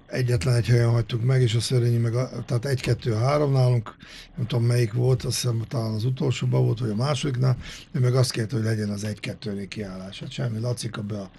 egyetlen 0.08 0.56
egy 0.56 0.68
helyen 0.68 0.90
hagytuk 0.90 1.24
meg, 1.24 1.42
és 1.42 1.56
a 1.56 1.60
szörényi 1.60 1.98
meg, 1.98 2.16
a, 2.16 2.30
tehát 2.46 2.66
egy, 2.66 2.82
kettő, 2.82 3.14
három 3.14 3.52
nálunk, 3.52 3.96
nem 4.36 4.48
tudom 4.48 4.66
melyik 4.66 4.94
volt, 4.94 5.24
azt 5.24 5.42
hiszem 5.42 5.64
talán 5.68 5.94
az 5.94 6.06
utolsóban 6.06 6.66
volt, 6.66 6.80
vagy 6.80 6.90
a 6.90 6.96
másodiknál, 6.96 7.58
ő 7.92 8.00
meg 8.00 8.16
azt 8.16 8.32
kérte, 8.32 8.56
hogy 8.56 8.66
legyen 8.66 8.90
az 8.90 9.04
egy 9.04 9.20
kettőnél 9.20 9.68
kiállás. 9.68 10.20
Hát 10.20 10.32
semmi, 10.32 10.60
Lacika 10.60 11.02
be 11.02 11.20
a 11.20 11.32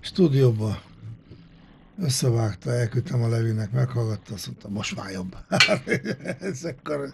stúdióba, 0.00 0.82
összevágta, 1.98 2.72
elküldtem 2.72 3.22
a 3.22 3.28
Levinek, 3.28 3.70
meghallgatta, 3.70 4.34
azt 4.34 4.46
mondta, 4.46 4.68
most 4.68 4.96
már 4.96 5.10
jobb. 5.10 5.36
Ez 6.40 6.64
akkor, 6.64 7.12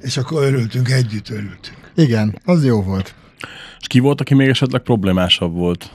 és 0.00 0.16
akkor 0.16 0.42
örültünk, 0.42 0.90
együtt 0.90 1.28
örültünk. 1.28 1.92
Igen, 1.94 2.38
az 2.44 2.64
jó 2.64 2.82
volt. 2.82 3.14
És 3.80 3.86
ki 3.86 3.98
volt, 3.98 4.20
aki 4.20 4.34
még 4.34 4.48
esetleg 4.48 4.82
problémásabb 4.82 5.52
volt? 5.52 5.90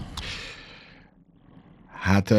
Hát 2.00 2.34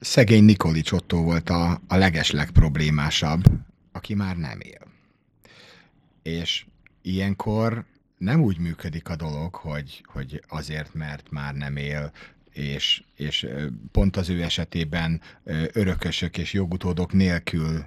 szegény 0.00 0.44
Nikolics 0.44 0.92
Otto 0.92 1.22
volt 1.22 1.50
a, 1.50 1.80
a 1.88 1.96
legesleg 1.96 2.50
problémásabb, 2.50 3.42
aki 3.92 4.14
már 4.14 4.36
nem 4.36 4.60
él. 4.60 4.86
És 6.22 6.66
ilyenkor 7.02 7.84
nem 8.18 8.40
úgy 8.40 8.58
működik 8.58 9.08
a 9.08 9.16
dolog, 9.16 9.54
hogy, 9.54 10.04
hogy 10.06 10.42
azért, 10.48 10.94
mert 10.94 11.30
már 11.30 11.54
nem 11.54 11.76
él, 11.76 12.12
és, 12.58 13.02
és 13.16 13.46
pont 13.92 14.16
az 14.16 14.28
ő 14.28 14.42
esetében 14.42 15.20
örökösök 15.72 16.38
és 16.38 16.52
jogutódok 16.52 17.12
nélkül 17.12 17.84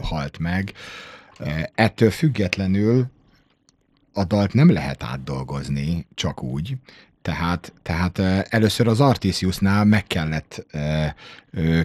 halt 0.00 0.38
meg. 0.38 0.72
Ettől 1.74 2.10
függetlenül 2.10 3.06
a 4.12 4.24
dalt 4.24 4.52
nem 4.52 4.72
lehet 4.72 5.02
átdolgozni 5.02 6.06
csak 6.14 6.42
úgy, 6.42 6.76
tehát, 7.22 7.72
tehát 7.82 8.18
először 8.52 8.86
az 8.88 9.00
Artisiusnál 9.00 9.84
meg 9.84 10.06
kellett 10.06 10.66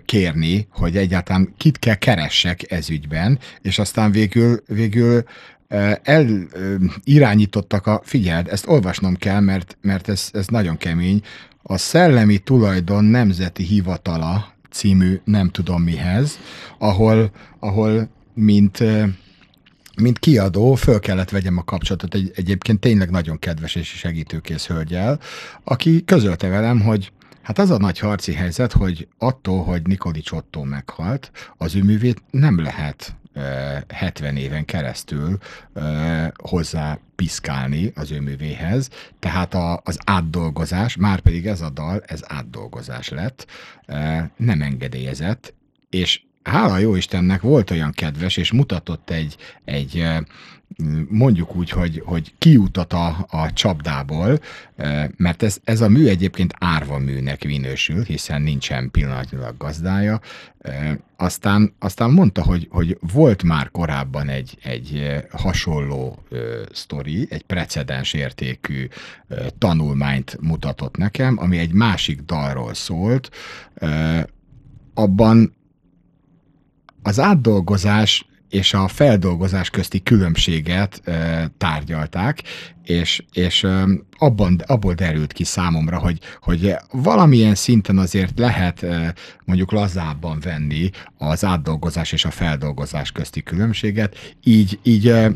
kérni, 0.06 0.68
hogy 0.70 0.98
egyáltalán 0.98 1.54
kit 1.58 1.80
kell 1.80 1.96
keressek 1.96 2.72
ez 2.72 2.90
ügyben, 2.90 3.40
és 3.62 3.80
aztán 3.80 4.12
végül, 4.12 4.64
végül 4.68 5.24
ö, 5.68 5.92
el 6.04 6.28
ö, 6.52 6.76
irányítottak 7.04 7.88
a, 7.88 8.02
figyeld, 8.04 8.48
ezt 8.48 8.68
olvasnom 8.68 9.16
kell, 9.16 9.40
mert, 9.40 9.78
mert 9.82 10.10
ez, 10.10 10.30
ez 10.34 10.48
nagyon 10.48 10.78
kemény, 10.78 11.22
a 11.64 11.78
Szellemi 11.78 12.38
Tulajdon 12.38 13.04
Nemzeti 13.04 13.64
Hivatala 13.64 14.54
című 14.72 15.20
nem 15.24 15.50
tudom 15.50 15.82
mihez, 15.82 16.40
ahol, 16.78 17.32
ahol 17.60 18.10
mint 18.34 18.84
mint 19.98 20.20
kiadó 20.20 20.76
föl 20.76 21.00
kellett 21.00 21.30
vegyem 21.30 21.58
a 21.58 21.64
kapcsolatot 21.64 22.14
egy, 22.14 22.32
egyébként 22.36 22.80
tényleg 22.80 23.10
nagyon 23.10 23.40
kedves 23.40 23.76
és 23.76 23.88
segítőkész 23.88 24.68
hölgyel, 24.68 25.20
aki 25.64 26.04
közölte 26.06 26.48
velem, 26.48 26.82
hogy 26.82 27.12
hát 27.42 27.60
az 27.60 27.70
a 27.70 27.78
nagy 27.78 28.00
harci 28.00 28.34
helyzet, 28.34 28.72
hogy 28.72 29.08
attól, 29.18 29.64
hogy 29.64 29.82
Nikolics 29.88 30.32
Otto 30.32 30.64
meghalt, 30.64 31.32
az 31.58 31.76
ő 31.76 31.84
művét 31.84 32.22
nem 32.32 32.62
lehet 32.62 33.08
eh, 33.08 33.24
70 33.88 34.38
éven 34.38 34.66
keresztül 34.66 35.38
eh, 35.74 36.28
hozzá 36.36 37.00
piszkálni 37.16 37.92
az 37.96 38.12
ő 38.12 38.20
művéhez, 38.20 38.90
tehát 39.20 39.54
a, 39.54 39.82
az 39.84 40.00
átdolgozás, 40.06 40.96
már 40.96 41.20
pedig 41.20 41.48
ez 41.48 41.62
a 41.62 41.70
dal, 41.70 42.04
ez 42.06 42.22
átdolgozás 42.28 43.10
lett, 43.10 43.48
eh, 43.86 44.30
nem 44.36 44.62
engedélyezett, 44.62 45.54
és 45.90 46.22
hála 46.44 46.78
jó 46.78 46.96
Istennek 46.96 47.42
volt 47.42 47.72
olyan 47.72 47.92
kedves, 47.92 48.38
és 48.38 48.52
mutatott 48.52 49.10
egy, 49.10 49.38
egy 49.66 50.00
eh, 50.00 50.20
mondjuk 51.10 51.56
úgy, 51.56 51.70
hogy, 51.70 52.02
hogy 52.06 52.34
kiutat 52.38 52.94
a, 52.94 53.26
a 53.30 53.54
csapdából, 53.54 54.40
eh, 54.76 55.08
mert 55.18 55.44
ez, 55.44 55.58
ez 55.64 55.82
a 55.82 55.90
mű 55.90 56.08
egyébként 56.08 56.54
árva 56.60 56.98
műnek 56.98 57.46
minősül, 57.46 58.04
hiszen 58.04 58.42
nincsen 58.42 58.92
pillanatnyilag 58.92 59.58
gazdája. 59.58 60.22
Eh, 60.60 60.96
Aztán, 61.18 61.74
aztán 61.80 62.12
mondta, 62.12 62.44
hogy, 62.44 62.68
hogy 62.72 62.98
volt 63.14 63.44
már 63.44 63.72
korábban 63.72 64.30
egy, 64.30 64.58
egy 64.64 64.98
eh, 64.98 65.24
hasonló 65.32 66.24
ö, 66.30 66.62
sztori, 66.72 67.28
egy 67.30 67.44
precedens 67.44 68.14
értékű 68.14 68.88
tanulmányt 69.58 70.38
mutatott 70.42 70.98
nekem, 70.98 71.38
ami 71.40 71.58
egy 71.58 71.74
másik 71.74 72.22
dalról 72.22 72.74
szólt. 72.74 73.30
Abban 74.94 75.56
az 77.04 77.20
átdolgozás 77.20 78.26
és 78.50 78.74
a 78.74 78.88
feldolgozás 78.88 79.70
közti 79.70 80.04
különbséget 80.04 81.02
e, 81.04 81.48
tárgyalták, 81.58 82.44
és, 82.84 83.24
és 83.34 83.64
e, 83.64 83.84
abban, 84.18 84.62
abból 84.66 84.94
derült 84.94 85.34
ki 85.34 85.44
számomra, 85.44 85.98
hogy, 85.98 86.20
hogy 86.42 86.76
valamilyen 86.92 87.56
szinten 87.56 87.98
azért 87.98 88.40
lehet 88.40 88.84
e, 88.84 89.14
mondjuk 89.46 89.72
lazábban 89.72 90.40
venni 90.40 90.90
az 91.18 91.46
átdolgozás 91.46 92.12
és 92.12 92.26
a 92.26 92.32
feldolgozás 92.32 93.12
közti 93.12 93.44
különbséget, 93.44 94.36
így, 94.44 94.80
így 94.84 95.08
e, 95.08 95.32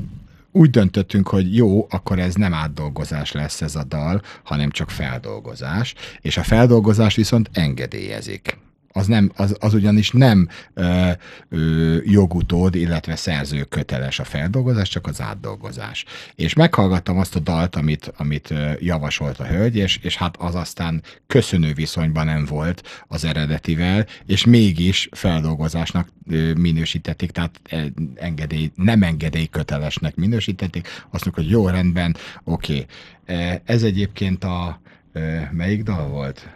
úgy 0.52 0.70
döntöttünk, 0.70 1.28
hogy 1.28 1.56
jó, 1.56 1.88
akkor 1.90 2.20
ez 2.20 2.36
nem 2.36 2.54
átdolgozás 2.54 3.32
lesz 3.32 3.62
ez 3.62 3.76
a 3.76 3.84
dal, 3.84 4.22
hanem 4.44 4.70
csak 4.70 4.90
feldolgozás, 4.90 5.94
és 6.22 6.38
a 6.38 6.44
feldolgozás 6.44 7.16
viszont 7.16 7.50
engedélyezik. 7.54 8.58
Az, 8.92 9.08
nem, 9.08 9.32
az, 9.36 9.56
az 9.60 9.74
ugyanis 9.74 10.12
nem 10.12 10.48
ö, 10.74 11.10
ö, 11.50 11.98
jogutód, 12.04 12.76
illetve 12.76 13.16
szerző 13.16 13.64
köteles 13.64 14.20
a 14.20 14.24
feldolgozás, 14.24 14.90
csak 14.90 15.08
az 15.08 15.22
átdolgozás. 15.22 16.06
És 16.36 16.54
meghallgattam 16.54 17.18
azt 17.18 17.36
a 17.36 17.40
dalt, 17.40 17.76
amit, 17.76 18.12
amit 18.18 18.54
javasolt 18.80 19.40
a 19.40 19.46
hölgy, 19.46 19.76
és, 19.76 20.00
és 20.02 20.18
hát 20.18 20.38
az 20.38 20.56
aztán 20.56 21.04
köszönő 21.28 21.74
viszonyban 21.74 22.26
nem 22.26 22.46
volt 22.46 23.04
az 23.08 23.26
eredetivel, 23.26 24.06
és 24.26 24.46
mégis 24.46 25.10
feldolgozásnak 25.12 26.08
minősítették, 26.56 27.32
tehát 27.32 27.62
engedély, 28.16 28.72
nem 28.76 29.04
engedély 29.04 29.48
kötelesnek 29.48 30.16
minősítették. 30.16 30.88
Azt 31.10 31.26
mondjuk, 31.26 31.36
hogy 31.36 31.50
jó, 31.50 31.68
rendben, 31.68 32.16
oké. 32.44 32.86
Ez 33.66 33.84
egyébként 33.84 34.44
a, 34.44 34.82
melyik 35.52 35.84
dal 35.84 36.08
volt? 36.08 36.48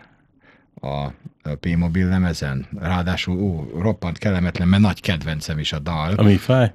a 0.83 1.13
P-mobil 1.59 2.07
lemezen. 2.07 2.65
Ráadásul 2.79 3.39
ó, 3.39 3.69
roppant 3.79 4.17
kellemetlen, 4.17 4.67
mert 4.67 4.81
nagy 4.81 5.01
kedvencem 5.01 5.59
is 5.59 5.73
a 5.73 5.79
dal. 5.79 6.13
Ami 6.13 6.37
fáj? 6.37 6.73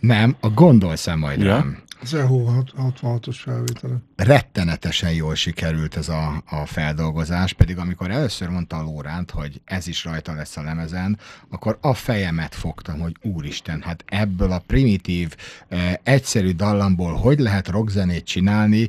Nem, 0.00 0.36
a 0.40 0.48
gondolsz 0.48 1.14
majd 1.16 1.40
Ja. 1.40 1.46
rám. 1.46 1.82
Az 2.02 2.14
EHO 2.14 2.44
66-os 2.76 3.36
felvétele. 3.42 3.94
Rettenetesen 4.16 5.12
jól 5.12 5.34
sikerült 5.34 5.96
ez 5.96 6.08
a, 6.08 6.42
a 6.46 6.66
feldolgozás, 6.66 7.52
pedig 7.52 7.78
amikor 7.78 8.10
először 8.10 8.48
mondta 8.48 8.76
a 8.76 8.82
Lóránt, 8.82 9.30
hogy 9.30 9.60
ez 9.64 9.86
is 9.86 10.04
rajta 10.04 10.34
lesz 10.34 10.56
a 10.56 10.62
lemezen, 10.62 11.18
akkor 11.50 11.78
a 11.80 11.94
fejemet 11.94 12.54
fogtam, 12.54 13.00
hogy 13.00 13.16
úristen, 13.22 13.82
hát 13.82 14.04
ebből 14.06 14.52
a 14.52 14.62
primitív, 14.66 15.34
eh, 15.68 15.94
egyszerű 16.02 16.52
dallamból 16.52 17.14
hogy 17.14 17.38
lehet 17.38 17.68
rockzenét 17.68 18.24
csinálni? 18.24 18.88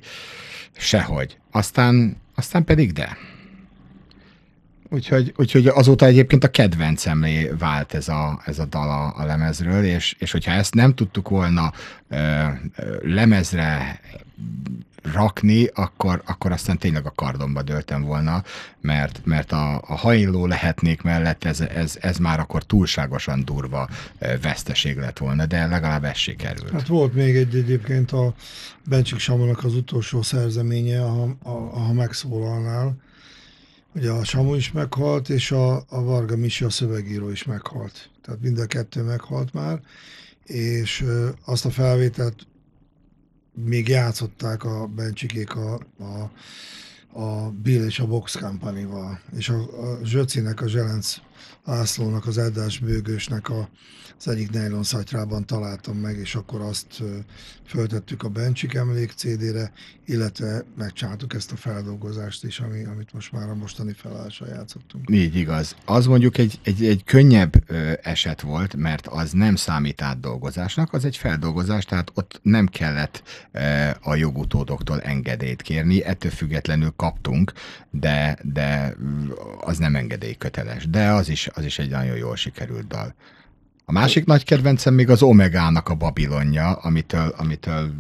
Sehogy. 0.78 1.38
Aztán, 1.52 2.18
aztán 2.36 2.64
pedig 2.64 2.92
de. 2.94 3.18
Úgyhogy, 4.92 5.34
úgyhogy 5.38 5.68
azóta 5.68 6.06
egyébként 6.06 6.44
a 6.44 6.52
kedvencemlé 6.52 7.52
vált 7.60 7.94
ez 7.94 8.08
a, 8.08 8.42
ez 8.46 8.60
a 8.60 8.66
dal 8.66 9.14
a, 9.18 9.26
lemezről, 9.26 9.84
és, 9.84 10.16
és 10.20 10.32
hogyha 10.32 10.52
ezt 10.52 10.74
nem 10.74 10.96
tudtuk 10.96 11.30
volna 11.30 11.74
ö, 12.10 12.16
ö, 12.76 12.98
lemezre 13.02 14.00
rakni, 15.14 15.66
akkor, 15.74 16.22
akkor 16.26 16.52
aztán 16.52 16.78
tényleg 16.78 17.06
a 17.06 17.12
kardomba 17.16 17.62
döltem 17.62 18.04
volna, 18.04 18.44
mert, 18.82 19.22
mert 19.24 19.52
a, 19.52 19.76
a 19.76 19.96
hajló 19.96 20.46
lehetnék 20.46 21.02
mellett 21.02 21.44
ez, 21.44 21.60
ez, 21.62 21.98
ez 22.02 22.18
már 22.18 22.40
akkor 22.40 22.64
túlságosan 22.64 23.46
durva 23.46 23.90
veszteség 24.42 24.98
lett 24.98 25.18
volna, 25.18 25.46
de 25.46 25.68
legalább 25.68 26.04
ez 26.04 26.18
sikerült. 26.18 26.72
Hát 26.72 26.88
volt 26.88 27.14
még 27.14 27.36
egy 27.36 27.56
egyébként 27.56 28.12
a 28.12 28.34
Bencsik 28.86 29.20
Samonak 29.20 29.64
az 29.64 29.76
utolsó 29.76 30.22
szerzeménye, 30.22 31.04
a, 31.04 31.38
ha 31.72 31.94
megszólalnál. 31.94 32.96
Ugye 33.96 34.12
a 34.12 34.24
Samu 34.24 34.56
is 34.56 34.72
meghalt, 34.72 35.30
és 35.30 35.52
a, 35.52 35.76
a 35.76 36.04
Varga 36.04 36.38
Misi, 36.38 36.64
a 36.64 36.70
szövegíró 36.70 37.30
is 37.30 37.44
meghalt. 37.44 38.10
Tehát 38.22 38.42
mind 38.42 38.60
a 38.60 38.66
kettő 38.66 39.02
meghalt 39.02 39.54
már, 39.54 39.82
és 40.44 41.06
azt 41.46 41.66
a 41.66 41.70
felvételt 41.70 42.48
még 43.54 43.88
játszották 43.88 44.64
a 44.64 44.88
Bencsikék 44.88 45.56
a, 45.56 45.80
a, 46.00 46.32
a 47.20 47.50
Bill 47.50 47.86
és 47.86 48.00
a 48.00 48.08
Box 48.08 48.36
Company-val, 48.36 49.20
és 49.38 49.50
a, 49.50 49.56
a 49.56 50.00
Zsöcinek, 50.04 50.62
a 50.62 50.68
Zselenc 50.68 51.16
Lászlónak, 51.66 52.26
az 52.26 52.38
Eddás 52.38 52.80
Bőgősnek 52.80 53.50
a, 53.50 53.70
az 54.20 54.28
egyik 54.28 54.52
nylon 54.52 54.84
szatyrában 54.84 55.46
találtam 55.46 55.98
meg, 55.98 56.18
és 56.18 56.36
akkor 56.36 56.62
azt 56.62 57.04
föltettük 57.66 58.24
a 58.24 58.30
Bencsik 58.30 58.74
emlék 58.74 59.12
CD-re, 59.12 59.72
illetve 60.06 60.64
megcsináltuk 60.78 61.34
ezt 61.34 61.52
a 61.52 61.56
feldolgozást 61.56 62.44
is, 62.44 62.60
ami, 62.60 62.84
amit 62.84 63.14
most 63.14 63.32
már 63.32 63.50
a 63.50 63.56
mostani 63.56 63.94
felállással 63.94 64.48
játszottunk. 64.48 65.10
Így 65.10 65.36
igaz. 65.36 65.76
Az 65.86 66.06
mondjuk 66.06 66.38
egy, 66.38 66.60
egy, 66.64 66.86
egy 66.86 67.04
könnyebb 67.04 67.72
eset 68.02 68.42
volt, 68.42 68.76
mert 68.76 69.08
az 69.08 69.32
nem 69.32 69.56
számít 69.56 70.02
átdolgozásnak, 70.02 70.94
az 70.94 71.06
egy 71.06 71.18
feldolgozás, 71.18 71.86
tehát 71.86 72.12
ott 72.14 72.40
nem 72.44 72.68
kellett 72.68 73.24
a 74.02 74.16
jogutódoktól 74.16 75.02
engedélyt 75.02 75.62
kérni, 75.62 76.04
ettől 76.04 76.32
függetlenül 76.32 76.94
kaptunk, 76.96 77.54
de, 77.90 78.38
de 78.44 78.96
az 79.60 79.78
nem 79.78 79.96
engedélyköteles. 79.96 80.90
De 80.90 81.10
az 81.10 81.30
is, 81.30 81.48
az 81.54 81.66
is 81.66 81.80
egy 81.80 81.90
nagyon 81.90 82.16
jól 82.16 82.36
sikerült 82.36 82.88
dal. 82.88 83.16
A 83.90 83.92
másik 83.92 84.26
nagy 84.26 84.44
kedvencem 84.44 84.94
még 84.94 85.10
az 85.10 85.22
Omegának 85.22 85.90
a 85.90 85.96
Babilonja, 85.96 86.72
amitől, 86.72 87.34
amitől 87.38 87.94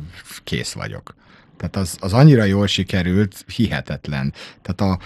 kész 0.44 0.72
vagyok. 0.72 1.16
Tehát 1.58 1.76
az, 1.76 1.98
az 2.00 2.14
annyira 2.14 2.44
jól 2.44 2.68
sikerült, 2.68 3.46
hihetetlen. 3.56 4.34
Tehát 4.62 4.82
a, 4.82 5.00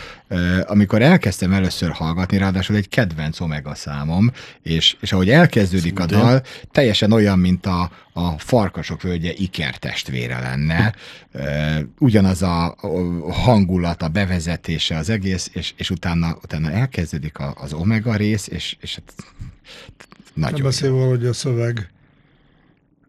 amikor 0.72 1.02
elkezdtem 1.02 1.54
először 1.54 1.92
hallgatni, 1.92 2.38
ráadásul 2.38 2.76
egy 2.76 2.90
kedvenc 2.90 3.40
Omega 3.40 3.76
számom, 3.76 4.32
és, 4.62 4.96
és 5.00 5.12
ahogy 5.14 5.30
elkezdődik 5.30 6.00
a 6.00 6.06
dal, 6.06 6.42
teljesen 6.72 7.12
olyan, 7.12 7.40
mint 7.40 7.66
a, 7.66 7.92
a 8.14 8.40
farkasok 8.40 9.02
völgye 9.02 9.34
Iker 9.34 9.78
testvére 9.78 10.40
lenne. 10.40 10.94
Ugyanaz 12.00 12.42
a 12.42 12.76
hangulat, 13.32 14.02
a 14.02 14.08
bevezetése, 14.08 14.98
az 14.98 15.10
egész, 15.10 15.50
és, 15.54 15.74
és 15.78 15.90
utána, 15.90 16.38
utána 16.44 16.72
elkezdődik 16.72 17.38
az 17.56 17.74
Omega 17.74 18.16
rész, 18.16 18.48
és, 18.48 18.78
és 18.80 18.98
hát 20.42 20.52
Nem 20.52 20.52
nagyon 20.52 20.66
beszélve 20.66 21.06
hogy 21.06 21.26
a 21.26 21.34
szöveg 21.34 21.92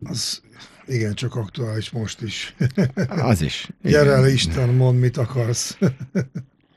az 0.04 0.42
igen, 0.86 1.14
csak 1.14 1.34
aktuális 1.34 1.90
most 1.90 2.20
is. 2.20 2.54
Az 3.08 3.42
is. 3.42 3.70
Gyere 3.82 4.04
Igen. 4.04 4.16
el 4.16 4.28
Isten, 4.28 4.68
mondd, 4.68 4.98
mit 4.98 5.16
akarsz. 5.16 5.78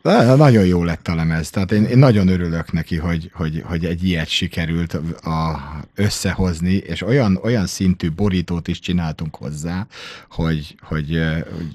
De 0.07 0.35
Nagyon 0.35 0.65
jó 0.65 0.83
lett 0.83 1.07
a 1.07 1.15
lemez, 1.15 1.49
tehát 1.49 1.71
én, 1.71 1.83
én 1.83 1.97
nagyon 1.97 2.27
örülök 2.27 2.71
neki, 2.71 2.95
hogy, 2.95 3.31
hogy, 3.33 3.61
hogy 3.65 3.85
egy 3.85 4.03
ilyet 4.03 4.27
sikerült 4.27 4.93
a, 5.23 5.59
összehozni, 5.95 6.73
és 6.73 7.01
olyan, 7.01 7.39
olyan 7.43 7.65
szintű 7.65 8.11
borítót 8.11 8.67
is 8.67 8.79
csináltunk 8.79 9.35
hozzá, 9.35 9.87
hogy, 10.29 10.75
hogy, 10.81 11.19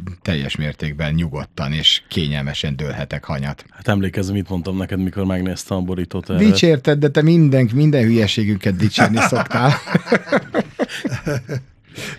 hogy 0.02 0.08
teljes 0.22 0.56
mértékben 0.56 1.14
nyugodtan 1.14 1.72
és 1.72 2.02
kényelmesen 2.08 2.76
dőlhetek 2.76 3.24
hanyat. 3.24 3.64
Hát 3.70 3.88
emlékezem, 3.88 4.34
mit 4.34 4.48
mondtam 4.48 4.76
neked, 4.76 5.02
mikor 5.02 5.24
megnéztem 5.24 5.76
a 5.76 5.80
borítót 5.80 6.30
erre. 6.30 6.38
Dicsérted, 6.38 6.98
de 6.98 7.08
te 7.08 7.22
minden, 7.22 7.70
minden 7.74 8.04
hülyeségünket 8.04 8.76
dicsérni 8.76 9.18
szoktál. 9.18 9.72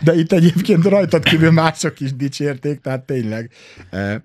De 0.03 0.15
itt 0.15 0.31
egyébként 0.31 0.83
rajtad 0.83 1.23
kívül 1.23 1.51
mások 1.51 1.99
is 1.99 2.15
dicsérték, 2.15 2.81
tehát 2.81 3.01
tényleg. 3.01 3.51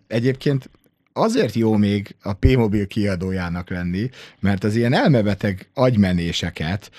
Egyébként 0.06 0.70
azért 1.18 1.54
jó 1.54 1.76
még 1.76 2.14
a 2.22 2.32
P-Mobil 2.32 2.86
kiadójának 2.86 3.70
lenni, 3.70 4.10
mert 4.40 4.64
az 4.64 4.76
ilyen 4.76 4.92
elmebeteg 4.92 5.68
agymenéseket, 5.74 6.90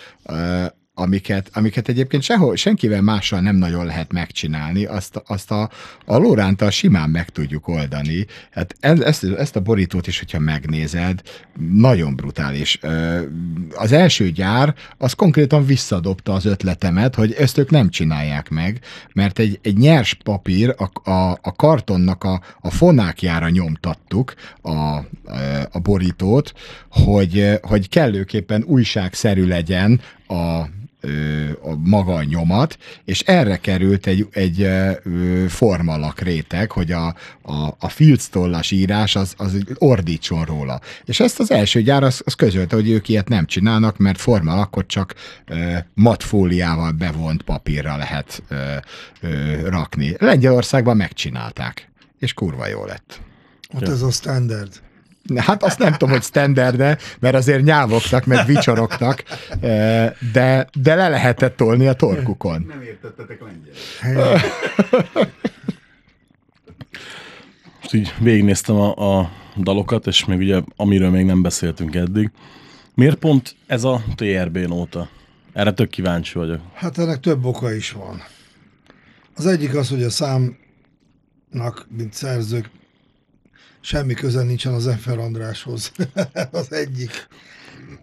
amiket, 1.00 1.50
amiket 1.54 1.88
egyébként 1.88 2.24
sehol, 2.24 2.56
senkivel 2.56 3.02
mással 3.02 3.40
nem 3.40 3.56
nagyon 3.56 3.86
lehet 3.86 4.12
megcsinálni, 4.12 4.86
azt, 4.86 5.22
azt 5.26 5.52
a, 5.52 5.70
a 6.06 6.18
Lórántal 6.18 6.70
simán 6.70 7.10
meg 7.10 7.30
tudjuk 7.30 7.68
oldani. 7.68 8.26
Hát 8.52 8.76
ez- 8.80 9.00
ezt, 9.02 9.24
ezt 9.24 9.56
a 9.56 9.60
borítót 9.60 10.08
is, 10.08 10.20
hogyha 10.20 10.40
megnézed, 10.40 11.22
nagyon 11.72 12.16
brutális. 12.16 12.80
Az 13.76 13.92
első 13.92 14.32
gyár, 14.32 14.76
az 14.98 15.14
konkrétan 15.14 15.66
visszadobta 15.66 16.34
az 16.34 16.46
ötletemet, 16.46 17.16
hogy 17.16 17.34
ezt 17.34 17.58
ők 17.58 17.70
nem 17.70 17.90
csinálják 17.90 18.50
meg, 18.50 18.80
mert 19.14 19.40
egy, 19.40 19.60
egy 19.62 19.78
nyers 19.78 20.14
papír, 20.14 20.76
a, 20.78 21.10
a, 21.12 21.32
a 21.42 21.52
kartonnak 21.56 22.24
a, 22.24 22.42
a 22.62 22.70
fonákjára 22.70 23.50
nyomtattuk 23.50 24.34
a, 24.62 24.96
a 25.72 25.80
borítót, 25.82 26.54
hogy, 26.90 27.60
hogy 27.62 27.90
kellőképpen 27.90 28.64
újságszerű 28.64 29.48
legyen 29.48 30.02
a, 30.28 30.66
a 31.62 31.76
maga 31.76 32.14
a 32.14 32.24
nyomat, 32.24 32.78
és 33.06 33.20
erre 33.20 33.58
került 33.58 34.08
egy, 34.08 34.28
egy 34.32 34.68
formalak 35.48 36.20
réteg, 36.20 36.72
hogy 36.72 36.92
a, 36.92 37.08
a, 37.42 37.76
a 37.80 37.90
filctollas 37.90 38.72
írás 38.72 39.16
az, 39.16 39.34
az 39.38 39.58
ordítson 39.78 40.46
róla. 40.46 40.80
És 41.06 41.20
ezt 41.20 41.40
az 41.40 41.52
első 41.52 41.82
gyár 41.82 42.04
az, 42.04 42.22
az 42.26 42.34
közölte, 42.34 42.76
hogy 42.76 42.90
ők 42.90 43.08
ilyet 43.08 43.30
nem 43.30 43.46
csinálnak, 43.46 43.98
mert 43.98 44.20
formalakot 44.20 44.88
csak 44.88 45.16
ö, 45.46 45.78
matfóliával 45.94 46.92
bevont 46.92 47.42
papírra 47.42 47.98
lehet 47.98 48.44
ö, 48.48 48.76
ö, 49.22 49.70
rakni. 49.70 50.16
Lengyelországban 50.18 50.98
megcsinálták, 50.98 51.90
és 52.20 52.34
kurva 52.34 52.68
jó 52.68 52.86
lett. 52.86 53.22
Ott 53.74 53.88
ez 53.88 54.02
a 54.02 54.12
standard. 54.12 54.82
Hát 55.38 55.64
azt 55.64 55.80
nem 55.80 55.92
tudom, 55.92 56.10
hogy 56.10 56.24
standard 56.24 56.98
mert 57.20 57.36
azért 57.36 57.64
nyávogtak, 57.64 58.26
meg 58.26 58.46
vicsorogtak, 58.46 59.24
eh, 59.60 60.12
de, 60.34 60.68
de 60.82 60.96
le 60.96 61.10
lehetett 61.10 61.56
tolni 61.56 61.88
a 61.88 61.94
torkukon. 61.94 62.66
Nem 62.68 62.82
értettetek 62.82 63.42
lengyel. 63.42 64.40
Most 67.80 67.94
így 67.94 68.14
végignéztem 68.20 68.76
a, 68.76 69.20
a 69.20 69.32
dalokat, 69.58 70.08
és 70.08 70.26
még 70.26 70.40
ugye, 70.40 70.62
amiről 70.76 71.10
még 71.10 71.26
nem 71.26 71.42
beszéltünk 71.42 71.96
eddig. 71.96 72.32
Miért 72.94 73.16
pont 73.18 73.56
ez 73.68 73.84
a 73.84 74.04
TRB 74.16 74.58
nóta? 74.58 75.10
Erre 75.54 75.72
tök 75.72 75.90
kíváncsi 75.90 76.38
vagyok. 76.38 76.60
Hát 76.74 76.98
ennek 76.98 77.20
több 77.20 77.46
oka 77.46 77.74
is 77.74 77.92
van. 77.92 78.22
Az 79.36 79.46
egyik 79.46 79.76
az, 79.76 79.90
hogy 79.90 80.04
a 80.04 80.10
számnak, 80.10 81.88
mint 81.98 82.14
szerzők, 82.14 82.70
semmi 83.82 84.14
köze 84.14 84.44
nincsen 84.44 84.74
az 84.74 84.88
Efer 84.88 85.18
Andráshoz. 85.18 85.92
az 86.52 86.72
egyik. 86.74 87.28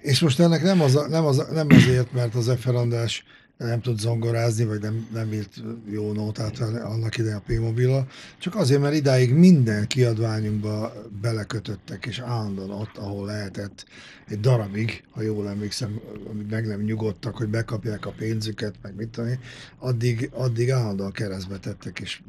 És 0.00 0.20
most 0.20 0.40
ennek 0.40 0.62
nem, 0.62 0.80
az, 0.80 1.06
nem, 1.08 1.24
az, 1.24 1.46
nem 1.52 1.66
azért, 1.70 2.12
mert 2.12 2.34
az 2.34 2.48
Efer 2.48 2.74
András 2.74 3.24
nem 3.58 3.80
tud 3.80 3.98
zongorázni, 3.98 4.64
vagy 4.64 4.80
nem, 4.80 5.06
nem 5.12 5.32
írt 5.32 5.62
jó 5.90 6.12
nótát 6.12 6.58
annak 6.60 7.18
idején 7.18 7.36
a 7.36 7.42
P-mobila, 7.46 8.06
csak 8.38 8.54
azért, 8.54 8.80
mert 8.80 8.94
idáig 8.94 9.34
minden 9.34 9.86
kiadványunkba 9.86 10.92
belekötöttek, 11.20 12.06
és 12.06 12.18
állandóan 12.18 12.70
ott, 12.70 12.96
ahol 12.96 13.26
lehetett, 13.26 13.84
egy 14.28 14.40
darabig, 14.40 15.04
ha 15.10 15.22
jól 15.22 15.48
emlékszem, 15.48 16.00
amíg 16.30 16.46
meg 16.50 16.66
nem 16.66 16.80
nyugodtak, 16.80 17.36
hogy 17.36 17.48
bekapják 17.48 18.06
a 18.06 18.10
pénzüket, 18.10 18.74
meg 18.82 18.94
mit 18.94 19.08
tudom 19.08 19.30
addig, 19.78 20.30
addig 20.32 20.70
állandóan 20.70 21.12
keresztbe 21.12 21.58
tettek, 21.58 22.00
és 22.00 22.22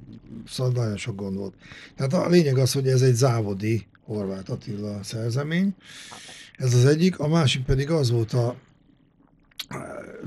szóval 0.48 0.74
nagyon 0.74 0.98
sok 0.98 1.16
gond 1.16 1.38
volt. 1.38 1.54
Tehát 1.96 2.14
a 2.14 2.30
lényeg 2.30 2.58
az, 2.58 2.72
hogy 2.72 2.88
ez 2.88 3.02
egy 3.02 3.16
závodi 3.16 3.88
Horváth 4.06 4.52
Attila 4.52 5.04
szerzemény, 5.04 5.76
ez 6.58 6.74
az 6.74 6.86
egyik, 6.86 7.20
a 7.20 7.28
másik 7.28 7.64
pedig 7.64 7.90
az 7.90 8.12
volt 8.12 8.34
a 8.34 8.56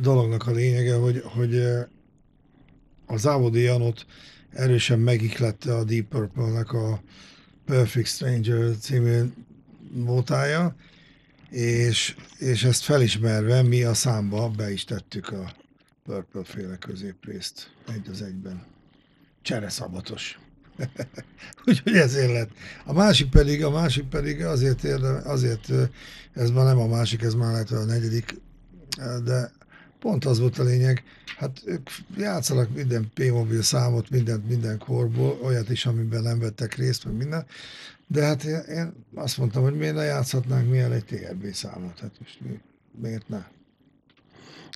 dolognak 0.00 0.46
a 0.46 0.50
lényege, 0.50 0.94
hogy, 0.94 1.22
hogy 1.24 1.56
eh, 1.56 1.86
a 3.06 3.16
Závodi 3.16 3.60
Janot 3.60 4.06
erősen 4.50 4.98
megiklette 4.98 5.76
a 5.76 5.84
Deep 5.84 6.08
Purple-nek 6.08 6.72
a 6.72 7.02
Perfect 7.64 8.06
Stranger 8.06 8.76
című 8.76 9.20
mótája, 9.92 10.76
és, 11.50 12.16
és 12.38 12.64
ezt 12.64 12.82
felismerve 12.82 13.62
mi 13.62 13.82
a 13.82 13.94
számba 13.94 14.48
be 14.48 14.72
is 14.72 14.84
tettük 14.84 15.28
a 15.28 15.52
Purple 16.04 16.44
féle 16.44 16.76
középrészt 16.76 17.70
egy 17.94 18.08
az 18.10 18.22
egyben. 18.22 18.62
Csereszabatos. 19.42 20.38
Úgyhogy 21.66 21.94
ezért 21.94 22.32
lett. 22.32 22.50
A 22.84 22.92
másik 22.92 23.28
pedig, 23.28 23.64
a 23.64 23.70
másik 23.70 24.08
pedig 24.08 24.44
azért 24.44 24.84
érdem, 24.84 25.20
azért, 25.24 25.68
ö, 25.68 25.84
ez 26.32 26.50
már 26.50 26.64
nem 26.64 26.78
a 26.78 26.86
másik, 26.86 27.22
ez 27.22 27.34
már 27.34 27.52
lehet, 27.52 27.70
a 27.70 27.84
negyedik, 27.84 28.40
de 29.24 29.50
pont 30.00 30.24
az 30.24 30.38
volt 30.38 30.58
a 30.58 30.62
lényeg, 30.62 31.04
hát 31.36 31.62
ők 31.64 31.90
játszanak 32.16 32.74
minden 32.74 33.10
P-mobil 33.14 33.62
számot, 33.62 34.10
mindent 34.10 34.48
minden 34.48 34.78
korból, 34.78 35.38
olyat 35.42 35.70
is, 35.70 35.86
amiben 35.86 36.22
nem 36.22 36.38
vettek 36.38 36.74
részt, 36.74 37.04
meg 37.04 37.14
minden, 37.14 37.46
de 38.06 38.24
hát 38.24 38.44
én, 38.44 38.60
én 38.68 38.92
azt 39.14 39.38
mondtam, 39.38 39.62
hogy 39.62 39.76
miért 39.76 39.94
ne 39.94 40.02
játszhatnánk 40.02 40.70
milyen 40.70 40.92
egy 40.92 41.04
TRB 41.04 41.52
számot, 41.52 41.98
hát 42.00 42.10
most 42.20 42.38
mi, 42.40 42.60
miért 43.00 43.28
ne? 43.28 43.44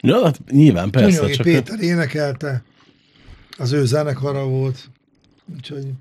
Ja, 0.03 0.25
hát 0.25 0.51
nyilván, 0.51 0.91
persze. 0.91 1.19
Tunyói 1.19 1.35
Csak 1.35 1.45
Péter 1.47 1.81
énekelte, 1.81 2.63
az 3.59 3.73
ő 3.73 3.85
zenekara 3.85 4.47
volt, 4.47 4.91
úgyhogy 5.55 5.93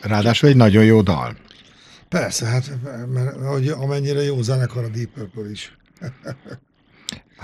Ráadásul 0.00 0.48
egy 0.48 0.56
nagyon 0.56 0.84
jó 0.84 1.02
dal. 1.02 1.36
persze, 2.08 2.46
hát 2.46 2.70
mert 3.12 3.36
hogy 3.36 3.68
amennyire 3.68 4.22
jó 4.22 4.42
zenekar 4.42 4.84
a 4.84 4.88
Deep 4.88 5.10
Purple 5.10 5.50
is. 5.50 5.76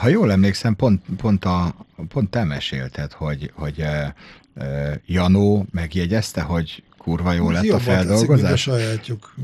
Ha 0.00 0.08
jól 0.08 0.32
emlékszem, 0.32 0.76
pont, 0.76 1.02
pont, 1.16 1.44
a, 1.44 1.74
pont 2.08 2.30
te 2.30 2.44
mesélted, 2.44 3.12
hogy, 3.12 3.52
hogy 3.54 3.78
uh, 3.78 4.06
uh, 4.54 4.94
Janó 5.06 5.66
megjegyezte, 5.70 6.40
hogy 6.40 6.82
kurva 6.98 7.32
jó 7.32 7.50
lett 7.50 7.62
a 7.62 7.64
Jobban 7.64 7.84
tetszik, 7.84 7.98
a 7.98 8.06
feldolgozás. 8.06 8.60
sajátjuk. 8.60 9.34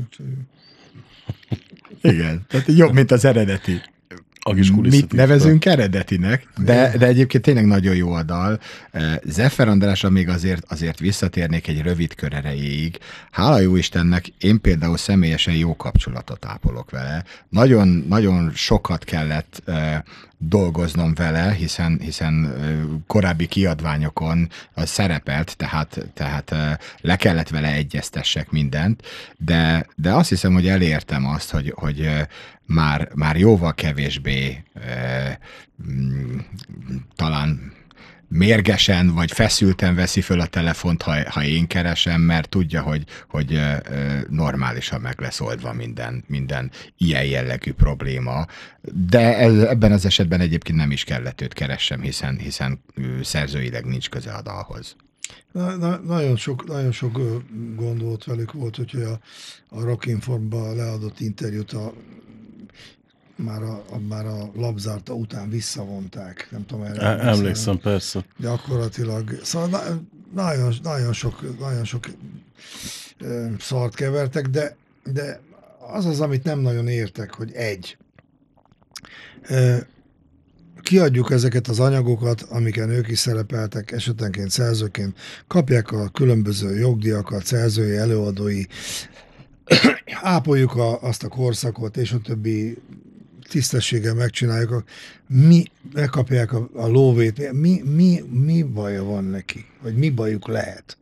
Igen, 2.01 2.45
tehát 2.47 2.67
jobb, 2.67 2.93
mint 2.93 3.11
az 3.11 3.25
eredeti. 3.25 3.81
A 4.47 4.53
kis 4.53 4.71
Mit 4.71 5.13
nevezünk 5.13 5.65
eredetinek, 5.65 6.47
de, 6.57 6.97
de 6.97 7.05
egyébként 7.05 7.43
tényleg 7.43 7.65
nagyon 7.65 7.95
jó 7.95 8.11
a 8.11 8.23
dal. 8.23 8.59
Eh, 8.91 9.15
Zeffer 9.25 9.67
Andrásra 9.67 10.09
még 10.09 10.29
azért, 10.29 10.63
azért 10.67 10.99
visszatérnék 10.99 11.67
egy 11.67 11.81
rövid 11.81 12.15
kör 12.15 12.33
erejéig. 12.33 12.97
Hála 13.31 13.59
jó 13.59 13.75
Istennek, 13.75 14.27
én 14.27 14.61
például 14.61 14.97
személyesen 14.97 15.53
jó 15.53 15.75
kapcsolatot 15.75 16.45
ápolok 16.45 16.91
vele. 16.91 17.23
Nagyon, 17.49 18.05
nagyon 18.07 18.51
sokat 18.53 19.03
kellett 19.03 19.61
dolgoznom 20.37 21.13
vele, 21.13 21.51
hiszen, 21.51 21.99
hiszen 22.01 22.53
korábbi 23.07 23.47
kiadványokon 23.47 24.49
szerepelt, 24.75 25.57
tehát, 25.57 26.05
tehát 26.13 26.51
eh, 26.51 26.75
le 27.01 27.15
kellett 27.15 27.49
vele 27.49 27.73
egyeztessek 27.73 28.51
mindent, 28.51 29.01
de, 29.37 29.87
de 29.95 30.13
azt 30.13 30.29
hiszem, 30.29 30.53
hogy 30.53 30.67
elértem 30.67 31.25
azt, 31.25 31.51
hogy, 31.51 31.73
hogy 31.75 32.09
már, 32.67 33.09
már 33.15 33.37
jóval 33.37 33.73
kevésbé 33.73 34.63
mm, 35.83 36.37
talán 37.15 37.75
mérgesen 38.29 39.13
vagy 39.13 39.31
feszülten 39.31 39.95
veszi 39.95 40.21
föl 40.21 40.39
a 40.39 40.45
telefont, 40.45 41.01
ha, 41.01 41.31
ha 41.31 41.43
én 41.43 41.67
keresem, 41.67 42.21
mert 42.21 42.49
tudja, 42.49 42.81
hogy, 42.81 43.03
hogy 43.29 43.53
ö, 43.53 43.75
normálisan 44.29 45.01
meg 45.01 45.19
lesz 45.19 45.39
oldva 45.39 45.73
minden, 45.73 46.23
minden 46.27 46.71
ilyen 46.97 47.25
jellegű 47.25 47.73
probléma. 47.73 48.45
De 49.09 49.39
ebben 49.69 49.91
az 49.91 50.05
esetben 50.05 50.39
egyébként 50.39 50.77
nem 50.77 50.91
is 50.91 51.03
kellett 51.03 51.41
őt 51.41 51.53
keressem, 51.53 52.01
hiszen, 52.01 52.37
hiszen 52.37 52.83
szerzőileg 53.21 53.85
nincs 53.85 54.09
köze 54.09 54.31
a 54.31 54.41
dalhoz. 54.41 54.95
Na, 55.51 55.75
na, 55.75 55.97
nagyon 55.97 56.35
sok, 56.35 56.67
nagyon 56.67 56.91
sok 56.91 57.21
gond 57.75 58.01
volt 58.01 58.23
velük, 58.23 58.51
volt, 58.51 58.75
hogy 58.75 59.01
a, 59.01 59.19
a 59.69 59.83
Rock 59.83 60.05
Informba 60.05 60.73
leadott 60.73 61.19
interjút 61.19 61.71
a, 61.71 61.93
már 63.37 63.61
a, 63.61 63.83
a, 63.89 63.99
már 64.07 64.25
a 64.25 64.51
labzárta 64.55 65.13
után 65.13 65.49
visszavonták. 65.49 66.47
Nem 66.51 66.65
tudom, 66.65 66.83
erre 66.83 67.01
E- 67.01 67.27
Emlékszem, 67.27 67.79
persze. 67.79 68.25
gyakorlatilag. 68.37 69.39
Szóval 69.43 69.69
na, 69.69 70.01
nagyon, 70.33 70.73
nagyon 70.83 71.13
sok, 71.13 71.59
nagyon 71.59 71.85
sok 71.85 72.05
ö, 73.19 73.47
szart 73.59 73.95
kevertek, 73.95 74.47
de, 74.47 74.75
de 75.03 75.39
az 75.93 76.05
az, 76.05 76.21
amit 76.21 76.43
nem 76.43 76.59
nagyon 76.59 76.87
értek, 76.87 77.33
hogy 77.33 77.51
egy, 77.51 77.97
ö, 79.47 79.77
kiadjuk 80.81 81.31
ezeket 81.31 81.67
az 81.67 81.79
anyagokat, 81.79 82.41
amiken 82.41 82.89
ők 82.89 83.07
is 83.07 83.19
szerepeltek, 83.19 83.91
esetenként 83.91 84.49
szerzőként, 84.49 85.17
kapják 85.47 85.91
a 85.91 86.09
különböző 86.09 86.77
jogdíjakat, 86.77 87.45
szerzői, 87.45 87.95
előadói, 87.97 88.63
ápoljuk 90.21 90.75
a, 90.75 91.01
azt 91.01 91.23
a 91.23 91.27
korszakot, 91.27 91.97
és 91.97 92.11
a 92.11 92.19
többi 92.19 92.77
tisztességgel 93.49 94.13
megcsináljuk, 94.13 94.83
mi 95.27 95.63
megkapják 95.93 96.53
a, 96.53 96.69
a 96.73 96.87
lóvét, 96.87 97.51
mi, 97.51 97.81
mi, 97.85 98.23
mi 98.29 98.63
baja 98.63 99.03
van 99.03 99.23
neki, 99.23 99.65
vagy 99.81 99.95
mi 99.95 100.09
bajuk 100.09 100.47
lehet. 100.47 100.97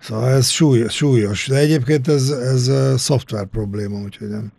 Szóval 0.00 0.28
ez 0.28 0.48
súlyos, 0.48 0.94
súlyos. 0.94 1.46
de 1.46 1.56
egyébként 1.56 2.08
ez, 2.08 2.28
ez 2.30 2.70
szoftver 3.00 3.46
probléma, 3.46 4.00
úgyhogy 4.00 4.28
nem, 4.28 4.52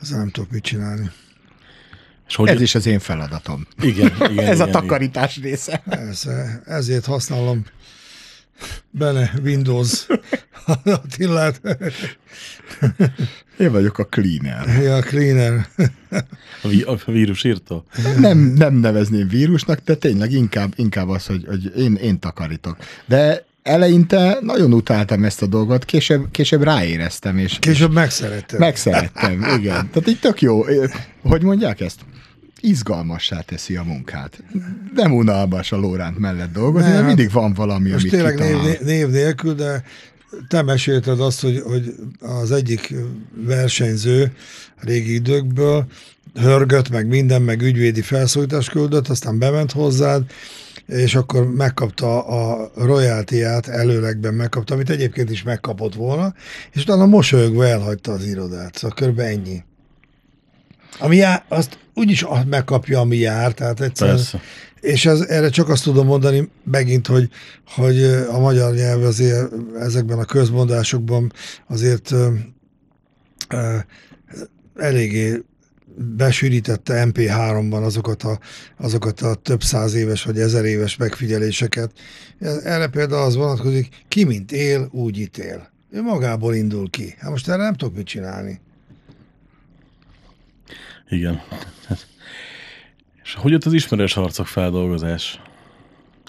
ezzel 0.00 0.18
nem 0.18 0.30
tudok 0.30 0.50
mit 0.50 0.62
csinálni. 0.62 1.10
És 2.28 2.34
hogy 2.34 2.48
Ez 2.48 2.60
is 2.60 2.74
az 2.74 2.86
én 2.86 2.98
feladatom. 2.98 3.66
Igen, 3.80 4.12
igen, 4.30 4.46
Ez 4.46 4.60
a 4.60 4.68
igen, 4.68 4.80
takarítás 4.80 5.36
része. 5.36 5.82
Ez, 5.86 6.28
ezért 6.66 7.04
használom 7.04 7.64
benne 8.90 9.32
Windows 9.42 10.06
Attillát, 10.84 11.60
Én 13.58 13.72
vagyok 13.72 13.98
a 13.98 14.04
cleaner. 14.06 14.82
ja, 14.82 15.00
cleaner. 15.00 15.66
A, 16.62 16.68
ví- 16.68 16.84
a 16.86 16.98
vírusírtó? 17.06 17.84
Nem, 18.18 18.38
nem 18.38 18.74
nevezném 18.74 19.28
vírusnak, 19.28 19.78
de 19.84 19.94
tényleg 19.94 20.32
inkább, 20.32 20.72
inkább 20.76 21.08
az, 21.08 21.26
hogy, 21.26 21.44
hogy 21.48 21.72
én, 21.76 21.94
én 21.94 22.18
takarítok. 22.18 22.76
De 23.06 23.44
eleinte 23.62 24.38
nagyon 24.40 24.72
utáltam 24.72 25.24
ezt 25.24 25.42
a 25.42 25.46
dolgot, 25.46 25.84
később, 25.84 26.30
később 26.30 26.62
ráéreztem, 26.62 27.38
és 27.38 27.56
Később 27.58 27.92
megszerettem. 27.92 28.58
megszerettem, 28.58 29.32
igen. 29.58 29.90
Tehát 29.90 30.08
így 30.08 30.18
tök 30.20 30.40
jó. 30.42 30.64
Hogy 31.22 31.42
mondják 31.42 31.80
ezt? 31.80 32.00
Izgalmassá 32.60 33.40
teszi 33.40 33.76
a 33.76 33.82
munkát. 33.82 34.42
Nem 34.94 35.12
unalmas 35.12 35.72
a 35.72 35.76
Lóránt 35.76 36.18
mellett 36.18 36.52
dolgozni, 36.52 36.86
Nem, 36.88 36.96
mert 37.04 37.06
mindig 37.16 37.30
van 37.32 37.52
valami, 37.52 37.90
Most 37.90 38.00
amit 38.00 38.10
tényleg 38.14 38.34
név, 38.38 38.46
kitalál. 38.46 38.66
né- 38.66 38.80
név 38.80 39.08
nélkül, 39.08 39.54
de 39.54 39.84
te 40.48 40.62
mesélted 40.62 41.20
azt, 41.20 41.40
hogy, 41.40 41.60
hogy 41.60 41.94
az 42.20 42.52
egyik 42.52 42.94
versenyző 43.34 44.32
régi 44.76 45.14
időkből 45.14 45.86
hörgött, 46.34 46.90
meg 46.90 47.06
minden, 47.06 47.42
meg 47.42 47.62
ügyvédi 47.62 48.02
felszólítást 48.02 48.70
küldött, 48.70 49.08
aztán 49.08 49.38
bement 49.38 49.72
hozzád, 49.72 50.22
és 50.86 51.14
akkor 51.14 51.50
megkapta 51.50 52.26
a 52.26 52.70
royaltiát, 52.76 53.66
előlegben 53.66 54.34
megkapta, 54.34 54.74
amit 54.74 54.90
egyébként 54.90 55.30
is 55.30 55.42
megkapott 55.42 55.94
volna, 55.94 56.34
és 56.72 56.82
utána 56.82 57.06
mosolyogva 57.06 57.66
elhagyta 57.66 58.12
az 58.12 58.26
irodát. 58.26 58.76
Szóval 58.76 58.96
körülbelül 58.96 59.32
ennyi. 59.32 59.64
Ami 60.98 61.16
jár, 61.16 61.44
azt 61.48 61.78
úgyis 61.94 62.26
megkapja, 62.46 63.00
ami 63.00 63.16
jár, 63.16 63.52
tehát 63.52 63.80
egyszerűen. 63.80 64.18
És 64.84 65.06
ez, 65.06 65.20
erre 65.20 65.48
csak 65.48 65.68
azt 65.68 65.82
tudom 65.82 66.06
mondani 66.06 66.48
megint, 66.64 67.06
hogy, 67.06 67.30
hogy 67.66 68.02
a 68.04 68.38
magyar 68.38 68.74
nyelv 68.74 69.02
azért 69.02 69.52
ezekben 69.78 70.18
a 70.18 70.24
közmondásokban 70.24 71.32
azért 71.66 72.10
ö, 72.10 72.28
ö, 73.48 73.76
eléggé 74.76 75.42
besűrítette 75.96 77.04
MP3-ban 77.06 77.84
azokat 77.84 78.22
a, 78.22 78.38
azokat 78.76 79.20
a 79.20 79.34
több 79.34 79.62
száz 79.62 79.94
éves 79.94 80.22
vagy 80.22 80.38
ezer 80.38 80.64
éves 80.64 80.96
megfigyeléseket. 80.96 81.92
Erre 82.64 82.86
például 82.88 83.22
az 83.22 83.36
vonatkozik, 83.36 83.88
ki 84.08 84.24
mint 84.24 84.52
él, 84.52 84.88
úgy 84.92 85.18
ítél. 85.18 85.70
Ő 85.90 86.02
magából 86.02 86.54
indul 86.54 86.90
ki. 86.90 87.14
Hát 87.18 87.30
most 87.30 87.48
erre 87.48 87.62
nem 87.62 87.74
tudok 87.74 87.96
mit 87.96 88.06
csinálni. 88.06 88.60
Igen. 91.08 91.40
És 93.24 93.34
hogy 93.34 93.50
jött 93.50 93.64
az 93.64 93.72
ismerős 93.72 94.16
arcok 94.16 94.46
feldolgozás? 94.46 95.40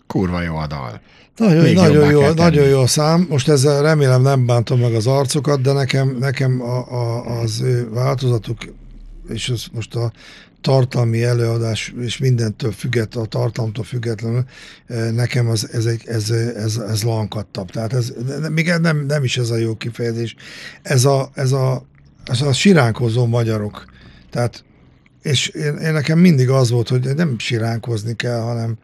Kurva 0.08 0.42
jó 0.42 0.56
a 0.56 0.68
dal. 0.68 1.02
Nagyon, 1.36 1.64
Még 1.64 1.76
nagyon, 1.76 2.10
jó, 2.10 2.32
nagyon 2.32 2.68
jó 2.68 2.86
szám. 2.86 3.26
Most 3.30 3.48
ezzel 3.48 3.82
remélem 3.82 4.22
nem 4.22 4.46
bántom 4.46 4.80
meg 4.80 4.94
az 4.94 5.08
arcokat, 5.08 5.62
de 5.62 5.72
nekem, 5.72 6.16
nekem 6.20 6.62
a, 6.62 6.92
a, 6.92 7.40
az 7.40 7.62
ő 7.62 7.90
változatuk, 7.90 8.58
és 9.30 9.50
ez 9.50 9.66
most 9.74 9.96
a 9.96 10.12
tartalmi 10.62 11.24
előadás, 11.24 11.94
és 12.02 12.18
mindentől 12.18 12.72
függet, 12.72 13.16
a 13.16 13.26
tartalomtól 13.26 13.84
függetlenül, 13.84 14.44
eh, 14.88 15.12
nekem 15.12 15.48
az, 15.48 15.70
ez, 15.72 15.86
egy, 15.86 16.02
ez, 16.06 16.30
ez, 16.30 16.78
ez 16.78 17.04
lankadtabb. 17.04 17.72
Tehát 17.72 17.94
ez, 17.94 18.14
még 18.52 18.74
nem, 18.82 19.06
nem 19.06 19.24
is 19.24 19.38
ez 19.38 19.50
a 19.50 19.58
jó 19.58 19.76
kifejezés. 19.76 20.36
Ez 20.82 21.06
a, 21.06 21.30
ez 21.34 21.52
a, 21.52 21.86
ez 22.26 22.42
a 22.42 22.54
siránkozó 22.54 23.26
magyarok. 23.26 23.86
Tehát, 24.30 24.64
és 25.26 25.48
én, 25.48 25.78
én 25.78 25.94
nekem 25.94 26.20
mindig 26.20 26.50
az 26.50 26.70
volt, 26.70 26.90
hogy 26.90 27.16
nem 27.16 27.40
siránkozni 27.40 28.16
kell, 28.16 28.40
hanem 28.40 28.78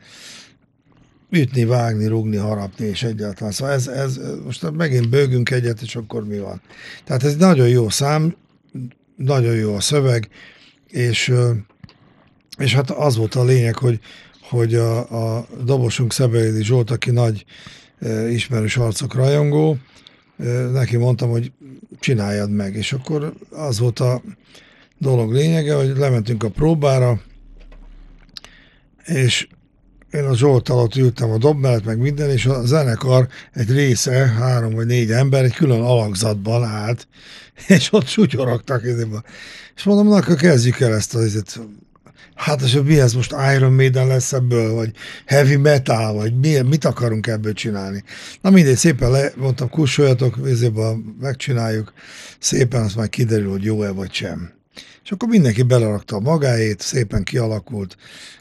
ütni, 1.30 1.66
vágni, 1.66 2.08
rugni, 2.08 2.38
harapni, 2.38 2.86
és 2.86 3.04
egyáltalán. 3.04 3.52
Szóval 3.52 3.74
ez, 3.74 3.88
ez, 3.88 4.20
most 4.46 4.72
megint 4.72 5.10
bőgünk 5.10 5.50
egyet, 5.50 5.82
és 5.82 5.96
akkor 5.96 6.28
mi 6.28 6.40
van? 6.40 6.62
Tehát 7.04 7.24
ez 7.24 7.36
nagyon 7.36 7.68
jó 7.68 7.90
szám, 7.90 8.36
nagyon 9.16 9.56
jó 9.56 9.76
a 9.76 9.80
szöveg, 9.80 10.30
és, 10.88 11.34
és 12.58 12.74
hát 12.74 12.90
az 12.90 13.16
volt 13.16 13.36
a 13.36 13.44
lényeg, 13.44 13.78
hogy, 13.78 14.00
hogy 14.50 14.76
a, 14.76 15.38
a 15.38 15.48
dobosunk 15.64 16.14
Szebelidi 16.14 16.64
Zsolt, 16.64 16.92
aki 16.92 17.12
nagy 17.12 17.46
ismerős 18.30 18.78
arcok 18.78 19.14
rajongó, 19.14 19.78
neki 20.72 20.98
mondtam, 20.98 21.30
hogy 21.30 21.52
csináljad 22.00 22.52
meg, 22.52 22.76
és 22.76 22.94
akkor 22.94 23.34
az 23.50 23.80
volt 23.80 24.00
a 24.00 24.22
dolog 25.02 25.34
lényege, 25.34 25.74
hogy 25.74 25.98
lementünk 25.98 26.44
a 26.44 26.50
próbára, 26.50 27.22
és 29.06 29.48
én 30.12 30.24
a 30.24 30.36
Zsolt 30.36 30.70
alatt 30.70 30.96
ültem 30.96 31.30
a 31.32 31.38
dob 31.38 31.60
mellett, 31.60 31.86
meg 31.86 31.98
minden, 31.98 32.30
és 32.30 32.46
a 32.46 32.66
zenekar 32.66 33.28
egy 33.54 33.72
része, 33.72 34.12
három 34.28 34.74
vagy 34.74 34.86
négy 34.86 35.12
ember 35.12 35.44
egy 35.44 35.54
külön 35.54 35.82
alakzatban 35.82 36.64
állt, 36.64 37.08
és 37.68 37.94
ott 37.94 38.08
sutyorogtak. 38.08 38.84
És 39.76 39.84
mondom, 39.84 40.08
na, 40.08 40.16
akkor 40.16 40.36
kezdjük 40.36 40.80
el 40.80 40.94
ezt 40.94 41.16
az 41.16 41.26
izét. 41.26 41.60
Hát, 42.36 42.62
és 42.62 42.80
mi 42.84 43.00
ez 43.00 43.14
most 43.14 43.36
Iron 43.56 43.74
Maiden 43.74 44.08
lesz 44.08 44.34
ebből, 44.34 44.74
vagy 44.74 44.92
heavy 45.26 45.56
metal, 45.56 46.14
vagy 46.14 46.40
mi, 46.40 46.60
mit 46.62 46.86
akarunk 46.86 47.28
ebből 47.28 47.54
csinálni? 47.54 48.04
Na 48.42 48.50
mindegy, 48.50 48.78
szépen 48.78 49.12
le, 49.12 49.32
mondtam, 49.36 49.70
kussoljatok, 49.70 50.38
izébe 50.46 50.94
megcsináljuk, 51.20 51.94
szépen 52.40 52.84
azt 52.84 52.96
majd 52.96 53.10
kiderül, 53.10 53.50
hogy 53.50 53.64
jó-e 53.64 53.92
vagy 53.92 54.14
sem. 54.14 54.61
És 55.04 55.12
akkor 55.12 55.30
mindenki 55.30 55.62
belerakta 55.62 56.16
a 56.16 56.20
magáét, 56.20 56.82
szépen 56.82 57.24
kialakult 57.24 57.96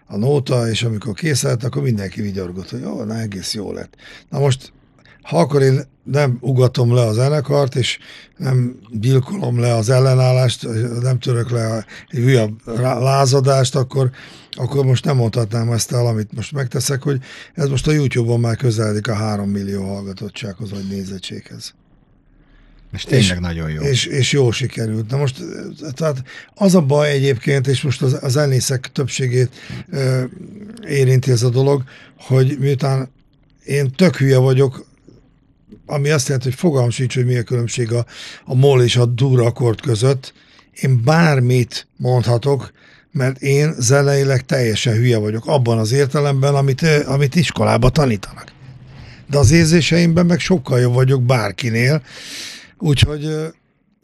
a 0.07 0.17
nóta, 0.17 0.69
és 0.69 0.83
amikor 0.83 1.15
kész 1.15 1.43
lett, 1.43 1.65
akkor 1.65 1.83
mindenki 1.83 2.21
vigyorgott, 2.21 2.71
hogy 2.71 2.81
jó, 2.81 3.03
na 3.03 3.19
egész 3.19 3.55
jó 3.55 3.73
lett. 3.73 3.95
Na 4.29 4.39
most, 4.39 4.73
ha 5.23 5.39
akkor 5.39 5.63
én 5.63 5.83
nem 6.05 6.39
ugatom 6.41 6.95
le 6.95 7.01
a 7.01 7.13
zenekart, 7.13 7.75
és 7.75 7.99
nem 8.37 8.79
gyilkolom 8.91 9.61
le 9.61 9.75
az 9.75 9.91
ellenállást, 9.91 10.67
nem 11.03 11.19
török 11.19 11.51
le 11.51 11.85
egy 12.09 12.21
újabb 12.21 12.61
lázadást, 13.01 13.75
akkor, 13.75 14.11
akkor 14.51 14.85
most 14.85 15.05
nem 15.05 15.17
mondhatnám 15.17 15.73
ezt 15.73 15.93
el, 15.93 16.07
amit 16.07 16.33
most 16.33 16.53
megteszek, 16.53 17.03
hogy 17.03 17.21
ez 17.55 17.69
most 17.69 17.87
a 17.87 17.93
YouTube-on 17.93 18.41
már 18.41 18.57
közeledik 18.57 19.09
a 19.09 19.15
3 19.15 19.51
millió 19.51 19.83
hallgatottsághoz, 19.83 20.71
vagy 20.71 20.89
nézettséghez. 20.89 21.75
És 22.93 23.05
tényleg 23.05 23.37
És- 23.37 23.41
nagyon 23.41 23.71
jó. 23.71 23.83
És, 23.83 24.05
és 24.05 24.33
jó 24.33 24.51
sikerült. 24.51 25.11
Na 25.11 25.17
most, 25.17 25.37
tehát 25.95 26.23
az 26.55 26.75
a 26.75 26.81
baj 26.81 27.11
egyébként, 27.11 27.67
és 27.67 27.83
most 27.83 28.03
az, 28.03 28.19
az 28.21 28.33
zenészek 28.33 28.91
többségét 28.93 29.51
ö, 29.91 30.25
érinti 30.89 31.31
ez 31.31 31.43
a 31.43 31.49
dolog, 31.51 31.83
hogy 32.19 32.57
miután 32.59 33.11
én 33.65 33.91
tök 33.93 34.17
hülye 34.17 34.39
vagyok, 34.39 34.87
ami 35.87 36.11
azt 36.11 36.27
jelenti, 36.27 36.49
hogy 36.49 36.59
fogalmam 36.59 36.91
sincs, 36.91 37.15
hogy 37.15 37.27
mi 37.27 37.37
a 37.37 37.43
különbség 37.43 37.93
a, 37.93 38.07
a 38.45 38.55
moll 38.55 38.83
és 38.83 38.97
a 38.97 39.07
dur 39.07 39.41
akkord 39.41 39.81
között. 39.81 40.33
Én 40.81 41.05
bármit 41.05 41.87
mondhatok, 41.97 42.73
mert 43.13 43.43
én 43.43 43.75
zeneileg 43.79 44.45
teljesen 44.47 44.95
hülye 44.95 45.19
vagyok, 45.19 45.47
abban 45.47 45.79
az 45.79 45.93
értelemben, 45.93 46.55
amit, 46.55 46.83
amit 47.07 47.35
iskolába 47.35 47.91
tanítanak. 47.91 48.53
De 49.31 49.39
az 49.39 49.51
érzéseimben 49.51 50.27
meg 50.27 50.41
sokkal 50.41 50.81
jobb 50.81 50.95
vagyok 50.95 51.23
bárkinél, 51.23 52.03
Úgyhogy, 52.83 53.53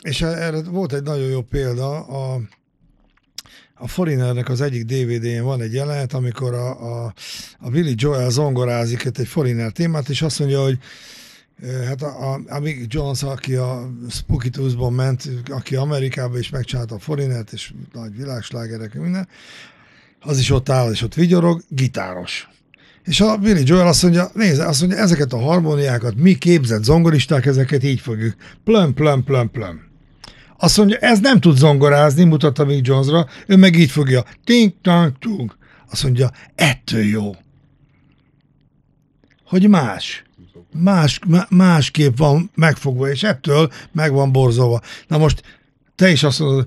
és 0.03 0.23
erre 0.23 0.63
volt 0.63 0.93
egy 0.93 1.03
nagyon 1.03 1.29
jó 1.29 1.43
példa, 1.43 2.01
a, 2.01 2.41
a 3.75 3.89
Foreignernek 3.89 4.49
az 4.49 4.61
egyik 4.61 4.85
DVD-jén 4.85 5.45
van 5.45 5.61
egy 5.61 5.73
jelenet, 5.73 6.13
amikor 6.13 6.55
a, 6.55 7.05
a, 7.05 7.15
a 7.59 7.71
Billy 7.71 7.95
Joel 7.97 8.31
zongorázik 8.31 9.05
itt 9.05 9.19
egy 9.19 9.27
Foreigner 9.27 9.73
témát, 9.73 10.09
és 10.09 10.23
azt 10.23 10.39
mondja, 10.39 10.63
hogy 10.63 10.79
hát 11.87 12.03
a, 12.03 12.33
a, 12.33 12.41
a 12.49 12.59
Mick 12.59 12.93
Jones, 12.95 13.23
aki 13.23 13.55
a 13.55 13.91
Spooky 14.11 14.51
Tooth-ban 14.51 14.93
ment, 14.93 15.29
aki 15.51 15.77
Amerikába 15.77 16.39
is 16.39 16.51
megcsinálta 16.51 16.95
a 16.95 16.99
Foreignert, 16.99 17.53
és 17.53 17.73
nagy 17.93 18.17
világslágerek, 18.17 18.95
minden, 18.95 19.29
az 20.21 20.39
is 20.39 20.51
ott 20.51 20.69
áll, 20.69 20.91
és 20.91 21.03
ott 21.03 21.15
vigyorog, 21.15 21.63
gitáros. 21.69 22.49
És 23.07 23.21
a 23.21 23.37
Billy 23.37 23.63
Joel 23.65 23.87
azt 23.87 24.03
mondja, 24.03 24.31
nézd, 24.35 24.61
azt 24.61 24.81
mondja, 24.81 24.99
ezeket 24.99 25.33
a 25.33 25.39
harmóniákat, 25.39 26.15
mi 26.17 26.35
képzett 26.35 26.85
zongoristák, 26.85 27.47
ezeket 27.47 27.85
így 27.85 28.01
fogjuk. 28.01 28.35
Plöm, 28.65 28.95
plöm, 28.95 29.25
plöm, 29.25 29.51
plöm. 29.51 29.81
Azt 30.59 30.77
mondja, 30.77 30.97
ez 30.97 31.21
nem 31.21 31.41
tud 31.41 31.57
zongorázni, 31.57 32.25
mutatta 32.25 32.65
Mick 32.65 32.87
Jonesra, 32.87 33.27
ő 33.47 33.57
meg 33.57 33.77
így 33.77 33.91
fogja. 33.91 34.25
Ting, 34.45 34.73
tang, 34.83 35.19
tung. 35.19 35.57
Azt 35.91 36.03
mondja, 36.03 36.31
ettől 36.55 37.05
jó. 37.05 37.37
Hogy 39.45 39.69
más. 39.69 40.25
Más, 40.73 41.19
má- 41.27 41.51
másképp 41.51 42.17
van 42.17 42.51
megfogva, 42.55 43.11
és 43.11 43.23
ettől 43.23 43.73
meg 43.93 44.13
van 44.13 44.33
borzolva. 44.33 44.81
Na 45.09 45.19
most 45.19 45.43
te 45.95 46.11
is 46.11 46.23
azt 46.23 46.39
mondod, 46.39 46.67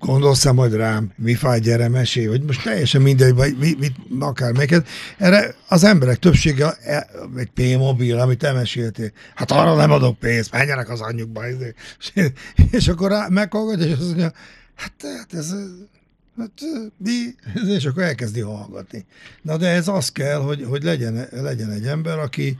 gondolsz 0.00 0.50
majd 0.50 0.74
rám, 0.74 1.12
mi 1.16 1.34
fáj, 1.34 1.60
gyere, 1.60 1.88
mesélj, 1.88 2.26
vagy 2.26 2.42
most 2.42 2.62
teljesen 2.62 3.02
mindegy, 3.02 3.34
vagy 3.34 3.56
mit, 3.58 3.78
mit 3.78 3.94
akármelyiket. 4.18 4.88
Erre 5.18 5.54
az 5.68 5.84
emberek 5.84 6.18
többsége 6.18 6.76
e- 6.82 7.08
egy 7.36 7.50
P-mobil, 7.50 8.18
amit 8.18 8.38
te. 8.38 9.12
Hát 9.34 9.50
arra 9.50 9.74
nem 9.74 9.90
adok 9.90 10.18
pénzt, 10.18 10.52
menjenek 10.52 10.88
az 10.88 11.00
anyjukba. 11.00 11.48
izé. 11.48 11.74
És, 11.98 12.12
és 12.78 12.88
akkor 12.88 13.12
meghallgatja, 13.28 13.86
és 13.86 13.92
azt 13.92 14.00
mondja, 14.00 14.32
hát, 14.74 14.92
hát 15.18 15.34
ez, 15.34 15.54
hát 16.38 16.60
mi? 16.96 17.34
És 17.76 17.84
akkor 17.84 18.02
elkezdi 18.02 18.40
hallgatni. 18.40 19.04
Na 19.42 19.56
de 19.56 19.68
ez 19.68 19.88
az 19.88 20.08
kell, 20.08 20.40
hogy, 20.40 20.64
hogy 20.68 20.82
legyen, 20.82 21.28
legyen 21.30 21.70
egy 21.70 21.86
ember, 21.86 22.18
aki, 22.18 22.58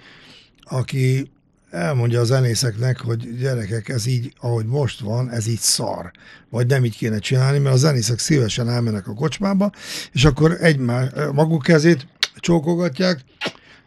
aki 0.63 1.31
elmondja 1.71 2.21
a 2.21 2.25
zenészeknek, 2.25 3.01
hogy 3.01 3.37
gyerekek, 3.37 3.89
ez 3.89 4.07
így, 4.07 4.33
ahogy 4.41 4.67
most 4.67 5.01
van, 5.01 5.31
ez 5.31 5.47
így 5.47 5.59
szar. 5.59 6.11
Vagy 6.51 6.67
nem 6.67 6.85
így 6.85 6.97
kéne 6.97 7.19
csinálni, 7.19 7.59
mert 7.59 7.75
a 7.75 7.79
zenészek 7.79 8.19
szívesen 8.19 8.69
elmennek 8.69 9.09
a 9.09 9.15
kocsmába, 9.15 9.71
és 10.13 10.25
akkor 10.25 10.57
egymás, 10.61 11.09
maguk 11.33 11.63
kezét 11.63 12.07
csókogatják, 12.37 13.21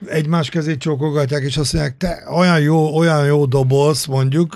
egymás 0.08 0.50
kezét 0.50 0.80
csókogatják, 0.80 1.44
és 1.44 1.58
azt 1.58 1.74
mondják, 1.74 1.98
te 1.98 2.24
olyan 2.32 2.60
jó, 2.60 2.96
olyan 2.96 3.26
jó 3.26 3.46
dobolsz, 3.46 4.06
mondjuk, 4.06 4.56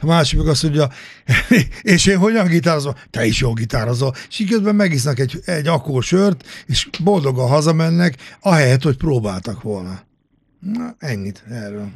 a 0.00 0.06
másik 0.06 0.46
azt 0.46 0.62
mondja, 0.62 0.88
és 1.82 2.06
én 2.06 2.18
hogyan 2.18 2.46
gitározom? 2.46 2.94
Te 3.10 3.26
is 3.26 3.40
jó 3.40 3.52
gitározol. 3.52 4.14
És 4.28 4.38
így 4.38 4.50
közben 4.50 4.74
megisznak 4.74 5.18
egy, 5.18 5.40
egy 5.44 5.66
akó 5.66 6.00
sört, 6.00 6.46
és 6.66 6.88
boldogan 7.02 7.48
hazamennek, 7.48 8.16
ahelyett, 8.40 8.82
hogy 8.82 8.96
próbáltak 8.96 9.62
volna. 9.62 10.00
Na, 10.60 10.94
ennyit 10.98 11.42
erről. 11.50 11.90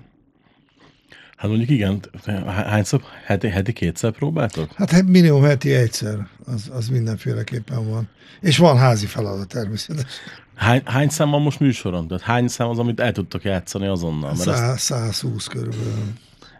Hát 1.42 1.50
mondjuk 1.50 1.70
igen, 1.70 2.00
há- 2.26 2.66
hányszor, 2.66 3.02
heti, 3.24 3.48
heti 3.48 3.72
kétszer 3.72 4.10
próbáltok? 4.10 4.72
Hát 4.76 5.02
minimum 5.02 5.42
heti 5.42 5.74
egyszer, 5.74 6.26
az, 6.44 6.70
az 6.72 6.88
mindenféleképpen 6.88 7.88
van. 7.88 8.08
És 8.40 8.58
van 8.58 8.78
házi 8.78 9.06
feladat 9.06 9.48
természetesen. 9.48 10.10
Hány, 10.54 10.82
hány 10.84 11.08
szám 11.08 11.30
van 11.30 11.42
most 11.42 11.60
műsoron? 11.60 12.08
Tehát 12.08 12.22
hány 12.22 12.48
szám 12.48 12.68
az, 12.68 12.78
amit 12.78 13.00
el 13.00 13.12
tudtok 13.12 13.44
játszani 13.44 13.86
azonnal? 13.86 14.34
Mert 14.34 14.48
azt 14.48 14.58
100, 14.58 14.80
120 14.82 15.46
körülbelül. 15.46 16.12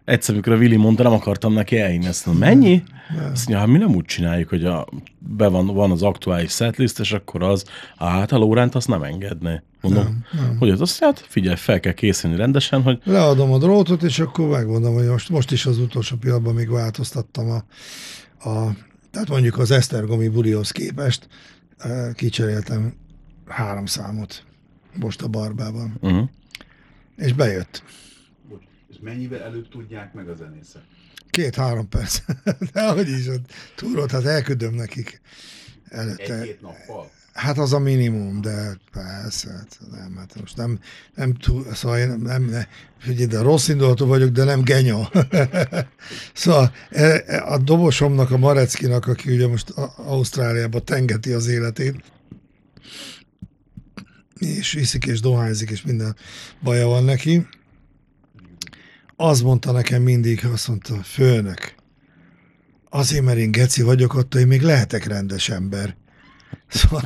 Egyszer, 0.04 0.34
amikor 0.34 0.52
a 0.52 0.56
Willi 0.56 0.76
mondta, 0.76 1.02
nem 1.02 1.12
akartam 1.12 1.52
neki 1.52 1.78
elhinni. 1.78 2.06
Azt 2.06 2.26
mondom, 2.26 2.48
mennyi? 2.48 2.82
Azt 3.08 3.48
mondja, 3.48 3.58
hát 3.58 3.66
mi 3.66 3.78
nem 3.78 3.94
úgy 3.94 4.04
csináljuk, 4.04 4.48
hogy 4.48 4.64
a, 4.64 4.86
be 5.18 5.48
van, 5.48 5.66
van 5.66 5.90
az 5.90 6.02
aktuális 6.02 6.52
setlist, 6.52 6.98
és 6.98 7.12
akkor 7.12 7.42
az, 7.42 7.64
hát 7.96 8.32
a 8.32 8.36
Lóránt 8.36 8.74
azt 8.74 8.88
nem 8.88 9.02
engedné. 9.02 9.62
Mondom, 9.80 10.04
nem, 10.04 10.24
nem. 10.32 10.56
hogy 10.58 10.70
az 10.70 10.80
azt 10.80 11.00
hát 11.00 11.24
figyelj, 11.28 11.56
fel 11.56 11.80
kell 11.80 11.92
készülni 11.92 12.36
rendesen, 12.36 12.82
hogy 12.82 13.00
Leadom 13.04 13.52
a 13.52 13.58
drótot, 13.58 14.02
és 14.02 14.18
akkor 14.18 14.48
megmondom, 14.48 14.94
hogy 14.94 15.06
most, 15.06 15.28
most 15.28 15.50
is 15.52 15.66
az 15.66 15.78
utolsó 15.78 16.16
pillanatban 16.16 16.54
még 16.54 16.70
változtattam 16.70 17.50
a, 17.50 17.64
a 18.48 18.70
tehát 19.10 19.28
mondjuk 19.28 19.58
az 19.58 19.70
Esztergomi 19.70 20.28
bulihoz 20.28 20.70
képest 20.70 21.28
eh, 21.78 22.12
kicseréltem 22.14 22.94
három 23.46 23.86
számot 23.86 24.44
most 24.94 25.22
a 25.22 25.28
barbában. 25.28 25.96
uh-huh. 26.00 26.28
És 27.16 27.32
bejött. 27.32 27.82
Mennyivel 29.02 29.42
előbb 29.42 29.68
tudják 29.68 30.12
meg 30.12 30.28
a 30.28 30.34
zenészek? 30.34 30.82
Két-három 31.30 31.88
perc. 31.88 32.18
De 32.72 32.92
hogy 32.92 33.08
is, 33.08 33.26
a 33.26 33.34
túrót, 33.76 34.10
hát 34.10 34.24
elküldöm 34.24 34.74
nekik 34.74 35.20
előtte. 35.88 36.34
Egy-két 36.38 36.60
nappal. 36.60 37.10
Hát 37.32 37.58
az 37.58 37.72
a 37.72 37.78
minimum, 37.78 38.40
de 38.40 38.76
persze, 38.92 39.50
hát 39.50 39.78
nem, 39.90 40.16
hát 40.16 40.40
most 40.40 40.56
nem, 40.56 40.78
nem 41.14 41.34
túl, 41.34 41.74
szóval 41.74 41.98
én 41.98 42.08
nem, 42.08 42.44
nem 42.44 42.64
figyelj, 42.98 43.26
de 43.26 43.40
rossz 43.40 43.68
indulatú 43.68 44.06
vagyok, 44.06 44.30
de 44.30 44.44
nem 44.44 44.62
genya. 44.62 45.10
szóval 46.34 46.72
e- 46.90 47.22
e- 47.26 47.44
a 47.46 47.58
dobosomnak, 47.58 48.30
a 48.30 48.36
Mareckinak, 48.38 49.06
aki 49.06 49.32
ugye 49.32 49.46
most 49.46 49.70
A- 49.70 49.94
Ausztráliában 49.96 50.84
tengeti 50.84 51.32
az 51.32 51.46
életét, 51.46 52.02
és 54.38 54.74
iszik 54.74 55.06
és 55.06 55.20
dohányzik, 55.20 55.70
és 55.70 55.82
minden 55.82 56.16
baja 56.62 56.86
van 56.86 57.04
neki, 57.04 57.46
az 59.22 59.40
mondta 59.40 59.72
nekem 59.72 60.02
mindig, 60.02 60.46
azt 60.52 60.68
mondta, 60.68 60.94
főnök, 61.02 61.74
azért, 62.90 63.24
mert 63.24 63.38
én 63.38 63.50
geci 63.50 63.82
vagyok, 63.82 64.14
attól 64.14 64.40
én 64.40 64.46
még 64.46 64.62
lehetek 64.62 65.04
rendes 65.04 65.48
ember. 65.48 65.94
Szóval, 66.68 67.02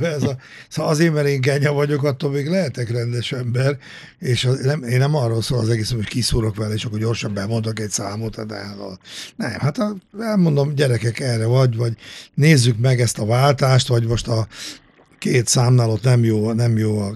ez 0.00 0.22
a, 0.22 0.36
szóval 0.68 0.90
azért, 0.90 1.14
mert 1.14 1.26
én 1.26 1.40
genya 1.40 1.72
vagyok, 1.72 2.02
attól 2.02 2.30
még 2.30 2.48
lehetek 2.48 2.90
rendes 2.90 3.32
ember, 3.32 3.78
és 4.18 4.44
az, 4.44 4.60
nem, 4.60 4.82
én 4.82 4.98
nem 4.98 5.14
arról 5.14 5.42
szól 5.42 5.58
az 5.58 5.68
egész, 5.68 5.90
hogy 5.90 6.08
kiszúrok 6.08 6.56
vele, 6.56 6.74
és 6.74 6.84
akkor 6.84 6.98
gyorsan 6.98 7.34
bemondok 7.34 7.80
egy 7.80 7.90
számot, 7.90 8.46
de 8.46 8.54
hát 8.54 8.78
a- 8.78 8.98
nem, 9.36 9.50
hát 9.50 9.78
a, 9.78 9.96
elmondom, 10.20 10.74
gyerekek, 10.74 11.20
erre 11.20 11.46
vagy, 11.46 11.76
vagy 11.76 11.96
nézzük 12.34 12.78
meg 12.78 13.00
ezt 13.00 13.18
a 13.18 13.26
váltást, 13.26 13.88
vagy 13.88 14.06
most 14.06 14.28
a 14.28 14.46
két 15.18 15.46
számnál 15.46 15.90
ott 15.90 16.02
nem 16.02 16.24
jó, 16.24 16.52
nem 16.52 16.78
jó 16.78 16.98
a 16.98 17.14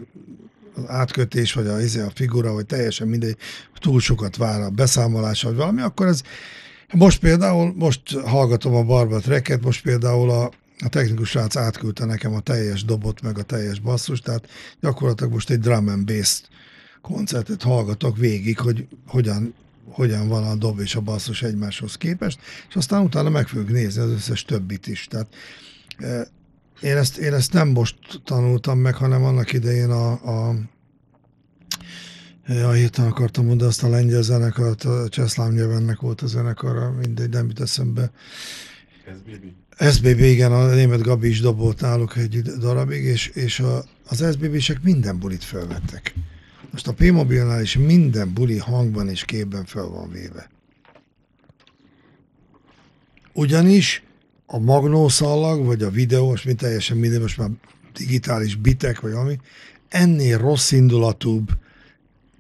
átkötés, 0.87 1.53
vagy 1.53 1.67
a, 1.67 1.81
izé, 1.81 2.01
a 2.01 2.11
figura, 2.15 2.53
vagy 2.53 2.67
teljesen 2.67 3.09
mindegy, 3.09 3.37
túl 3.75 4.01
sokat 4.01 4.37
vár 4.37 4.61
a 4.61 4.71
beszámolás, 4.71 5.43
vagy 5.43 5.55
valami, 5.55 5.81
akkor 5.81 6.07
ez 6.07 6.23
most 6.95 7.21
például, 7.21 7.73
most 7.77 8.13
hallgatom 8.13 8.75
a 8.75 8.83
Barba 8.83 9.21
Treket, 9.21 9.63
most 9.63 9.83
például 9.83 10.31
a, 10.31 10.51
a 10.79 10.89
technikus 10.89 11.29
srác 11.29 11.57
átküldte 11.57 12.05
nekem 12.05 12.35
a 12.35 12.41
teljes 12.41 12.85
dobot, 12.85 13.23
meg 13.23 13.39
a 13.39 13.43
teljes 13.43 13.81
basszus, 13.81 14.21
tehát 14.21 14.49
gyakorlatilag 14.81 15.33
most 15.33 15.51
egy 15.51 15.61
drum 15.61 15.89
and 15.89 16.05
bass 16.05 16.43
koncertet 17.01 17.63
hallgatok 17.63 18.17
végig, 18.17 18.59
hogy 18.59 18.87
hogyan, 19.07 19.55
hogyan 19.91 20.29
van 20.29 20.45
a 20.45 20.55
dob 20.55 20.81
és 20.81 20.95
a 20.95 21.01
basszus 21.01 21.43
egymáshoz 21.43 21.97
képest, 21.97 22.39
és 22.69 22.77
aztán 22.77 23.03
utána 23.03 23.29
meg 23.29 23.49
fogjuk 23.49 23.71
nézni 23.71 24.03
az 24.03 24.11
összes 24.11 24.45
többit 24.45 24.87
is. 24.87 25.07
Tehát 25.07 25.35
eh, 25.99 26.23
én 26.81 26.97
ezt, 26.97 27.17
én 27.17 27.33
ezt 27.33 27.53
nem 27.53 27.69
most 27.69 27.97
tanultam 28.25 28.79
meg, 28.79 28.95
hanem 28.95 29.25
annak 29.25 29.53
idején 29.53 29.91
a, 29.91 30.11
a 30.11 30.55
Ja, 32.47 32.73
hirtelen 32.73 33.11
akartam 33.11 33.47
mondani 33.47 33.71
azt 33.71 33.83
a 33.83 33.89
lengyel 33.89 34.23
zenekart, 34.23 34.85
a 34.85 35.09
Cseszlám 35.09 35.53
nyelvennek 35.53 36.01
volt 36.01 36.21
a 36.21 36.27
zenekara, 36.27 36.91
mindegy, 36.91 37.29
nem 37.29 37.47
jut 37.47 37.61
eszembe. 37.61 38.11
Bibi. 39.25 39.55
SBB, 39.91 40.19
igen, 40.19 40.53
a 40.53 40.75
német 40.75 41.03
Gabi 41.03 41.29
is 41.29 41.41
dobolt 41.41 41.81
náluk 41.81 42.17
egy 42.17 42.43
darabig, 42.43 43.05
és, 43.05 43.27
és 43.27 43.61
a, 43.61 43.85
az 44.09 44.25
SBB-sek 44.33 44.83
minden 44.83 45.19
bulit 45.19 45.45
felvettek. 45.45 46.15
Most 46.71 46.89
a 46.89 46.93
P-mobilnál 46.93 47.63
is 47.63 47.77
minden 47.77 48.33
buli 48.33 48.59
hangban 48.59 49.09
és 49.09 49.25
képben 49.25 49.65
fel 49.65 49.87
van 49.87 50.11
véve. 50.11 50.51
Ugyanis 53.33 54.03
a 54.51 54.59
magnószallag, 54.59 55.65
vagy 55.65 55.83
a 55.83 55.91
videós, 55.91 56.43
mint 56.43 56.59
teljesen 56.59 56.97
minden, 56.97 57.21
most 57.21 57.39
már 57.39 57.51
digitális 57.95 58.55
bitek, 58.55 59.01
vagy 59.01 59.13
ami, 59.13 59.39
ennél 59.89 60.39
rossz 60.39 60.71
indulatúbb 60.71 61.51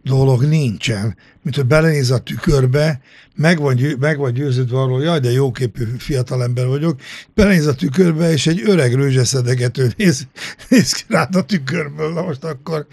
dolog 0.02 0.42
nincsen, 0.42 1.16
mint 1.42 1.56
hogy 1.56 1.66
belenéz 1.66 2.10
a 2.10 2.18
tükörbe, 2.18 3.00
meg 3.34 3.58
vagy, 3.58 3.76
győ- 3.76 3.96
meg 3.96 4.18
vagy 4.18 4.34
győződve 4.34 4.80
arról, 4.80 5.02
jaj, 5.02 5.20
de 5.20 5.30
jóképű 5.30 5.84
fiatalember 5.98 6.66
vagyok, 6.66 7.00
belenéz 7.34 7.66
a 7.66 7.74
tükörbe, 7.74 8.32
és 8.32 8.46
egy 8.46 8.62
öreg 8.64 8.94
rőzseszedegető 8.94 9.92
néz, 9.96 10.26
néz 10.68 10.92
ki 10.92 11.02
rád 11.08 11.34
a 11.34 11.44
tükörből, 11.44 12.12
na 12.12 12.22
most 12.22 12.44
akkor 12.44 12.86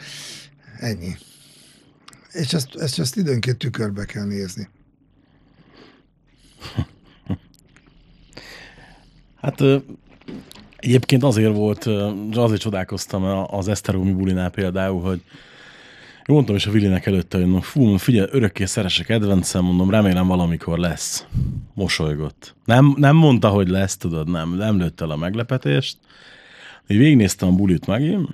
ennyi. 0.79 1.15
És 2.31 2.53
ezt, 2.53 2.75
ezt, 2.75 2.99
ezt 2.99 3.17
időnként 3.17 3.57
tükörbe 3.57 4.05
kell 4.05 4.25
nézni. 4.25 4.69
Hát 9.45 9.61
egyébként 10.77 11.23
azért 11.23 11.55
volt, 11.55 11.89
azért 12.35 12.61
csodálkoztam 12.61 13.23
az 13.47 13.67
Eszteromi 13.67 14.11
bulinál 14.11 14.49
például, 14.49 15.01
hogy 15.01 15.21
jó, 16.27 16.33
mondtam 16.33 16.55
is 16.55 16.65
a 16.65 16.71
Willinek 16.71 17.05
előtte, 17.05 17.37
hogy 17.37 17.63
fú, 17.63 17.97
figyelj, 17.97 18.27
örökké 18.31 18.65
szeresek 18.65 19.05
kedvencem, 19.05 19.63
mondom, 19.63 19.89
remélem 19.89 20.27
valamikor 20.27 20.77
lesz. 20.77 21.25
Mosolygott. 21.73 22.55
Nem, 22.65 22.93
nem 22.97 23.15
mondta, 23.15 23.49
hogy 23.49 23.67
lesz, 23.67 23.97
tudod, 23.97 24.29
nem, 24.29 24.55
nem 24.55 24.77
lőtt 24.77 25.01
el 25.01 25.09
a 25.09 25.15
meglepetést. 25.15 25.97
Így 26.87 26.97
végignéztem 26.97 27.49
a 27.49 27.55
bulit 27.55 27.87
megint, 27.87 28.29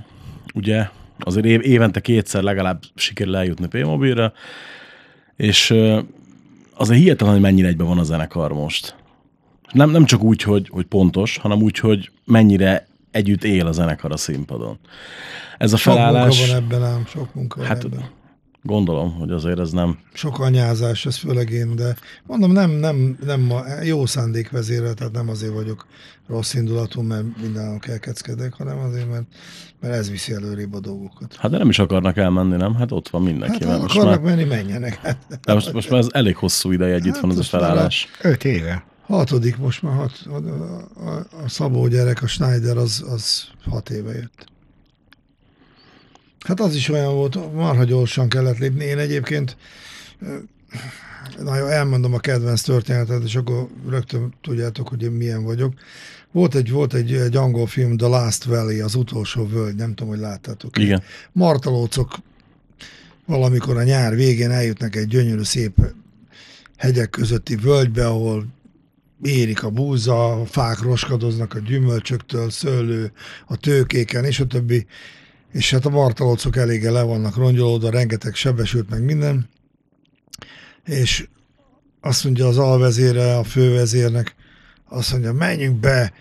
ugye, 0.54 0.88
azért 1.20 1.46
év, 1.46 1.62
évente 1.62 2.00
kétszer 2.00 2.44
legalább 2.44 2.84
sikerül 2.96 3.36
eljutni 3.36 3.68
P-mobilre, 3.68 4.32
és 5.36 5.70
ö, 5.70 6.00
azért 6.74 7.00
hihetetlen, 7.00 7.32
hogy 7.32 7.42
mennyire 7.42 7.68
egyben 7.68 7.88
van 7.88 8.00
a 8.00 8.04
zenekar 8.04 8.54
most. 8.54 8.96
Nem, 9.72 9.90
nem 9.90 10.06
csak 10.06 10.22
úgy, 10.24 10.42
hogy, 10.42 10.70
hogy 10.72 10.86
pontos, 10.86 11.38
hanem 11.38 11.62
úgy, 11.62 11.78
hogy 11.78 12.12
mennyire 12.26 12.88
együtt 13.12 13.44
él 13.44 13.68
a 13.68 13.72
zenekar 13.72 14.12
a 14.12 14.18
színpadon. 14.18 14.80
Ez 15.58 15.74
a 15.74 15.78
Sok 15.78 15.94
felállás... 15.94 16.38
munka 16.38 16.54
van 16.54 16.64
ebben 16.64 16.84
ám, 16.84 17.06
sok 17.06 17.34
munka 17.34 17.58
van 17.60 17.68
Hát 17.68 17.84
ebben. 17.84 18.06
gondolom, 18.64 19.14
hogy 19.14 19.32
azért 19.32 19.60
ez 19.60 19.72
nem... 19.72 19.98
Sok 20.14 20.40
anyázás, 20.40 21.06
ez 21.06 21.16
főleg 21.18 21.50
én, 21.50 21.76
de 21.76 21.96
mondom, 22.28 22.52
nem, 22.52 22.72
nem, 22.72 23.18
nem 23.26 23.42
ma, 23.42 23.62
jó 23.84 24.06
szándék 24.06 24.50
vezérel, 24.50 24.94
tehát 24.94 25.14
nem 25.14 25.30
azért 25.30 25.54
vagyok 25.54 25.86
rossz 26.28 26.54
indulatú, 26.54 27.02
mert 27.02 27.24
mindenhol 27.42 27.80
kelkeckedek, 27.80 28.54
hanem 28.54 28.78
azért, 28.80 29.10
mert, 29.10 29.24
mert 29.82 29.94
ez 29.94 30.10
viszi 30.10 30.34
előrébb 30.34 30.74
a 30.74 30.80
dolgokat. 30.80 31.36
Hát 31.40 31.52
de 31.52 31.58
nem 31.58 31.70
is 31.70 31.80
akarnak 31.80 32.18
elmenni, 32.18 32.56
nem? 32.56 32.76
Hát 32.76 32.92
ott 32.92 33.10
van 33.10 33.22
mindenki. 33.22 33.66
Hát 33.66 33.82
akarnak 33.84 34.24
már, 34.24 34.36
menni, 34.36 34.48
menjenek. 34.48 35.00
Hát, 35.02 35.18
de 35.46 35.54
most, 35.54 35.74
most 35.74 35.90
már 35.90 36.00
ez 36.00 36.08
elég 36.12 36.36
hosszú 36.36 36.72
ideje 36.72 36.94
együtt 36.94 37.14
Hát 37.14 37.22
van 37.22 37.32
ez 37.32 37.38
a 37.38 37.44
felállás. 37.44 38.08
Öt 38.22 38.44
éve. 38.46 38.84
Hatodik 39.02 39.58
most 39.58 39.82
már, 39.82 39.96
hat, 39.96 40.20
a, 40.26 40.36
a, 40.36 41.28
a 41.44 41.50
Szabó 41.50 41.88
gyerek, 41.88 42.22
a 42.22 42.28
Schneider, 42.28 42.78
az, 42.78 43.04
az 43.10 43.44
hat 43.64 43.90
éve 43.90 44.14
jött. 44.14 44.46
Hát 46.40 46.60
az 46.60 46.76
is 46.76 46.90
olyan 46.90 47.14
volt, 47.14 47.54
marha 47.54 47.84
gyorsan 47.84 48.30
kellett 48.30 48.58
lépni. 48.58 48.84
Én 48.84 48.98
egyébként, 48.98 49.58
ö, 50.22 50.38
na 51.40 51.58
jó, 51.58 51.66
elmondom 51.66 52.14
a 52.14 52.20
kedvenc 52.20 52.62
történetet, 52.62 53.24
és 53.24 53.36
akkor 53.36 53.68
rögtön 53.90 54.34
tudjátok, 54.42 54.88
hogy 54.88 55.04
én 55.04 55.12
milyen 55.12 55.44
vagyok. 55.44 55.74
Volt 56.32 56.56
egy, 56.56 56.72
volt 56.72 56.94
egy, 56.94 57.14
egy 57.14 57.36
angol 57.36 57.68
film, 57.68 57.98
The 57.98 58.08
Last 58.08 58.44
Valley, 58.44 58.84
az 58.84 58.96
utolsó 58.96 59.48
völgy, 59.48 59.76
nem 59.76 59.94
tudom, 59.94 60.10
hogy 60.14 60.20
láttátok. 60.20 60.78
Igen. 60.78 61.04
Martalócok 61.32 62.18
valamikor 63.26 63.78
a 63.78 63.84
nyár 63.84 64.16
végén 64.16 64.52
eljutnak 64.52 64.96
egy 64.96 65.08
gyönyörű 65.08 65.44
szép 65.44 65.94
hegyek 66.78 67.10
közötti 67.10 67.56
völgybe, 67.56 68.08
ahol 68.08 68.46
érik 69.22 69.64
a 69.64 69.70
búza, 69.70 70.32
a 70.32 70.46
fák 70.46 70.82
roskadoznak 70.82 71.54
a 71.54 71.60
gyümölcsöktől, 71.60 72.50
szőlő, 72.50 73.12
a 73.48 73.58
tőkéken, 73.58 74.26
és 74.26 74.40
a 74.40 74.46
többi. 74.46 74.86
És 75.52 75.72
hát 75.72 75.86
a 75.86 75.90
martalócok 75.90 76.56
eléggé 76.56 76.88
le 76.88 77.02
vannak 77.02 77.36
rongyolódva, 77.36 77.90
rengeteg 77.90 78.36
sebesült 78.36 78.90
meg 78.90 79.04
minden. 79.04 79.50
És 80.86 81.28
azt 82.02 82.24
mondja 82.24 82.48
az 82.48 82.58
alvezére, 82.58 83.38
a 83.38 83.44
fővezérnek, 83.44 84.36
azt 84.90 85.12
mondja, 85.12 85.34
menjünk 85.34 85.80
be, 85.80 86.14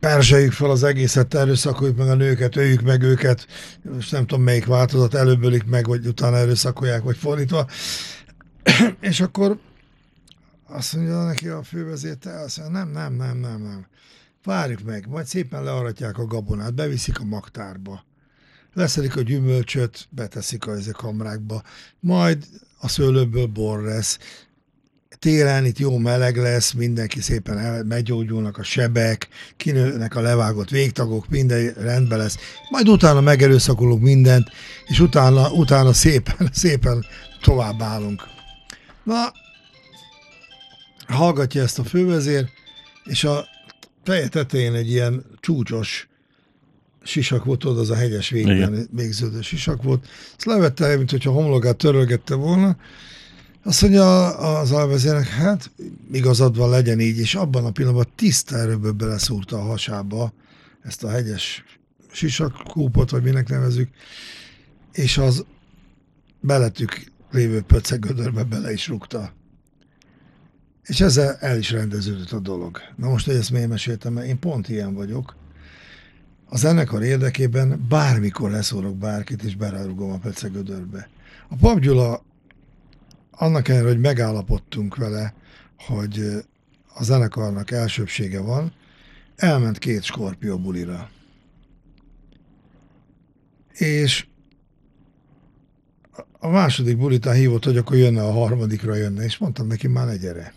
perzseljük 0.00 0.52
fel 0.52 0.70
az 0.70 0.82
egészet, 0.82 1.34
erőszakoljuk 1.34 1.96
meg 1.96 2.08
a 2.08 2.14
nőket, 2.14 2.56
öljük 2.56 2.82
meg 2.82 3.02
őket, 3.02 3.46
most 3.82 4.12
nem 4.12 4.26
tudom 4.26 4.44
melyik 4.44 4.66
változat, 4.66 5.14
előbb 5.14 5.42
ölik 5.42 5.64
meg, 5.64 5.86
vagy 5.86 6.06
utána 6.06 6.36
erőszakolják, 6.36 7.02
vagy 7.02 7.16
fordítva. 7.16 7.66
és 9.00 9.20
akkor 9.20 9.58
azt 10.72 10.96
mondja 10.96 11.24
neki 11.24 11.48
a 11.48 11.62
fővezér, 11.62 12.14
te 12.14 12.40
azt 12.40 12.58
mondja, 12.58 12.78
nem, 12.78 12.90
nem, 12.90 13.14
nem, 13.14 13.38
nem, 13.38 13.62
nem. 13.62 13.86
Várjuk 14.44 14.82
meg, 14.82 15.08
majd 15.08 15.26
szépen 15.26 15.64
learatják 15.64 16.18
a 16.18 16.26
gabonát, 16.26 16.74
beviszik 16.74 17.20
a 17.20 17.24
magtárba. 17.24 18.04
Leszedik 18.74 19.16
a 19.16 19.20
gyümölcsöt, 19.20 20.08
beteszik 20.10 20.66
a 20.66 20.72
ezek 20.72 20.94
kamrákba, 20.94 21.62
majd 22.00 22.46
a 22.80 22.88
szőlőből 22.88 23.46
bor 23.46 23.82
lesz. 23.82 24.18
Télen 25.18 25.64
itt 25.64 25.78
jó 25.78 25.98
meleg 25.98 26.36
lesz, 26.36 26.72
mindenki 26.72 27.20
szépen 27.20 27.58
el, 27.58 27.84
meggyógyulnak 27.84 28.58
a 28.58 28.62
sebek, 28.62 29.28
kinőnek 29.56 30.16
a 30.16 30.20
levágott 30.20 30.70
végtagok, 30.70 31.28
minden 31.28 31.72
rendben 31.72 32.18
lesz. 32.18 32.36
Majd 32.70 32.88
utána 32.88 33.20
megerőszakolunk 33.20 34.02
mindent, 34.02 34.48
és 34.86 35.00
utána, 35.00 35.50
utána 35.50 35.92
szépen, 35.92 36.48
szépen 36.52 37.04
tovább 37.40 37.82
állunk. 37.82 38.22
Na, 39.04 39.32
hallgatja 41.12 41.62
ezt 41.62 41.78
a 41.78 41.84
fővezér, 41.84 42.48
és 43.04 43.24
a 43.24 43.46
feje 44.04 44.28
tetején 44.28 44.74
egy 44.74 44.90
ilyen 44.90 45.24
csúcsos 45.40 46.08
sisak 47.02 47.44
volt, 47.44 47.58
tudod, 47.58 47.78
az 47.78 47.90
a 47.90 47.94
hegyes 47.94 48.28
végben 48.28 48.88
végződő 48.90 49.40
sisak 49.40 49.82
volt. 49.82 50.06
Ezt 50.36 50.44
levette, 50.44 50.96
mint 50.96 51.10
hogyha 51.10 51.30
homlokát 51.30 51.76
törölgette 51.76 52.34
volna, 52.34 52.76
Azt 53.64 53.82
mondja 53.82 54.36
az 54.58 54.72
alvezérnek, 54.72 55.28
hát 55.28 55.70
igazad 56.12 56.56
van, 56.56 56.70
legyen 56.70 57.00
így, 57.00 57.18
és 57.18 57.34
abban 57.34 57.64
a 57.64 57.70
pillanatban 57.70 58.12
tiszta 58.16 58.56
erőből 58.56 58.92
beleszúrta 58.92 59.56
a 59.56 59.62
hasába 59.62 60.32
ezt 60.82 61.04
a 61.04 61.10
hegyes 61.10 61.64
sisakkúpot, 62.12 63.10
vagy 63.10 63.22
minek 63.22 63.48
nevezük, 63.48 63.88
és 64.92 65.18
az 65.18 65.44
beletük 66.40 67.12
lévő 67.30 67.60
pöcegödörbe 67.60 68.42
bele 68.42 68.72
is 68.72 68.88
rúgta. 68.88 69.32
És 70.82 71.00
ezzel 71.00 71.36
el 71.40 71.58
is 71.58 71.70
rendeződött 71.70 72.30
a 72.30 72.38
dolog. 72.38 72.78
Na 72.96 73.08
most, 73.08 73.26
hogy 73.26 73.34
ezt 73.34 73.50
miért 73.50 73.68
meséltem, 73.68 74.12
mert 74.12 74.26
én 74.26 74.38
pont 74.38 74.68
ilyen 74.68 74.94
vagyok. 74.94 75.36
A 76.48 76.56
zenekar 76.56 77.02
érdekében 77.02 77.86
bármikor 77.88 78.50
leszórok 78.50 78.96
bárkit, 78.96 79.42
és 79.42 79.56
berárugom 79.56 80.10
a 80.10 80.18
pöcegödörbe. 80.18 81.08
A 81.48 81.56
Pap 81.56 81.78
Gyula 81.78 82.24
annak 83.30 83.68
ellenére, 83.68 83.90
hogy 83.90 84.00
megállapodtunk 84.00 84.96
vele, 84.96 85.34
hogy 85.78 86.44
a 86.94 87.04
zenekarnak 87.04 87.70
elsőbsége 87.70 88.40
van, 88.40 88.72
elment 89.36 89.78
két 89.78 90.02
Skorpió 90.02 90.58
bulira. 90.58 91.10
És 93.72 94.26
a 96.38 96.48
második 96.48 96.96
bulitán 96.96 97.34
hívott, 97.34 97.64
hogy 97.64 97.76
akkor 97.76 97.96
jönne 97.96 98.22
a 98.22 98.32
harmadikra 98.32 98.94
jönne, 98.94 99.24
és 99.24 99.38
mondtam 99.38 99.66
neki, 99.66 99.86
már 99.86 100.06
ne. 100.06 100.52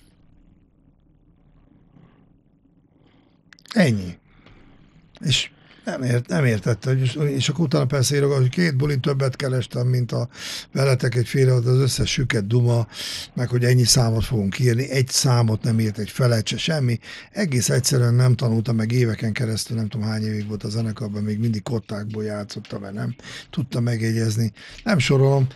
Ennyi. 3.75 4.17
És 5.19 5.49
nem, 5.85 6.03
ért, 6.03 6.27
nem 6.27 6.45
értette, 6.45 6.91
és, 6.91 7.15
és 7.15 7.49
akkor 7.49 7.65
utána 7.65 7.85
persze 7.85 8.15
írok, 8.15 8.33
hogy 8.33 8.49
két 8.49 8.75
bulin 8.75 9.01
többet 9.01 9.35
kerestem, 9.35 9.87
mint 9.87 10.11
a 10.11 10.29
veletek 10.71 11.15
egy 11.15 11.27
fél 11.27 11.49
az 11.49 11.65
összes 11.65 12.11
süket 12.11 12.47
duma, 12.47 12.87
meg 13.33 13.49
hogy 13.49 13.63
ennyi 13.63 13.83
számot 13.83 14.23
fogunk 14.23 14.59
írni, 14.59 14.89
egy 14.89 15.07
számot 15.07 15.63
nem 15.63 15.79
írt, 15.79 15.97
egy 15.97 16.09
felet 16.09 16.47
se, 16.47 16.57
semmi. 16.57 16.99
Egész 17.31 17.69
egyszerűen 17.69 18.13
nem 18.13 18.35
tanultam 18.35 18.75
meg 18.75 18.91
éveken 18.91 19.33
keresztül, 19.33 19.77
nem 19.77 19.87
tudom 19.87 20.07
hány 20.07 20.23
évig 20.23 20.47
volt 20.47 20.63
a 20.63 20.69
zenekarban, 20.69 21.23
még 21.23 21.39
mindig 21.39 21.63
kottákból 21.63 22.23
játszottam, 22.23 22.81
mert 22.81 22.93
nem 22.93 23.15
tudtam 23.49 23.83
megjegyezni. 23.83 24.51
Nem 24.83 24.99
sorolom, 24.99 25.47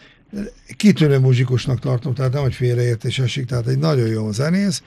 kitűnő 0.78 1.20
muzsikusnak 1.20 1.80
tartom, 1.80 2.14
tehát 2.14 2.34
nem, 2.34 2.42
hogy 2.42 2.54
félreértés 2.54 3.20
esik, 3.20 3.46
tehát 3.46 3.68
egy 3.68 3.80
nagyon 3.80 4.08
jó 4.08 4.32
zenész, 4.32 4.82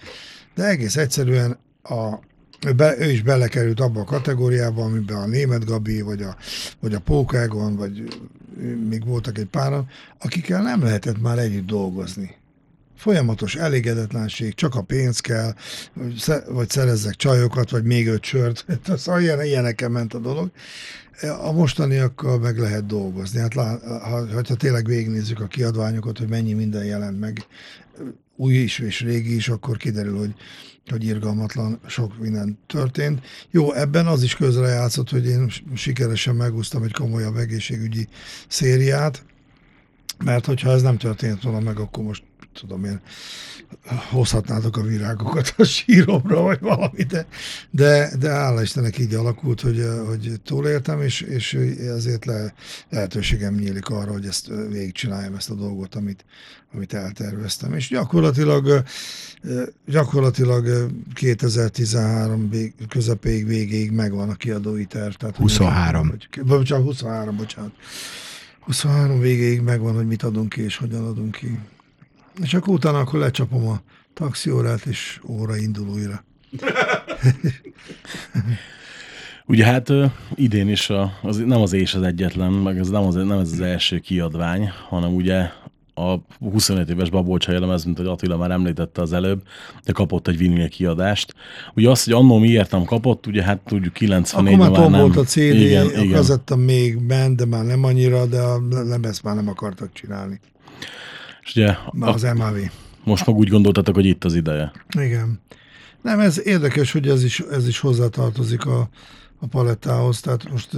de 0.55 0.65
egész 0.65 0.97
egyszerűen 0.97 1.59
a, 1.83 2.31
be, 2.77 2.99
ő 2.99 3.11
is 3.11 3.23
belekerült 3.23 3.81
abba 3.81 4.01
a 4.01 4.05
kategóriába, 4.05 4.85
amiben 4.85 5.17
a 5.17 5.27
német 5.27 5.65
Gabi, 5.65 6.01
vagy 6.01 6.23
a, 6.23 6.37
vagy 6.81 6.95
a 6.95 7.01
Pókágon, 7.01 7.77
vagy 7.77 8.03
még 8.89 9.05
voltak 9.05 9.39
egy 9.39 9.47
páran, 9.47 9.89
akikkel 10.19 10.63
nem 10.63 10.83
lehetett 10.83 11.21
már 11.21 11.39
együtt 11.39 11.67
dolgozni. 11.67 12.41
Folyamatos 12.97 13.57
elégedetlenség, 13.57 14.55
csak 14.55 14.75
a 14.75 14.83
pénz 14.83 15.21
kell, 15.21 15.55
vagy 16.47 16.71
szerezzek 16.71 17.15
csajokat, 17.15 17.71
vagy 17.71 17.85
még 17.85 18.09
öt 18.09 18.23
sört. 18.23 18.67
Szóval 18.97 19.21
ilyen, 19.21 19.45
ilyeneken 19.45 19.91
ment 19.91 20.15
a 20.15 20.19
dolog. 20.19 20.51
A 21.43 21.53
mostaniakkal 21.53 22.39
meg 22.39 22.59
lehet 22.59 22.87
dolgozni. 22.87 23.41
Hát 23.41 23.55
ha, 23.55 23.79
ha 24.35 24.43
tényleg 24.43 24.87
végignézzük 24.87 25.41
a 25.41 25.47
kiadványokat, 25.47 26.19
hogy 26.19 26.29
mennyi 26.29 26.53
minden 26.53 26.85
jelent 26.85 27.21
meg, 27.21 27.47
új 28.37 28.55
is 28.55 28.79
és 28.79 29.01
régi 29.01 29.35
is, 29.35 29.49
akkor 29.49 29.77
kiderül, 29.77 30.19
hogy, 30.19 30.35
hogy 30.91 31.05
irgalmatlan 31.05 31.81
sok 31.87 32.19
minden 32.19 32.59
történt. 32.67 33.27
Jó, 33.51 33.73
ebben 33.73 34.07
az 34.07 34.23
is 34.23 34.35
közrejátszott, 34.35 35.11
hogy 35.11 35.27
én 35.27 35.53
sikeresen 35.75 36.35
megúsztam 36.35 36.83
egy 36.83 36.93
komolyabb 36.93 37.37
egészségügyi 37.37 38.09
szériát, 38.49 39.25
mert 40.25 40.47
hogyha 40.47 40.71
ez 40.71 40.83
nem 40.83 40.99
történt 40.99 41.43
volna 41.43 41.61
meg, 41.61 41.79
akkor 41.79 42.05
most 42.05 42.23
tudom 42.53 42.85
én, 42.85 43.01
hozhatnátok 44.11 44.77
a 44.77 44.83
virágokat 44.83 45.55
a 45.57 45.65
síromra, 45.65 46.41
vagy 46.41 46.61
valami, 46.61 47.03
de, 47.03 47.27
de, 47.71 48.13
de 48.19 48.31
áll 48.31 48.63
Istennek 48.63 48.99
így 48.99 49.15
alakult, 49.15 49.61
hogy, 49.61 49.87
hogy 50.07 50.41
túléltem, 50.45 51.01
és, 51.01 51.21
és 51.21 51.55
ezért 51.95 52.25
le, 52.25 52.55
lehetőségem 52.89 53.55
nyílik 53.55 53.89
arra, 53.89 54.13
hogy 54.13 54.27
ezt 54.27 54.47
végigcsináljam, 54.71 55.35
ezt 55.35 55.51
a 55.51 55.55
dolgot, 55.55 55.95
amit, 55.95 56.25
amit 56.75 56.95
elterveztem. 56.95 57.75
És 57.75 57.89
gyakorlatilag, 57.89 58.83
gyakorlatilag 59.87 60.91
2013 61.15 62.51
közepéig, 62.89 63.47
végéig 63.47 63.91
megvan 63.91 64.29
a 64.29 64.35
kiadói 64.35 64.85
terv. 64.85 65.15
Tehát 65.15 65.37
23. 65.37 66.19
Vagy, 66.43 66.63
csak 66.63 66.83
23, 66.83 67.37
bocsánat. 67.37 67.73
23 68.61 69.21
végéig 69.21 69.61
megvan, 69.61 69.95
hogy 69.95 70.07
mit 70.07 70.23
adunk 70.23 70.49
ki, 70.49 70.63
és 70.63 70.77
hogyan 70.77 71.05
adunk 71.05 71.35
ki. 71.35 71.59
És 72.43 72.55
akkor 72.55 72.75
utána 72.75 72.99
akkor 72.99 73.19
lecsapom 73.19 73.69
a 73.69 73.81
taxiórát, 74.15 74.87
és 74.87 75.21
óra 75.29 75.57
indul 75.57 75.89
újra. 75.89 76.25
Ugye 79.47 79.65
hát 79.65 79.93
idén 80.35 80.69
is 80.69 80.91
a, 80.91 81.13
az, 81.23 81.37
nem 81.37 81.61
az 81.61 81.73
és 81.73 81.95
az 81.95 82.03
egyetlen, 82.03 82.53
meg 82.53 82.79
ez 82.79 82.89
nem, 82.89 83.03
az, 83.03 83.15
nem 83.15 83.39
ez 83.39 83.53
az 83.53 83.61
első 83.61 83.99
kiadvány, 83.99 84.71
hanem 84.89 85.15
ugye 85.15 85.49
a 85.95 86.17
25 86.39 86.91
éves 86.91 87.11
Babolcsa 87.11 87.53
jellemez, 87.53 87.85
mint 87.85 87.97
hogy 87.97 88.07
Attila 88.07 88.37
már 88.37 88.51
említette 88.51 89.03
az 89.03 89.13
előbb, 89.13 89.43
de 89.85 89.93
kapott 89.93 90.29
egy 90.29 90.37
vinil 90.37 90.69
kiadást. 90.69 91.35
Ugye 91.75 91.91
azt, 91.91 92.05
hogy 92.05 92.13
annó 92.13 92.39
miért 92.39 92.71
nem 92.71 92.85
kapott, 92.85 93.27
ugye 93.27 93.43
hát 93.43 93.61
tudjuk 93.67 93.93
94 93.93 94.55
Akkor 94.55 94.71
már, 94.71 94.91
nem. 94.91 95.01
volt 95.01 95.17
a 95.17 95.23
CD, 95.23 95.55
igen, 95.55 95.87
a 95.87 96.03
igen. 96.03 96.59
még 96.59 96.99
ment, 97.09 97.37
de 97.37 97.47
már 97.47 97.65
nem 97.65 97.85
annyira, 97.85 98.27
de 98.27 98.41
a 98.41 98.61
lemezt 98.71 99.23
már 99.23 99.35
nem 99.35 99.49
akartak 99.49 99.93
csinálni. 99.93 100.41
És 101.43 101.51
ugye 101.57 101.77
Már 101.93 102.11
a, 102.11 102.13
az 102.13 102.23
MAV. 102.23 102.57
most 103.05 103.27
meg 103.27 103.37
úgy 103.37 103.49
gondoltatok, 103.49 103.95
hogy 103.95 104.07
itt 104.07 104.25
az 104.25 104.35
ideje. 104.35 104.73
Igen. 104.99 105.41
Nem, 106.03 106.21
ez 106.21 106.47
érdekes, 106.47 106.93
hogy 106.93 107.09
ez 107.09 107.25
is, 107.25 107.41
ez 107.41 107.69
is 107.69 107.79
hozzátartozik 107.79 108.67
a, 108.67 108.89
a 109.41 109.47
palettához, 109.47 110.21
tehát 110.21 110.51
most 110.51 110.77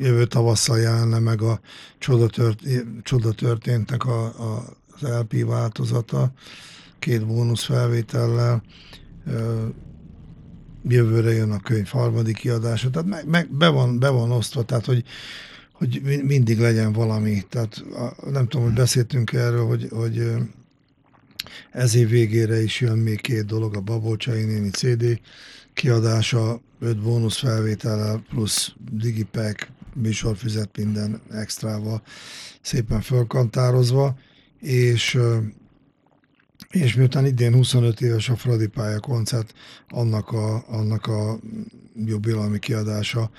jövő 0.00 0.24
tavasszal 0.24 0.78
jelenne 0.78 1.18
meg 1.18 1.42
a 1.42 1.60
Csoda, 1.98 2.26
tört, 2.26 2.60
Csoda 3.02 3.32
történtnek 3.32 4.04
a, 4.04 4.24
a, 4.24 4.64
az 4.94 5.08
LP 5.08 5.44
változata, 5.44 6.32
két 6.98 7.26
bónusz 7.26 7.64
felvétellel, 7.64 8.62
jövőre 10.88 11.32
jön 11.32 11.50
a 11.50 11.60
könyv 11.60 11.88
harmadik 11.88 12.36
kiadása, 12.36 12.90
tehát 12.90 13.08
meg, 13.08 13.28
meg 13.28 13.50
be, 13.50 13.68
van, 13.68 13.98
be 13.98 14.08
van 14.08 14.30
osztva, 14.30 14.62
tehát 14.62 14.84
hogy 14.84 15.04
hogy 15.80 16.22
mindig 16.22 16.58
legyen 16.58 16.92
valami. 16.92 17.44
Tehát 17.48 17.84
nem 18.30 18.48
tudom, 18.48 18.66
hogy 18.66 18.74
beszéltünk 18.74 19.32
erről, 19.32 19.66
hogy, 19.66 19.88
hogy 19.90 20.32
ez 21.70 21.94
év 21.94 22.08
végére 22.08 22.62
is 22.62 22.80
jön 22.80 22.98
még 22.98 23.20
két 23.20 23.44
dolog, 23.44 23.76
a 23.76 23.80
Babolcsai 23.80 24.44
néni 24.44 24.70
CD 24.70 25.20
kiadása, 25.72 26.60
öt 26.80 27.02
bónusz 27.02 27.38
felvétellel, 27.38 28.24
plusz 28.28 28.72
digipack, 28.92 29.68
műsorfizet 29.94 30.76
minden 30.76 31.20
extrával, 31.30 32.02
szépen 32.60 33.00
fölkantározva, 33.00 34.18
és 34.60 35.18
és 36.70 36.94
miután 36.94 37.26
idén 37.26 37.54
25 37.54 38.00
éves 38.00 38.28
a 38.28 38.36
Fradi 38.36 38.66
pálya 38.66 39.00
koncert, 39.00 39.54
annak 39.88 40.30
a, 40.30 40.64
annak 40.68 41.06
a 41.06 41.38
jubileumi 42.04 42.58
kiadása 42.58 43.30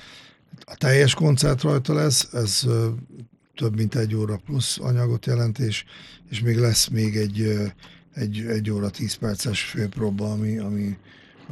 a 0.66 0.76
teljes 0.76 1.14
koncert 1.14 1.62
rajta 1.62 1.93
lesz, 1.93 2.28
ez 2.34 2.66
több 3.55 3.76
mint 3.76 3.95
egy 3.95 4.16
óra 4.16 4.41
plusz 4.45 4.80
anyagot 4.80 5.26
jelent, 5.26 5.59
és, 5.59 5.84
és 6.30 6.41
még 6.41 6.57
lesz 6.57 6.88
még 6.88 7.18
egy, 7.18 7.62
egy, 8.14 8.39
egy 8.39 8.70
óra, 8.70 8.89
tíz 8.89 9.14
perces 9.14 9.62
főpróba, 9.62 10.32
ami, 10.32 10.57
ami, 10.57 10.97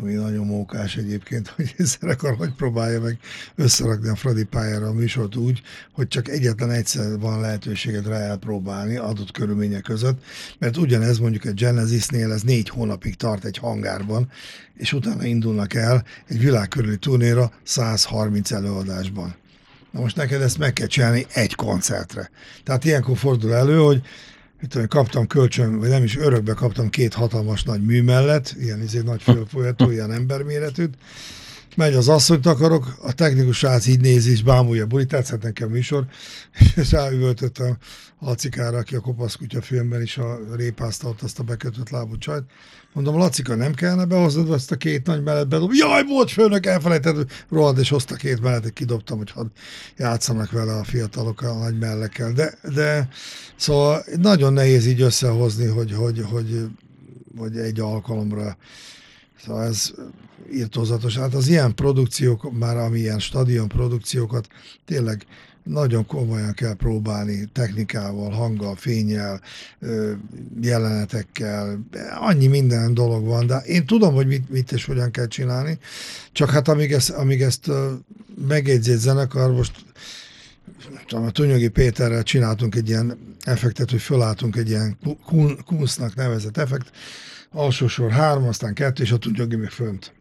ami 0.01 0.13
nagyon 0.13 0.45
mókás 0.45 0.95
egyébként, 0.95 1.47
hogy 1.55 1.73
zenekar 1.77 2.35
hogy 2.35 2.53
próbálja 2.53 3.01
meg 3.01 3.17
összerakni 3.55 4.09
a 4.09 4.15
Fradi 4.15 4.43
pályára 4.43 4.87
a 4.87 4.93
műsort 4.93 5.35
úgy, 5.35 5.61
hogy 5.91 6.07
csak 6.07 6.27
egyetlen 6.27 6.71
egyszer 6.71 7.19
van 7.19 7.39
lehetőséged 7.39 8.07
rá 8.07 8.17
elpróbálni 8.17 8.95
adott 8.95 9.31
körülmények 9.31 9.81
között, 9.81 10.23
mert 10.59 10.77
ugyanez 10.77 11.17
mondjuk 11.17 11.45
egy 11.45 11.53
Genesisnél 11.53 12.31
ez 12.31 12.41
négy 12.41 12.69
hónapig 12.69 13.15
tart 13.15 13.45
egy 13.45 13.57
hangárban, 13.57 14.31
és 14.75 14.93
utána 14.93 15.25
indulnak 15.25 15.73
el 15.73 16.03
egy 16.27 16.39
világkörüli 16.39 16.97
turnéra 16.97 17.51
130 17.63 18.51
előadásban. 18.51 19.35
Na 19.91 19.99
most 19.99 20.15
neked 20.15 20.41
ezt 20.41 20.57
meg 20.57 20.73
kell 20.73 20.87
csinálni 20.87 21.25
egy 21.33 21.55
koncertre. 21.55 22.29
Tehát 22.63 22.85
ilyenkor 22.85 23.17
fordul 23.17 23.53
elő, 23.53 23.77
hogy 23.77 24.01
tudom, 24.67 24.87
kaptam 24.87 25.27
kölcsön, 25.27 25.79
vagy 25.79 25.89
nem 25.89 26.03
is 26.03 26.17
örökbe 26.17 26.53
kaptam 26.53 26.89
két 26.89 27.13
hatalmas 27.13 27.63
nagy 27.63 27.85
mű 27.85 28.01
mellett, 28.01 28.55
ilyen 28.59 28.81
izé 28.81 28.99
nagy 28.99 29.21
fölfolyató, 29.21 29.91
ilyen 29.91 30.11
emberméretűt, 30.11 30.93
megy 31.79 31.93
az 31.93 32.09
asszonyt 32.09 32.45
akarok, 32.45 32.97
a 33.01 33.13
technikus 33.13 33.57
srác 33.57 33.87
így 33.87 34.01
nézi, 34.01 34.31
és 34.31 34.43
bámulja 34.43 34.83
a 34.83 34.87
buli, 34.87 35.05
tetszett 35.05 35.41
nekem 35.41 35.67
a 35.67 35.71
műsor, 35.71 36.05
és 36.75 36.91
ráüvöltöttem 36.91 37.77
Lacikára, 38.19 38.77
aki 38.77 38.95
a 38.95 38.99
Kopasz 38.99 39.35
kutya 39.35 39.61
filmben 39.61 40.01
is 40.01 40.17
a 40.17 40.39
répázta 40.55 41.07
ott 41.07 41.21
azt 41.21 41.39
a 41.39 41.43
bekötött 41.43 41.89
lábú 41.89 42.17
csajt. 42.17 42.43
Mondom, 42.93 43.17
Lacika, 43.17 43.55
nem 43.55 43.73
kellene 43.73 44.05
behoznod 44.05 44.51
ezt 44.51 44.71
a 44.71 44.75
két 44.75 45.05
nagy 45.05 45.23
menet, 45.23 45.47
bedob. 45.47 45.73
Jaj, 45.73 46.03
volt 46.03 46.31
főnök, 46.31 46.65
elfelejtett, 46.65 47.45
rohad, 47.49 47.77
és 47.77 47.89
hozta 47.89 48.15
két 48.15 48.41
menetet, 48.41 48.73
kidobtam, 48.73 49.17
hogy 49.17 49.47
játszanak 49.97 50.51
vele 50.51 50.73
a 50.73 50.83
fiatalok 50.83 51.41
a 51.41 51.53
nagy 51.53 51.77
mellekkel. 51.77 52.31
De, 52.31 52.53
de 52.73 53.07
szóval 53.55 54.03
nagyon 54.15 54.53
nehéz 54.53 54.85
így 54.85 55.01
összehozni, 55.01 55.65
hogy, 55.65 55.93
hogy, 55.93 56.25
hogy, 56.29 56.65
hogy 57.37 57.57
egy 57.57 57.79
alkalomra 57.79 58.57
Szóval 59.45 59.63
ez 59.63 59.91
írtózatos. 60.53 61.17
Hát 61.17 61.33
az 61.33 61.47
ilyen 61.47 61.75
produkciók, 61.75 62.59
már 62.59 62.77
amilyen 62.77 63.19
stadion 63.19 63.67
produkciókat 63.67 64.47
tényleg 64.85 65.25
nagyon 65.63 66.05
komolyan 66.05 66.53
kell 66.53 66.75
próbálni 66.75 67.49
technikával, 67.53 68.31
hanggal, 68.31 68.75
fényel, 68.75 69.41
jelenetekkel, 70.61 71.79
annyi 72.19 72.47
minden 72.47 72.93
dolog 72.93 73.25
van, 73.25 73.47
de 73.47 73.57
én 73.57 73.85
tudom, 73.85 74.13
hogy 74.13 74.27
mit, 74.27 74.49
mit 74.49 74.71
és 74.71 74.85
hogyan 74.85 75.11
kell 75.11 75.27
csinálni, 75.27 75.77
csak 76.31 76.49
hát 76.49 76.67
amíg 76.67 76.91
ezt, 76.91 77.09
amíg 77.09 77.41
ezt 77.41 77.71
megjegyzi 78.47 78.91
egy 78.91 78.97
zenekar, 78.97 79.51
most 79.51 79.71
tudom, 81.07 81.25
a 81.25 81.31
Tunyogi 81.31 81.67
Péterrel 81.67 82.23
csináltunk 82.23 82.75
egy 82.75 82.89
ilyen 82.89 83.35
effektet, 83.43 83.89
hogy 83.89 84.01
fölálltunk 84.01 84.55
egy 84.55 84.69
ilyen 84.69 84.97
kun- 85.25 85.63
kunsznak 85.63 86.15
nevezett 86.15 86.57
effekt, 86.57 86.91
alsósor 87.51 88.11
három, 88.11 88.47
aztán 88.47 88.73
kettő, 88.73 89.03
és 89.03 89.11
a 89.11 89.17
Tunyogi 89.17 89.55
még 89.55 89.69
fönt. 89.69 90.13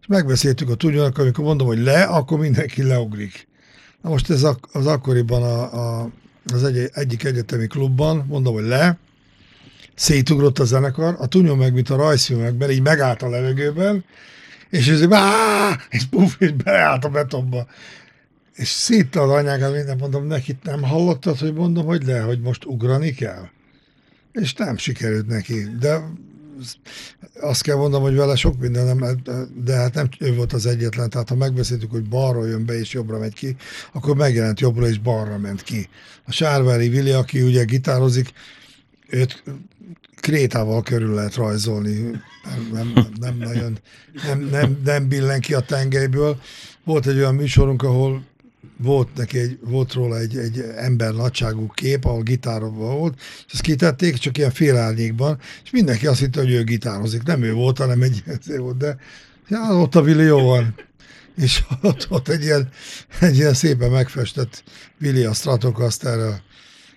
És 0.00 0.06
megbeszéltük 0.06 0.70
a 0.70 0.74
Tunyognak, 0.74 1.18
amikor 1.18 1.44
mondom, 1.44 1.66
hogy 1.66 1.78
le, 1.78 2.02
akkor 2.02 2.38
mindenki 2.38 2.82
leugrik. 2.82 3.48
Na 4.02 4.10
most 4.10 4.30
ez 4.30 4.46
az 4.72 4.86
akkoriban 4.86 5.42
a, 5.42 6.00
a, 6.00 6.10
az 6.52 6.64
egy, 6.64 6.90
egyik 6.92 7.24
egyetemi 7.24 7.66
klubban, 7.66 8.24
mondom, 8.28 8.54
hogy 8.54 8.64
le, 8.64 8.98
szétugrott 9.94 10.58
a 10.58 10.64
zenekar, 10.64 11.16
a 11.18 11.26
Tunyog 11.26 11.58
meg, 11.58 11.72
mint 11.72 11.90
a 11.90 11.96
rajzfilmekben, 11.96 12.70
így 12.70 12.82
megállt 12.82 13.22
a 13.22 13.28
levegőben, 13.28 14.04
és 14.70 14.88
ez 14.88 15.00
és 15.90 16.04
puf, 16.04 16.36
és 16.38 16.52
beállt 16.52 17.04
a 17.04 17.08
betonba. 17.08 17.66
És 18.54 18.68
szétta 18.68 19.22
az 19.22 19.30
anyákat, 19.30 19.72
minden 19.72 19.96
mondom, 19.96 20.26
neki 20.26 20.58
nem 20.62 20.82
hallottad, 20.82 21.38
hogy 21.38 21.52
mondom, 21.52 21.84
hogy 21.86 22.04
le, 22.04 22.20
hogy 22.20 22.40
most 22.40 22.64
ugrani 22.64 23.10
kell? 23.10 23.48
És 24.32 24.54
nem 24.54 24.76
sikerült 24.76 25.26
neki, 25.26 25.66
de 25.80 26.00
azt 27.40 27.62
kell 27.62 27.76
mondom, 27.76 28.02
hogy 28.02 28.14
vele 28.14 28.36
sok 28.36 28.58
minden 28.58 28.96
nem, 28.96 29.22
de 29.64 29.74
hát 29.74 29.94
nem 29.94 30.08
ő 30.18 30.34
volt 30.34 30.52
az 30.52 30.66
egyetlen, 30.66 31.10
tehát 31.10 31.28
ha 31.28 31.34
megbeszéltük, 31.34 31.90
hogy 31.90 32.08
balról 32.08 32.48
jön 32.48 32.66
be 32.66 32.78
és 32.78 32.92
jobbra 32.92 33.18
megy 33.18 33.34
ki, 33.34 33.56
akkor 33.92 34.16
megjelent 34.16 34.60
jobbra 34.60 34.88
és 34.88 34.98
balra 34.98 35.38
ment 35.38 35.62
ki. 35.62 35.88
A 36.24 36.32
Sárvári 36.32 36.88
Vili, 36.88 37.10
aki 37.10 37.42
ugye 37.42 37.64
gitározik, 37.64 38.32
őt 39.08 39.42
krétával 40.20 40.82
körül 40.82 41.14
lehet 41.14 41.34
rajzolni, 41.34 42.00
nem, 42.42 42.70
nem, 42.72 43.06
nem 43.20 43.36
nagyon, 43.36 43.78
nem, 44.26 44.40
nem, 44.40 44.80
nem 44.84 45.08
billen 45.08 45.40
ki 45.40 45.54
a 45.54 45.60
tengelyből. 45.60 46.40
Volt 46.84 47.06
egy 47.06 47.16
olyan 47.16 47.34
műsorunk, 47.34 47.82
ahol 47.82 48.24
volt 48.82 49.08
neki 49.16 49.38
egy, 49.38 49.58
volt 49.60 49.92
róla 49.92 50.18
egy, 50.18 50.36
egy 50.36 50.64
ember 50.76 51.14
nagyságú 51.14 51.66
kép, 51.66 52.04
ahol 52.04 52.22
gitárokban 52.22 52.98
volt, 52.98 53.20
és 53.46 53.52
ezt 53.52 53.62
kitették, 53.62 54.16
csak 54.16 54.38
ilyen 54.38 54.50
félárnyékban, 54.50 55.38
és 55.64 55.70
mindenki 55.70 56.06
azt 56.06 56.20
hitte, 56.20 56.40
hogy 56.40 56.50
ő 56.50 56.64
gitározik. 56.64 57.22
Nem 57.22 57.42
ő 57.42 57.52
volt, 57.52 57.78
hanem 57.78 58.02
egy 58.02 58.22
volt, 58.56 58.76
de 58.76 58.96
ja, 59.48 59.76
ott 59.76 59.94
a 59.94 60.02
Vili 60.02 60.24
jó 60.24 60.40
van. 60.40 60.74
És 61.36 61.62
ott, 61.82 62.06
ott 62.08 62.28
egy, 62.28 62.42
ilyen, 62.42 62.68
egy 63.20 63.36
ilyen 63.36 63.54
szépen 63.54 63.90
megfestett 63.90 64.62
Vili 64.98 65.24
a 65.24 65.32
Stratocasterrel, 65.32 66.42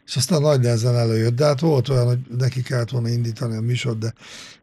és 0.05 0.15
aztán 0.15 0.41
nagy 0.41 0.59
nehezen 0.59 0.95
előjött, 0.95 1.35
de 1.35 1.45
hát 1.45 1.59
volt 1.59 1.89
olyan, 1.89 2.05
hogy 2.05 2.19
neki 2.37 2.61
kellett 2.61 2.89
volna 2.89 3.09
indítani 3.09 3.55
a 3.55 3.61
műsor, 3.61 3.97
de 3.97 4.13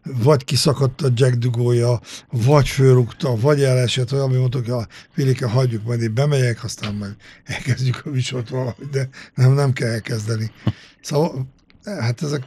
vagy 0.05 0.45
kiszakadt 0.45 1.03
a 1.03 1.09
jack 1.15 1.35
dugója, 1.35 2.01
vagy 2.31 2.69
fölrúgta, 2.69 3.37
vagy 3.37 3.63
elesett, 3.63 4.13
olyan, 4.13 4.25
ami 4.25 4.37
mondtuk, 4.37 4.69
a 4.69 4.87
Pilike, 5.15 5.47
hagyjuk, 5.47 5.85
majd 5.85 6.03
én 6.03 6.15
bemegyek, 6.15 6.65
aztán 6.65 6.95
majd 6.95 7.17
elkezdjük 7.45 8.03
a 8.05 8.11
műsort 8.11 8.49
valahogy, 8.49 8.89
de 8.89 9.09
nem, 9.35 9.53
nem 9.53 9.73
kell 9.73 9.89
elkezdeni. 9.89 10.53
Szóval, 11.01 11.47
hát 11.85 12.23
ezek, 12.23 12.43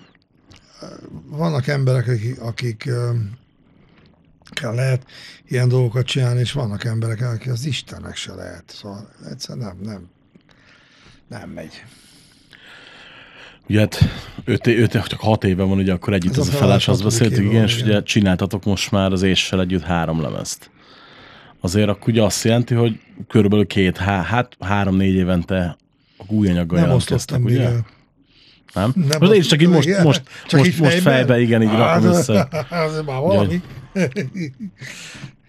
vannak 1.25 1.67
emberek, 1.67 2.07
akik, 2.07 2.41
akik 2.41 2.89
kell 4.51 4.73
lehet 4.73 5.05
ilyen 5.47 5.67
dolgokat 5.67 6.05
csinálni, 6.05 6.39
és 6.39 6.51
vannak 6.51 6.83
emberek, 6.83 7.21
akik 7.21 7.51
az 7.51 7.65
Istennek 7.65 8.15
se 8.15 8.33
lehet. 8.33 8.63
Szóval 8.67 9.09
egyszerűen 9.29 9.65
nem, 9.65 9.77
nem, 9.81 10.09
nem 11.27 11.49
megy. 11.49 11.83
Ugye 13.69 13.79
hát 13.79 13.99
öt, 14.45 14.67
öt, 14.67 14.91
csak 14.91 15.19
hat 15.19 15.43
éve 15.43 15.63
van, 15.63 15.77
ugye 15.77 15.93
akkor 15.93 16.13
együtt 16.13 16.31
Ez 16.31 16.37
az 16.37 16.47
a 16.47 16.51
a 16.51 16.55
felállás, 16.55 16.87
azt 16.87 17.03
beszéltük, 17.03 17.43
év 17.43 17.51
igen, 17.51 17.63
és 17.63 17.81
ugye 17.81 18.03
csináltatok 18.03 18.63
most 18.63 18.91
már 18.91 19.11
az 19.11 19.21
éssel 19.21 19.61
együtt 19.61 19.83
három 19.83 20.21
lemezt. 20.21 20.69
Azért 21.61 21.89
akkor 21.89 22.09
ugye 22.09 22.23
azt 22.23 22.43
jelenti, 22.43 22.73
hogy 22.73 22.99
körülbelül 23.27 23.67
két, 23.67 23.97
há, 23.97 24.21
hát 24.21 24.57
három-négy 24.59 25.13
évente 25.13 25.77
új 26.27 26.49
anyaggal 26.49 26.77
Nem 26.79 26.87
jelentkeztek, 26.87 27.43
ugye? 27.43 27.57
még 27.57 27.65
el. 27.65 27.85
Nem? 28.73 28.93
Nem 28.95 29.19
most 29.19 29.31
én 29.33 29.41
csak 29.41 29.61
így 29.61 29.67
most, 29.69 29.87
igen. 29.87 30.03
most, 30.03 30.21
Csak 30.47 30.59
most, 30.59 30.71
így 30.71 30.79
most 30.79 30.99
fejbe, 30.99 31.39
igen, 31.39 31.61
így 31.61 31.69
Hát, 31.69 31.77
rakom 31.77 32.17
össze. 32.17 32.47
Az 32.85 33.01
már 33.05 33.21
valami. 33.21 33.61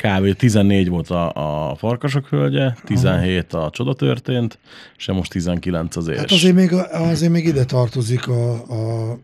Kb. 0.07 0.37
14 0.37 0.89
volt 0.89 1.11
a, 1.11 1.71
a 1.71 1.75
Farkasok 1.75 2.27
hölgye, 2.29 2.73
17 2.85 3.53
a 3.53 3.71
Csoda 3.71 3.95
történt, 3.95 4.59
és 4.97 5.07
most 5.07 5.31
19 5.31 5.97
az 5.97 6.09
érs. 6.09 6.19
Hát 6.19 6.31
azért 6.31 6.55
még, 6.55 6.73
azért 6.91 7.33
még 7.33 7.47
ide 7.47 7.65
tartozik 7.65 8.29
a, 8.29 8.53
a 8.53 9.19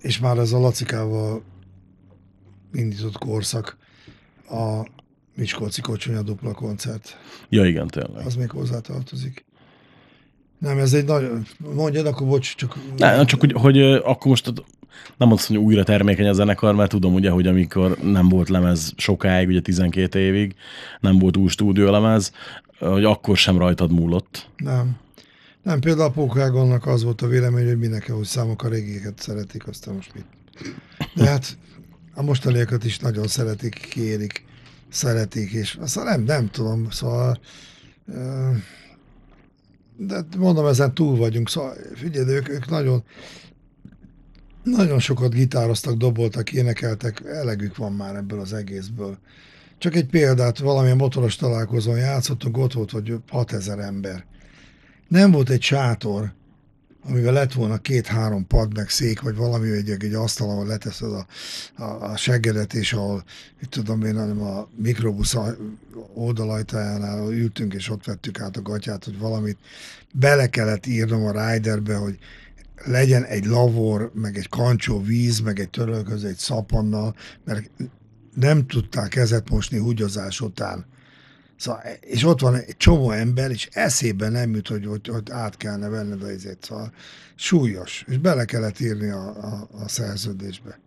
és 0.00 0.18
már 0.18 0.38
ez 0.38 0.52
a 0.52 0.58
Lacikával 0.58 1.42
indított 2.72 3.18
korszak, 3.18 3.76
a 4.50 4.88
Miskolci 5.34 5.80
Kocsonya 5.80 6.22
dupla 6.22 6.52
koncert. 6.52 7.18
Ja, 7.48 7.64
igen, 7.64 7.86
tényleg. 7.86 8.26
Az 8.26 8.34
még 8.34 8.50
hozzá 8.50 8.78
tartozik. 8.78 9.44
Nem, 10.58 10.78
ez 10.78 10.92
egy 10.92 11.04
nagyon... 11.04 11.46
Mondjad, 11.74 12.06
akkor 12.06 12.26
bocs, 12.26 12.56
csak... 12.56 12.78
Ne, 12.96 13.24
csak 13.24 13.40
hogy, 13.40 13.52
hogy 13.52 13.82
akkor 13.82 14.26
most 14.26 14.52
nem 15.16 15.32
azt 15.32 15.46
hogy 15.46 15.56
újra 15.56 15.82
termékeny 15.82 16.28
a 16.28 16.32
zenekar, 16.32 16.74
mert 16.74 16.90
tudom 16.90 17.14
ugye, 17.14 17.30
hogy 17.30 17.46
amikor 17.46 17.98
nem 18.02 18.28
volt 18.28 18.48
lemez 18.48 18.92
sokáig, 18.96 19.48
ugye 19.48 19.60
12 19.60 20.18
évig, 20.18 20.54
nem 21.00 21.18
volt 21.18 21.36
új 21.36 21.48
stúdiólemez, 21.48 22.32
hogy 22.78 23.04
akkor 23.04 23.36
sem 23.36 23.58
rajtad 23.58 23.92
múlott. 23.92 24.48
Nem. 24.56 24.96
Nem, 25.62 25.80
például 25.80 26.08
a 26.08 26.12
Pókágonnak 26.12 26.86
az 26.86 27.02
volt 27.04 27.22
a 27.22 27.26
vélemény, 27.26 27.66
hogy 27.66 27.78
mindenki, 27.78 28.10
hogy 28.10 28.24
számok 28.24 28.62
a 28.62 28.68
régieket 28.68 29.18
szeretik, 29.18 29.66
aztán 29.66 29.94
most 29.94 30.14
mit. 30.14 30.24
De 31.14 31.28
hát 31.28 31.56
a 32.14 32.22
mostaniakat 32.22 32.84
is 32.84 32.98
nagyon 32.98 33.26
szeretik, 33.26 33.74
kérik, 33.74 34.44
szeretik, 34.88 35.50
és 35.50 35.78
aztán 35.80 36.04
nem, 36.04 36.22
nem 36.22 36.50
tudom, 36.50 36.90
szóval 36.90 37.38
de 39.96 40.24
mondom, 40.38 40.66
ezen 40.66 40.94
túl 40.94 41.16
vagyunk, 41.16 41.48
szóval 41.48 41.74
figyelj, 41.94 42.28
ők, 42.28 42.48
ők 42.48 42.68
nagyon 42.68 43.02
nagyon 44.70 44.98
sokat 44.98 45.34
gitároztak, 45.34 45.96
doboltak, 45.96 46.52
énekeltek, 46.52 47.22
elegük 47.26 47.76
van 47.76 47.92
már 47.92 48.14
ebből 48.16 48.40
az 48.40 48.52
egészből. 48.52 49.18
Csak 49.78 49.94
egy 49.94 50.06
példát, 50.06 50.58
valamilyen 50.58 50.96
motoros 50.96 51.36
találkozón 51.36 51.96
játszottunk, 51.96 52.56
ott 52.58 52.72
volt, 52.72 52.90
hogy 52.90 53.14
6000 53.28 53.78
ember. 53.78 54.24
Nem 55.08 55.30
volt 55.30 55.48
egy 55.48 55.62
sátor, 55.62 56.32
amivel 57.08 57.32
lett 57.32 57.52
volna 57.52 57.78
két-három 57.78 58.46
pad, 58.46 58.76
meg 58.76 58.88
szék, 58.88 59.20
vagy 59.20 59.36
valami, 59.36 59.70
egy, 59.70 59.90
egy 59.90 60.14
asztal, 60.14 60.50
ahol 60.50 60.66
leteszed 60.66 61.12
a, 61.12 61.26
a, 61.82 62.10
a 62.10 62.16
seggedet, 62.16 62.74
és 62.74 62.92
ahol, 62.92 63.24
mit 63.60 63.68
tudom 63.68 64.04
én, 64.04 64.16
hanem 64.16 64.42
a 64.42 64.68
mikrobusz 64.76 65.36
oldalajtajánál 66.14 67.32
ültünk, 67.32 67.74
és 67.74 67.90
ott 67.90 68.04
vettük 68.04 68.40
át 68.40 68.56
a 68.56 68.62
gatyát, 68.62 69.04
hogy 69.04 69.18
valamit 69.18 69.58
bele 70.12 70.48
kellett 70.48 70.86
írnom 70.86 71.24
a 71.24 71.50
riderbe, 71.50 71.94
hogy 71.94 72.18
legyen 72.84 73.24
egy 73.24 73.44
lavor, 73.44 74.10
meg 74.14 74.36
egy 74.36 74.48
kancsó 74.48 75.02
víz, 75.02 75.40
meg 75.40 75.58
egy 75.58 75.70
törölköz, 75.70 76.24
egy 76.24 76.36
szapannal, 76.36 77.14
mert 77.44 77.70
nem 78.34 78.66
tudták 78.66 79.08
kezet 79.08 79.50
mosni 79.50 79.78
húgyozás 79.78 80.40
után. 80.40 80.86
Szóval, 81.56 81.80
és 82.00 82.24
ott 82.24 82.40
van 82.40 82.54
egy 82.54 82.76
csomó 82.76 83.10
ember, 83.10 83.50
és 83.50 83.68
eszébe 83.72 84.28
nem 84.28 84.54
jut, 84.54 84.68
hogy, 84.68 84.86
hogy, 84.86 85.08
hogy 85.08 85.30
át 85.30 85.56
kellene 85.56 85.88
venned 85.88 86.22
a 86.22 86.30
izét. 86.30 86.58
Szóval 86.60 86.92
súlyos, 87.34 88.04
és 88.08 88.18
bele 88.18 88.44
kellett 88.44 88.80
írni 88.80 89.08
a, 89.08 89.44
a, 89.44 89.68
a 89.72 89.88
szerződésbe. 89.88 90.78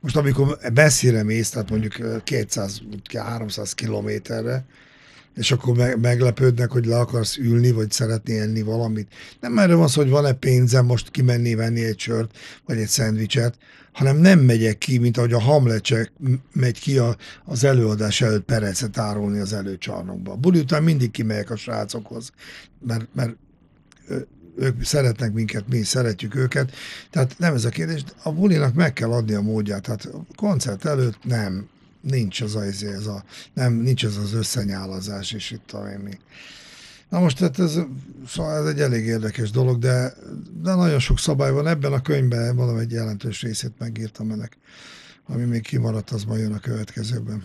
Most 0.00 0.16
amikor 0.16 0.58
messzire 0.74 1.22
mész, 1.22 1.50
tehát 1.50 1.70
mondjuk 1.70 1.94
200-300 1.98 3.72
kilométerre, 3.74 4.64
és 5.34 5.52
akkor 5.52 5.76
me- 5.76 5.96
meglepődnek, 5.96 6.70
hogy 6.70 6.86
le 6.86 6.98
akarsz 6.98 7.36
ülni, 7.36 7.72
vagy 7.72 7.90
szeretni 7.90 8.38
enni 8.38 8.62
valamit. 8.62 9.08
Nem 9.40 9.58
erről 9.58 9.76
van 9.76 9.88
szó, 9.88 10.00
hogy 10.00 10.10
van-e 10.10 10.32
pénzem 10.32 10.84
most 10.84 11.10
kimenni 11.10 11.54
venni 11.54 11.84
egy 11.84 11.98
sört, 11.98 12.38
vagy 12.66 12.78
egy 12.78 12.88
szendvicset, 12.88 13.58
hanem 13.92 14.16
nem 14.16 14.38
megyek 14.38 14.78
ki, 14.78 14.98
mint 14.98 15.16
ahogy 15.16 15.32
a 15.32 15.40
Hamlecsek 15.40 16.12
megy 16.52 16.80
ki 16.80 16.98
a, 16.98 17.16
az 17.44 17.64
előadás 17.64 18.20
előtt 18.20 18.44
perecet 18.44 18.98
árulni 18.98 19.38
az 19.38 19.52
előcsarnokba. 19.52 20.32
A 20.32 20.36
buli 20.36 20.58
után 20.58 20.82
mindig 20.82 21.10
kimegyek 21.10 21.50
a 21.50 21.56
srácokhoz, 21.56 22.30
mert, 22.86 23.08
mert 23.14 23.36
ők 24.56 24.84
szeretnek 24.84 25.32
minket, 25.32 25.68
mi 25.68 25.82
szeretjük 25.82 26.34
őket. 26.34 26.72
Tehát 27.10 27.34
nem 27.38 27.54
ez 27.54 27.64
a 27.64 27.68
kérdés, 27.68 28.04
a 28.22 28.32
bulinak 28.32 28.74
meg 28.74 28.92
kell 28.92 29.10
adni 29.10 29.34
a 29.34 29.40
módját. 29.40 29.82
Tehát 29.82 30.04
a 30.04 30.24
koncert 30.34 30.84
előtt 30.84 31.24
nem, 31.24 31.68
nincs 32.02 32.40
az 32.40 32.56
a, 32.56 32.62
ez 32.62 33.06
a 33.06 33.24
nem, 33.52 33.72
nincs 33.72 34.04
ez 34.04 34.16
az 34.16 34.32
összenyálazás, 34.32 35.32
és 35.32 35.50
itt 35.50 35.72
a 35.72 35.98
mi. 36.02 36.18
Na 37.08 37.20
most 37.20 37.38
tehát 37.38 37.58
ez, 37.58 37.78
szóval 38.26 38.56
ez 38.56 38.74
egy 38.74 38.80
elég 38.80 39.04
érdekes 39.04 39.50
dolog, 39.50 39.78
de, 39.78 40.14
de 40.62 40.74
nagyon 40.74 40.98
sok 40.98 41.18
szabály 41.18 41.52
van 41.52 41.66
ebben 41.66 41.92
a 41.92 42.02
könyvben, 42.02 42.54
mondom, 42.54 42.76
egy 42.76 42.90
jelentős 42.90 43.42
részét 43.42 43.78
megírtam 43.78 44.30
ennek. 44.30 44.56
Ami 45.26 45.44
még 45.44 45.62
kimaradt, 45.62 46.10
az 46.10 46.24
majd 46.24 46.40
jön 46.40 46.52
a 46.52 46.58
következőben. 46.58 47.44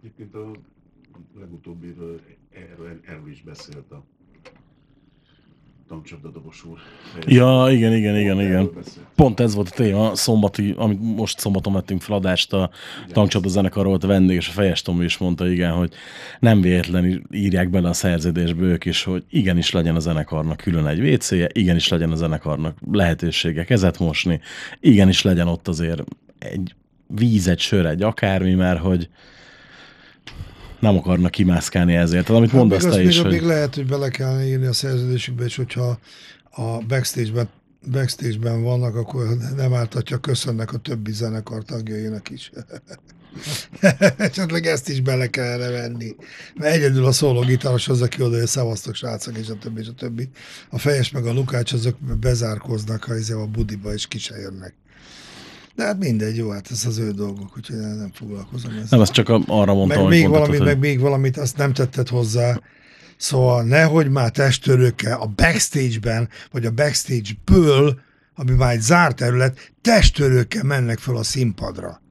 Egyébként 0.00 0.34
a 0.34 0.50
legutóbbiről 1.38 2.20
erről, 2.50 3.00
erről 3.06 3.30
is 3.30 3.42
beszélt 3.42 3.90
a 3.90 4.04
tankcsapdadobos 5.88 6.64
úr. 6.64 6.78
Ja, 7.26 7.66
igen, 7.70 7.92
igen, 7.92 8.16
igen, 8.16 8.40
igen. 8.40 8.70
Pont 9.14 9.40
ez 9.40 9.54
volt 9.54 9.68
a 9.68 9.74
téma, 9.74 10.14
szombati, 10.14 10.74
amit 10.76 11.00
most 11.00 11.38
szombaton 11.38 11.72
vettünk 11.72 12.02
fel 12.02 12.16
adást 12.16 12.52
a 12.52 12.70
tankcsapda 13.08 13.48
zenekarról, 13.48 13.90
volt 13.90 14.04
a 14.04 14.06
vendég, 14.06 14.36
és 14.36 14.48
a 14.48 14.52
Fejes 14.52 14.82
Tomi 14.82 15.04
is 15.04 15.18
mondta, 15.18 15.48
igen, 15.48 15.72
hogy 15.72 15.92
nem 16.40 16.60
véletlenül 16.60 17.22
írják 17.30 17.70
bele 17.70 17.88
a 17.88 17.92
szerződésbe 17.92 18.64
ők 18.64 18.84
is, 18.84 19.02
hogy 19.02 19.24
igenis 19.30 19.70
legyen 19.70 19.94
a 19.94 20.00
zenekarnak 20.00 20.56
külön 20.56 20.86
egy 20.86 21.12
WC-je, 21.12 21.48
igenis 21.52 21.88
legyen 21.88 22.10
a 22.10 22.16
zenekarnak 22.16 22.78
lehetősége 22.90 23.64
kezet 23.64 23.98
mosni, 23.98 24.40
igenis 24.80 25.22
legyen 25.22 25.48
ott 25.48 25.68
azért 25.68 26.04
egy 26.38 26.74
víz, 27.06 27.48
egy 27.48 27.60
sör, 27.60 27.86
egy 27.86 28.02
akármi, 28.02 28.54
mert 28.54 28.80
hogy 28.80 29.08
nem 30.80 30.96
akarnak 30.96 31.30
kimászkálni 31.30 31.94
ezért. 31.94 32.26
Tehát, 32.26 32.40
amit 32.40 32.52
mondasz 32.52 32.84
még 32.84 32.92
te 32.92 33.02
is, 33.02 33.14
még, 33.14 33.24
hogy... 33.24 33.32
még 33.32 33.42
lehet, 33.42 33.74
hogy 33.74 33.86
bele 33.86 34.08
kellene 34.08 34.46
írni 34.46 34.66
a 34.66 34.72
szerződésükbe, 34.72 35.44
és 35.44 35.56
hogyha 35.56 35.98
a 36.50 36.78
backstage-ben 36.88 37.48
backstage-ben 37.90 38.62
vannak, 38.62 38.94
akkor 38.94 39.26
nem 39.56 39.74
ártatja, 39.74 40.18
köszönnek 40.18 40.72
a 40.72 40.78
többi 40.78 41.12
zenekar 41.12 41.64
tagjainak 41.64 42.30
is. 42.30 42.50
Esetleg 44.16 44.66
ezt 44.66 44.88
is 44.88 45.00
bele 45.00 45.26
kellene 45.26 45.70
venni. 45.70 46.14
Mert 46.54 46.74
egyedül 46.74 47.04
a 47.04 47.12
szóló 47.12 47.40
gitáros 47.40 47.88
az, 47.88 48.02
aki 48.02 48.22
oda, 48.22 48.38
hogy 48.38 48.46
szavaztok 48.46 48.94
srácok, 48.94 49.38
és 49.38 49.48
a 49.48 49.54
többi, 49.54 49.80
és 49.80 49.88
a 49.88 49.92
többi. 49.92 50.28
A 50.70 50.78
fejes 50.78 51.10
meg 51.10 51.26
a 51.26 51.32
Lukács, 51.32 51.72
azok 51.72 51.96
bezárkoznak 52.20 53.04
ha 53.04 53.16
izé 53.16 53.32
a 53.32 53.46
budiba, 53.46 53.92
és 53.92 54.06
ki 54.06 54.18
se 54.18 54.36
jönnek. 54.36 54.74
De 55.76 55.84
hát 55.84 55.98
mindegy, 55.98 56.36
jó, 56.36 56.50
hát 56.50 56.70
ez 56.70 56.84
az 56.86 56.98
ő 56.98 57.10
dolgok, 57.10 57.56
úgyhogy 57.56 57.76
nem 57.76 58.10
foglalkozom 58.14 58.70
ezzel. 58.70 58.86
Nem, 58.90 59.00
ezt 59.00 59.12
csak 59.12 59.28
arra 59.28 59.74
mondtam, 59.74 60.02
Meg 60.02 60.08
még 60.08 60.20
mondtad, 60.20 60.30
valamit, 60.30 60.58
hogy... 60.58 60.66
meg 60.66 60.78
még 60.78 61.00
valamit, 61.00 61.36
azt 61.36 61.56
nem 61.56 61.72
tetted 61.72 62.08
hozzá. 62.08 62.60
Szóval 63.16 63.62
nehogy 63.62 64.10
már 64.10 64.30
testörőkkel 64.30 65.20
a 65.20 65.26
backstage-ben, 65.26 66.28
vagy 66.50 66.66
a 66.66 66.70
backstage-ből, 66.70 68.00
ami 68.34 68.50
már 68.52 68.72
egy 68.72 68.80
zárt 68.80 69.16
terület, 69.16 69.72
testörőkkel 69.80 70.62
mennek 70.64 70.98
fel 70.98 71.16
a 71.16 71.22
színpadra. 71.22 72.02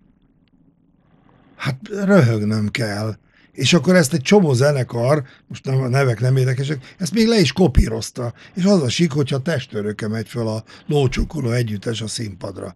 Hát 1.56 1.80
röhögnöm 1.90 2.70
kell. 2.70 3.16
És 3.52 3.74
akkor 3.74 3.96
ezt 3.96 4.14
egy 4.14 4.22
csomó 4.22 4.54
zenekar, 4.54 5.24
most 5.48 5.66
nem, 5.66 5.82
a 5.82 5.88
nevek 5.88 6.20
nem 6.20 6.38
érdekesek, 6.38 6.96
ezt 6.98 7.14
még 7.14 7.28
le 7.28 7.40
is 7.40 7.52
kopírozta. 7.52 8.34
És 8.54 8.64
az 8.64 8.82
a 8.82 8.90
sik, 8.90 9.12
hogyha 9.12 9.42
testőrökkel 9.42 10.10
megy 10.10 10.28
fel 10.28 10.48
a 10.48 10.64
lócsokoló 10.88 11.52
együttes 11.52 12.02
a 12.02 12.08
színpadra. 12.08 12.76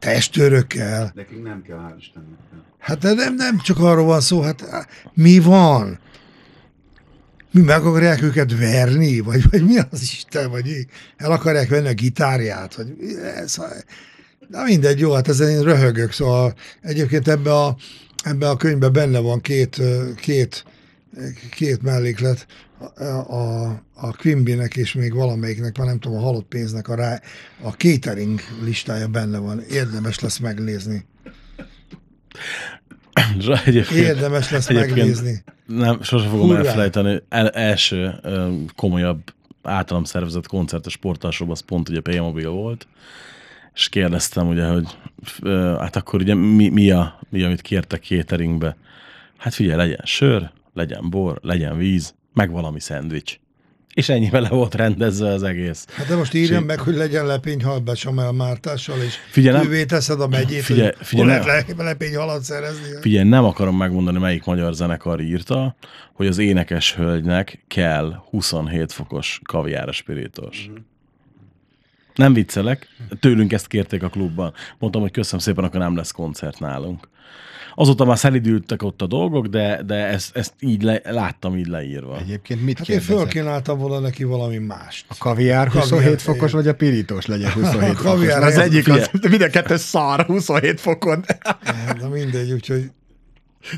Testőrökkel. 0.00 1.12
Nekünk 1.14 1.42
nem 1.42 1.62
kell, 1.62 1.76
hál' 1.76 1.98
Istennek. 1.98 2.38
Hát 2.78 2.98
de 2.98 3.12
nem, 3.12 3.34
nem 3.34 3.58
csak 3.58 3.78
arról 3.78 4.04
van 4.04 4.20
szó, 4.20 4.40
hát 4.40 4.64
mi 5.14 5.38
van? 5.38 5.98
Mi 7.50 7.60
meg 7.60 7.84
akarják 7.84 8.22
őket 8.22 8.58
verni? 8.58 9.20
Vagy, 9.20 9.50
vagy 9.50 9.64
mi 9.64 9.78
az 9.90 10.02
Isten? 10.02 10.50
Vagy 10.50 10.64
mi? 10.64 10.86
el 11.16 11.32
akarják 11.32 11.68
venni 11.68 11.88
a 11.88 11.92
gitárját? 11.92 12.74
Vagy 12.74 12.94
ez? 13.36 13.56
Na 14.48 14.62
mindegy, 14.62 14.98
jó, 14.98 15.12
hát 15.12 15.28
ezen 15.28 15.50
én 15.50 15.62
röhögök, 15.62 16.12
szóval 16.12 16.54
egyébként 16.80 17.28
ebbe 17.28 17.54
a, 17.54 17.76
ebbe 18.24 18.48
a 18.48 18.56
könyvben 18.56 18.92
benne 18.92 19.18
van 19.18 19.40
két, 19.40 19.82
két, 20.16 20.64
két 21.50 21.82
melléklet, 21.82 22.46
a, 22.96 23.70
a, 23.94 24.12
Quimbynek 24.16 24.76
és 24.76 24.92
még 24.94 25.14
valamelyiknek, 25.14 25.78
már 25.78 25.86
nem 25.86 25.98
tudom, 25.98 26.18
a 26.18 26.20
halott 26.20 26.46
pénznek 26.46 26.88
a, 26.88 26.94
rá, 26.94 27.20
a 27.62 27.68
catering 27.70 28.40
listája 28.62 29.08
benne 29.08 29.38
van. 29.38 29.60
Érdemes 29.70 30.18
lesz 30.18 30.38
megnézni. 30.38 31.04
Egyébként, 33.64 34.06
Érdemes 34.06 34.50
lesz 34.50 34.68
Egyébként- 34.68 34.96
megnézni. 34.96 35.42
Nem, 35.66 36.02
sose 36.02 36.28
fogom 36.28 36.46
Hurrá! 36.46 36.58
elfelejteni. 36.58 37.22
El, 37.28 37.48
első 37.50 38.14
komolyabb 38.76 39.20
általam 39.62 40.04
szervezett 40.04 40.46
koncert 40.46 40.86
a 40.86 40.90
sportalsóban, 40.90 41.52
az 41.54 41.60
pont 41.60 41.88
ugye 41.88 42.00
P-Mobil 42.00 42.48
volt, 42.50 42.86
és 43.74 43.88
kérdeztem 43.88 44.48
ugye, 44.48 44.66
hogy 44.66 44.96
hát 45.78 45.96
akkor 45.96 46.20
ugye 46.20 46.34
mi, 46.34 46.68
mi, 46.68 46.90
a, 46.90 47.18
mi 47.28 47.42
amit 47.42 47.60
kértek 47.60 48.02
cateringbe. 48.04 48.76
Hát 49.36 49.54
figyelj, 49.54 49.76
legyen 49.76 50.00
sör, 50.04 50.50
legyen 50.74 51.10
bor, 51.10 51.38
legyen 51.42 51.76
víz, 51.76 52.14
meg 52.40 52.50
valami 52.50 52.80
szendvics. 52.80 53.38
És 53.94 54.08
ennyivel 54.08 54.40
le 54.40 54.48
volt 54.48 54.74
rendezve 54.74 55.28
az 55.28 55.42
egész. 55.42 55.86
Hát 55.90 56.06
de 56.06 56.16
most 56.16 56.34
írjam 56.34 56.64
meg, 56.64 56.80
hogy 56.80 56.94
legyen 56.94 57.26
lepényhal 57.26 57.78
Becsamel 57.78 58.32
Mártással, 58.32 59.02
és 59.02 59.14
Figyelj, 59.30 59.62
tűvé 59.62 59.84
teszed 59.84 60.20
a 60.20 60.28
megyét, 60.28 60.62
Figyelj, 60.62 60.92
hogy 60.96 61.06
figyelj, 61.06 61.28
hol 61.28 61.46
lehet 61.46 61.76
le, 61.76 61.84
lepényhalat 61.84 62.42
szerezni. 62.42 63.00
Figyelj, 63.00 63.28
nem 63.28 63.44
akarom 63.44 63.76
megmondani, 63.76 64.18
melyik 64.18 64.44
magyar 64.44 64.74
zenekar 64.74 65.20
írta, 65.20 65.76
hogy 66.12 66.26
az 66.26 66.38
énekes 66.38 66.94
hölgynek 66.94 67.64
kell 67.68 68.22
27 68.30 68.92
fokos 68.92 69.40
kaviára 69.44 69.92
spiritos. 69.92 70.70
Nem 72.14 72.32
viccelek, 72.32 72.88
tőlünk 73.20 73.52
ezt 73.52 73.66
kérték 73.66 74.02
a 74.02 74.08
klubban. 74.08 74.52
Mondtam, 74.78 75.02
hogy 75.02 75.10
köszönöm 75.10 75.40
szépen, 75.40 75.64
akkor 75.64 75.80
nem 75.80 75.96
lesz 75.96 76.10
koncert 76.10 76.58
nálunk. 76.58 77.08
Azóta 77.74 78.04
már 78.04 78.18
szelidültek 78.18 78.82
ott 78.82 79.02
a 79.02 79.06
dolgok, 79.06 79.46
de, 79.46 79.82
de 79.86 79.94
ezt, 79.94 80.36
ezt 80.36 80.52
így 80.60 80.82
le, 80.82 81.00
láttam 81.04 81.56
így 81.56 81.66
leírva. 81.66 82.18
Egyébként 82.18 82.64
mit 82.64 82.78
Hát 82.78 82.88
én 82.88 82.98
kérdezek? 82.98 83.16
fölkínáltam 83.22 83.78
volna 83.78 83.98
neki 83.98 84.24
valami 84.24 84.58
mást. 84.58 85.04
A 85.08 85.14
kaviár 85.18 85.66
Kaviár, 85.68 85.88
27 85.88 86.22
fokos, 86.22 86.48
igen. 86.50 86.62
vagy 86.62 86.68
a 86.68 86.74
pirítós 86.74 87.26
legyen 87.26 87.50
27 87.60 87.82
A 87.82 87.86
fokos? 87.94 88.02
kaviár 88.02 88.42
Az 88.42 88.58
egyik, 88.58 88.88
az, 88.88 89.10
mind 89.30 89.42
a 89.42 89.48
kettő 89.48 89.76
szar 89.76 90.24
27 90.24 90.80
fokon. 90.80 91.24
Na 92.00 92.08
mindegy, 92.08 92.52
úgyhogy 92.52 92.90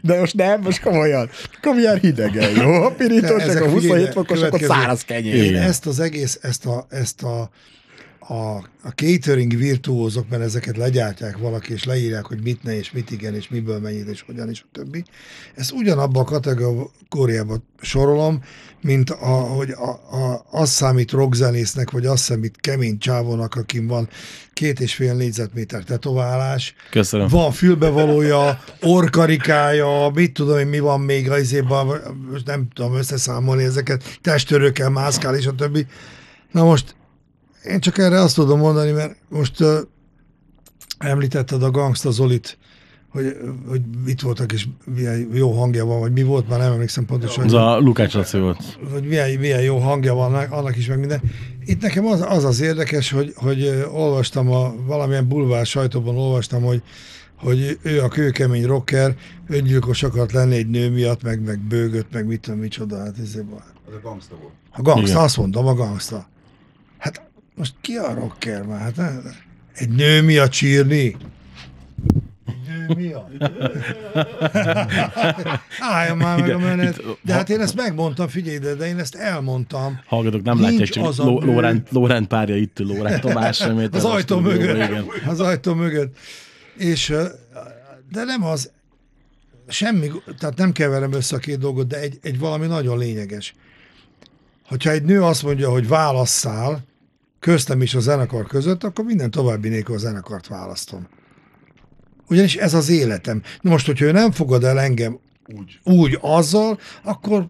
De 0.02 0.18
most 0.18 0.34
nem, 0.34 0.60
most 0.60 0.80
komolyan. 0.82 1.28
Kaviár 1.60 1.98
hidegen, 1.98 2.50
jó? 2.56 2.70
A 2.82 2.90
pirítós, 2.90 3.42
akkor 3.44 3.68
27 3.68 3.80
figyelj, 3.80 4.04
fokos, 4.12 4.38
akkor 4.38 4.50
következő- 4.50 4.66
száraz 4.66 5.02
kenyér. 5.04 5.34
én 5.44 5.56
ezt 5.56 5.86
az 5.86 6.00
egész, 6.00 6.38
ezt 6.42 6.66
a, 6.66 6.86
ezt 6.90 7.22
a, 7.22 7.50
a, 8.28 8.56
a 8.82 8.88
catering 8.94 9.56
virtuózok, 9.56 10.28
mert 10.28 10.42
ezeket 10.42 10.76
legyártják 10.76 11.38
valaki, 11.38 11.72
és 11.72 11.84
leírják, 11.84 12.26
hogy 12.26 12.42
mit 12.42 12.62
ne, 12.62 12.76
és 12.76 12.92
mit 12.92 13.10
igen, 13.10 13.34
és 13.34 13.48
miből 13.48 13.78
mennyit, 13.78 14.08
és 14.08 14.22
hogyan, 14.26 14.48
és 14.48 14.60
a 14.60 14.68
többi. 14.72 15.04
Ezt 15.54 15.72
ugyanabba 15.72 16.20
a 16.20 16.24
kategóriába 16.24 17.56
sorolom, 17.80 18.42
mint 18.80 19.10
a, 19.10 19.26
hogy 19.26 19.70
a, 19.70 19.88
a, 20.16 20.44
az 20.50 20.70
számít 20.70 21.10
rockzenésznek, 21.10 21.90
vagy 21.90 22.06
az 22.06 22.20
számít 22.20 22.56
kemény 22.60 22.98
csávónak, 22.98 23.54
akin 23.54 23.86
van 23.86 24.08
két 24.52 24.80
és 24.80 24.94
fél 24.94 25.14
négyzetméter 25.14 25.84
tetoválás, 25.84 26.74
Köszönöm. 26.90 27.28
van 27.28 27.52
fülbevalója, 27.52 28.60
orkarikája, 28.80 30.10
mit 30.14 30.32
tudom 30.32 30.58
én, 30.58 30.66
mi 30.66 30.78
van 30.78 31.00
még 31.00 31.30
az 31.30 31.40
izében, 31.40 31.86
most 32.30 32.46
nem 32.46 32.68
tudom 32.74 32.94
összeszámolni 32.94 33.64
ezeket, 33.64 34.18
testörőkkel 34.20 34.90
mászkál 34.90 35.36
és 35.36 35.46
a 35.46 35.54
többi. 35.54 35.86
Na 36.50 36.64
most 36.64 36.94
én 37.64 37.80
csak 37.80 37.98
erre 37.98 38.20
azt 38.20 38.34
tudom 38.34 38.58
mondani, 38.58 38.90
mert 38.90 39.16
most 39.28 39.60
uh, 39.60 39.76
említetted 40.98 41.62
a 41.62 41.70
Gangsta 41.70 42.10
Zolit, 42.10 42.58
hogy, 43.08 43.36
hogy 43.68 43.80
mit 44.04 44.20
voltak, 44.20 44.52
és 44.52 44.66
milyen 44.94 45.28
jó 45.32 45.50
hangja 45.50 45.84
van, 45.84 46.00
vagy 46.00 46.12
mi 46.12 46.22
volt, 46.22 46.48
már 46.48 46.58
nem 46.58 46.72
emlékszem 46.72 47.04
pontosan. 47.04 47.44
Az 47.44 47.50
hogy- 47.50 47.60
a 47.60 47.78
Lukács 47.78 48.14
Laci 48.14 48.38
volt. 48.38 48.78
hogy 48.92 49.02
milyen, 49.06 49.38
milyen 49.38 49.62
jó 49.62 49.78
hangja 49.78 50.14
van 50.14 50.34
annak 50.34 50.76
is, 50.76 50.86
meg 50.86 50.98
minden. 50.98 51.22
Itt 51.64 51.80
nekem 51.82 52.06
az 52.06 52.24
az, 52.28 52.44
az 52.44 52.60
érdekes, 52.60 53.10
hogy, 53.10 53.32
hogy 53.36 53.84
olvastam 53.92 54.50
a 54.50 54.74
valamilyen 54.86 55.28
bulvár 55.28 55.66
sajtóban 55.66 56.16
olvastam, 56.16 56.62
hogy, 56.62 56.82
hogy 57.36 57.78
ő 57.82 58.00
a 58.02 58.08
kőkemény 58.08 58.64
rocker, 58.66 59.16
öngyilkos 59.48 60.02
akart 60.02 60.32
lenni 60.32 60.56
egy 60.56 60.68
nő 60.68 60.90
miatt, 60.90 61.22
meg, 61.22 61.40
meg 61.44 61.58
bőgött, 61.58 62.12
meg 62.12 62.26
mit 62.26 62.40
tudom, 62.40 62.58
micsoda. 62.58 62.98
Hát 62.98 63.14
ez 63.22 63.34
Az 63.86 63.94
a 63.94 64.00
gangsta 64.02 64.34
volt. 64.40 64.52
a 64.70 64.82
gangsta, 64.82 65.10
Igen. 65.10 65.22
azt 65.22 65.36
mondom, 65.36 65.66
a 65.66 65.74
gangsta. 65.74 66.28
Hát 66.98 67.30
most 67.54 67.74
ki 67.80 67.96
a 67.96 68.14
rocker 68.14 68.62
már? 68.62 68.80
Hát, 68.80 68.96
ne- 68.96 69.30
egy 69.74 69.88
nő 69.88 70.22
miatt 70.22 70.52
sírni? 70.52 71.16
Egy 72.88 72.96
nő? 72.96 73.16
Álljon 75.80 76.16
már 76.16 76.40
meg 76.40 76.50
a 76.50 76.58
menet. 76.58 77.02
De 77.22 77.32
hát 77.32 77.50
én 77.50 77.60
ezt 77.60 77.74
megmondtam, 77.74 78.28
figyelj, 78.28 78.58
de, 78.58 78.74
de 78.74 78.86
én 78.86 78.98
ezt 78.98 79.14
elmondtam. 79.14 80.00
Hallgatók, 80.06 80.42
nem 80.42 80.60
látják, 80.60 80.88
csak 80.88 81.16
Ló- 81.16 81.40
Lórend, 81.40 81.82
Lórend 81.90 82.26
párja 82.26 82.56
itt 82.56 82.78
ül, 82.78 82.86
Lórend 82.86 83.20
Tomás 83.20 83.56
sem 83.56 83.88
Az 83.92 84.04
ajtó 84.04 84.38
mögött. 84.40 84.74
Igen. 84.76 85.04
Az 85.26 85.40
ajtó 85.40 85.74
mögött. 85.74 86.16
És, 86.76 87.14
de 88.12 88.24
nem 88.24 88.44
az, 88.44 88.70
semmi, 89.68 90.10
tehát 90.38 90.56
nem 90.56 90.72
keverem 90.72 91.12
össze 91.12 91.36
a 91.36 91.38
két 91.38 91.58
dolgot, 91.58 91.86
de 91.86 92.00
egy, 92.00 92.18
egy 92.22 92.38
valami 92.38 92.66
nagyon 92.66 92.98
lényeges. 92.98 93.54
Hogyha 94.68 94.90
egy 94.90 95.02
nő 95.02 95.22
azt 95.22 95.42
mondja, 95.42 95.70
hogy 95.70 95.88
válasszál, 95.88 96.84
köztem 97.42 97.82
is 97.82 97.94
a 97.94 98.00
zenekar 98.00 98.46
között, 98.46 98.84
akkor 98.84 99.04
minden 99.04 99.30
további 99.30 99.68
nélkül 99.68 99.94
a 99.94 99.98
zenekart 99.98 100.46
választom. 100.46 101.08
Ugyanis 102.28 102.56
ez 102.56 102.74
az 102.74 102.88
életem. 102.88 103.42
Na 103.60 103.70
most, 103.70 103.86
hogyha 103.86 104.04
ő 104.04 104.12
nem 104.12 104.30
fogad 104.30 104.64
el 104.64 104.80
engem 104.80 105.18
Úgy. 105.46 105.80
úgy 105.84 106.18
azzal, 106.20 106.78
akkor 107.02 107.46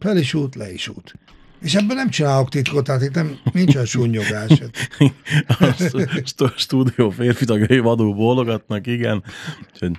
fel 0.00 0.16
is 0.16 0.34
út, 0.34 0.54
le 0.54 0.72
is 0.72 0.88
út. 0.88 1.14
És 1.60 1.74
ebben 1.74 1.96
nem 1.96 2.10
csinálok 2.10 2.48
titkot, 2.48 2.84
tehát 2.84 3.02
itt 3.02 3.14
nem, 3.14 3.38
nincsen 3.52 3.84
sunnyogás. 3.84 4.50
A 5.46 5.72
st- 6.24 6.52
stúdió 6.56 7.10
férfi 7.10 7.44
tagjai 7.44 7.78
vadul 7.78 8.14
bólogatnak, 8.14 8.86
igen. 8.86 9.24
Úgyhogy 9.72 9.98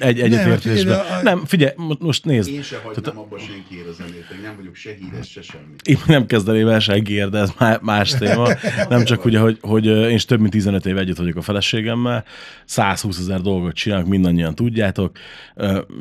Egy, 0.00 0.20
egyetértésben. 0.20 0.60
figyelj, 1.04 1.18
a- 1.18 1.22
Nem, 1.22 1.44
figyelj, 1.44 1.72
mo- 1.76 2.00
most 2.00 2.24
nézd. 2.24 2.50
Én 2.50 2.62
se 2.62 2.80
hagynám 2.84 3.18
abba 3.18 3.38
senkiért 3.38 3.88
a 3.88 3.92
zenét, 3.92 4.26
én 4.32 4.40
nem 4.42 4.56
vagyok 4.56 4.74
se 4.74 4.90
híres, 5.00 5.30
se 5.30 5.42
semmi. 5.42 5.64
Én 5.84 5.98
nem 6.06 6.26
kezdeném 6.26 6.68
el 6.68 6.78
senkiért, 6.80 7.30
de 7.30 7.38
ez 7.38 7.50
má- 7.58 7.82
más 7.82 8.10
téma. 8.18 8.48
Nem 8.88 9.04
csak 9.04 9.24
ugye, 9.24 9.38
hogy, 9.38 9.58
hogy 9.60 9.86
én 9.86 10.10
is 10.14 10.24
több 10.24 10.40
mint 10.40 10.52
15 10.52 10.86
év 10.86 10.98
együtt 10.98 11.16
vagyok 11.16 11.36
a 11.36 11.40
feleségemmel, 11.42 12.24
120 12.64 13.18
ezer 13.18 13.40
dolgot 13.40 13.74
csinálok, 13.74 14.06
mindannyian 14.06 14.54
tudjátok. 14.54 15.16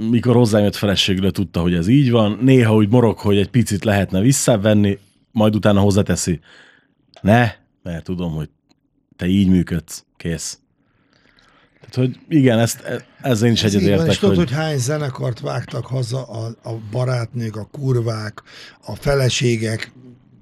Mikor 0.10 0.36
hozzám 0.36 0.64
jött 0.64 0.76
feleségről, 0.76 1.32
tudta, 1.32 1.62
hogy 1.62 1.74
ez 1.74 1.88
így 1.88 2.12
van. 2.12 2.38
Néha 2.42 2.76
úgy 2.76 2.90
morog, 2.90 3.18
hogy 3.18 3.38
egy 3.38 3.50
picit 3.50 3.84
lehetne 3.84 4.20
visszavenni, 4.20 4.98
majd 5.32 5.56
utána 5.56 5.80
hozzáteszi. 5.80 6.40
Ne, 7.22 7.52
mert 7.84 8.04
tudom, 8.04 8.32
hogy 8.34 8.50
te 9.16 9.26
így 9.28 9.48
működsz. 9.48 10.06
Kész. 10.18 10.60
Tehát, 11.90 12.10
hogy 12.10 12.20
igen, 12.28 12.60
ezt, 12.60 12.82
e- 12.82 13.06
ezzel 13.22 13.48
én 13.48 13.54
is 13.54 13.64
Ez 13.64 13.74
így 13.74 13.80
van, 13.80 13.90
egyetértek, 13.90 14.14
és 14.14 14.20
tudod, 14.20 14.36
hogy... 14.36 14.48
hogy 14.48 14.58
hány 14.58 14.78
zenekart 14.78 15.40
vágtak 15.40 15.86
haza 15.86 16.24
a, 16.24 16.46
a 16.64 16.74
barátnők, 16.92 17.56
a 17.56 17.68
kurvák, 17.72 18.44
a 18.86 18.96
feleségek, 18.96 19.92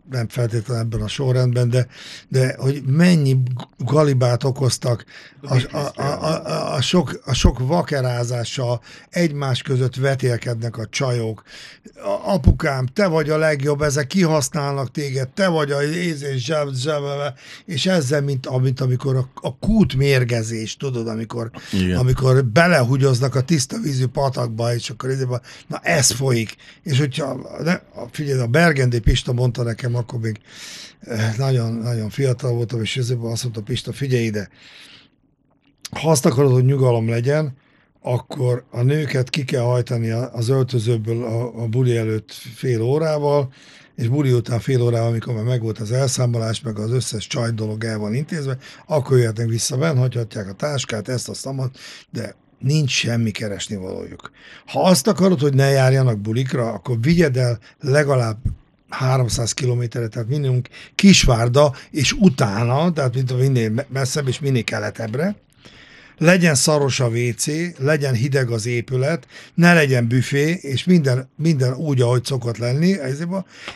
nem 0.10 0.28
feltétlenül 0.28 0.84
ebben 0.84 1.02
a 1.02 1.08
sorrendben, 1.08 1.70
de, 1.70 1.88
de 2.28 2.56
hogy 2.58 2.84
mennyi 2.86 3.38
galibát 3.78 4.44
okoztak 4.44 5.06
a, 5.42 5.78
a, 5.78 6.02
a, 6.02 6.74
a, 6.76 6.82
sok, 6.82 7.22
a 7.26 7.34
sok 7.34 7.60
vakerázással, 7.60 8.82
egymás 9.10 9.62
között 9.62 9.96
vetélkednek 9.96 10.78
a 10.78 10.88
csajok. 10.90 11.44
Apukám, 12.26 12.86
te 12.86 13.08
vagy 13.08 13.30
a 13.30 13.38
legjobb, 13.38 13.82
ezek 13.82 14.08
kihasználnak 14.08 14.92
téged, 14.92 15.30
te 15.30 15.48
vagy 15.48 15.72
a 15.72 15.84
éz 15.84 16.24
és 16.24 16.44
zseb, 16.44 16.74
zsebebe, 16.74 17.34
és 17.66 17.86
ezzel, 17.86 18.22
mint, 18.22 18.62
mint 18.62 18.80
amikor 18.80 19.16
a, 19.16 19.30
a 19.34 19.58
kút 19.58 19.96
mérgezés, 19.96 20.78
tudod, 20.78 21.08
amikor, 21.08 21.52
Igen. 21.72 21.98
amikor 21.98 22.46
belehugyoznak 22.46 23.36
a 23.36 23.42
tiszta 23.42 23.78
vízű 23.80 24.08
patakba, 24.08 24.74
és 24.74 24.90
akkor 24.90 25.10
na 25.68 25.80
ez 25.80 26.12
folyik. 26.12 26.56
És 26.84 27.00
hogyha, 27.00 27.40
ne, 27.64 27.80
figyelj, 28.12 28.40
a 28.40 28.48
Bergendi 28.48 29.00
Pista 29.00 29.34
mondta 29.34 29.64
nekem, 29.64 29.93
akkor 29.96 30.20
még 30.20 30.40
eh, 31.00 31.34
nagyon, 31.38 31.74
nagyon 31.74 32.10
fiatal 32.10 32.52
voltam, 32.52 32.82
és 32.82 32.98
ezért 32.98 33.20
azt 33.24 33.44
mondta 33.44 33.62
Pista, 33.62 33.94
figyelj 33.94 34.24
ide, 34.24 34.50
ha 36.00 36.10
azt 36.10 36.26
akarod, 36.26 36.52
hogy 36.52 36.66
nyugalom 36.66 37.10
legyen, 37.10 37.58
akkor 38.02 38.66
a 38.72 38.82
nőket 38.82 39.30
ki 39.30 39.44
kell 39.44 39.62
hajtani 39.62 40.10
a- 40.10 40.34
az 40.34 40.50
öltözőből 40.50 41.24
a, 41.24 41.62
a 41.64 41.68
buli 41.68 41.98
előtt 41.98 42.32
fél 42.32 42.82
órával, 42.82 43.54
és 43.96 44.08
buli 44.08 44.32
után 44.32 44.60
fél 44.60 44.82
órával, 44.82 45.08
amikor 45.08 45.34
már 45.34 45.44
megvolt 45.44 45.80
az 45.80 45.92
elszámolás, 45.92 46.62
meg 46.62 46.80
az 46.80 46.92
összes 46.92 47.28
csaj 47.28 47.52
dolog 47.52 47.84
el 47.84 47.98
van 47.98 48.14
intézve, 48.14 48.58
akkor 48.86 49.18
jöhetnek 49.18 49.48
vissza, 49.48 49.78
benn 49.78 49.98
hagyhatják 49.98 50.48
a 50.48 50.54
táskát, 50.54 51.08
ezt, 51.08 51.30
azt, 51.30 51.46
amat, 51.46 51.78
de 52.10 52.36
nincs 52.60 52.92
semmi 52.92 53.32
keresni 53.32 53.76
valójuk. 53.76 54.32
Ha 54.66 54.84
azt 54.84 55.08
akarod, 55.08 55.40
hogy 55.40 55.54
ne 55.54 55.70
járjanak 55.70 56.20
bulikra, 56.20 56.72
akkor 56.74 56.98
vigyed 57.02 57.38
el 57.38 57.60
legalább 57.80 58.38
300 58.94 59.54
kilométerre, 59.54 60.08
tehát 60.08 60.28
minimum 60.28 60.62
Kisvárda, 60.96 61.74
és 61.92 62.12
utána, 62.12 62.92
tehát 62.92 63.14
mint 63.14 63.38
minél 63.38 63.70
me- 63.70 63.88
messzebb 63.90 64.28
és 64.28 64.40
minél 64.40 64.64
keletebbre, 64.64 65.36
legyen 66.18 66.56
szaros 66.56 67.00
a 67.00 67.08
WC, 67.08 67.46
legyen 67.78 68.14
hideg 68.14 68.50
az 68.50 68.66
épület, 68.66 69.28
ne 69.54 69.74
legyen 69.74 70.08
büfé, 70.08 70.60
és 70.62 70.84
minden, 70.84 71.30
minden 71.36 71.74
úgy, 71.74 72.02
ahogy 72.02 72.26
szokott 72.26 72.58
lenni, 72.58 73.00
ezért 73.00 73.30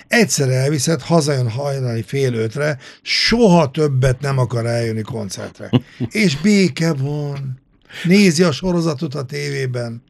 egyszer 0.08 0.50
elviszed, 0.50 1.02
hazajön 1.02 1.50
hajnali 1.50 2.02
fél 2.02 2.34
ötre, 2.34 2.78
soha 3.02 3.72
többet 3.72 4.22
nem 4.22 4.38
akar 4.38 4.66
eljönni 4.66 5.02
koncertre. 5.02 5.70
És 6.12 6.38
béke 6.42 6.94
van. 6.94 7.62
Nézi 8.04 8.44
a 8.44 8.52
sorozatot 8.52 9.16
a 9.16 9.24
tévében, 9.24 10.04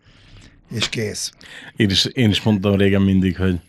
és 0.75 0.89
kész. 0.89 1.31
Én 1.75 1.89
is, 1.89 2.05
én 2.05 2.29
is 2.29 2.41
mondtam 2.41 2.75
régen 2.75 3.01
mindig, 3.01 3.37
hogy 3.37 3.59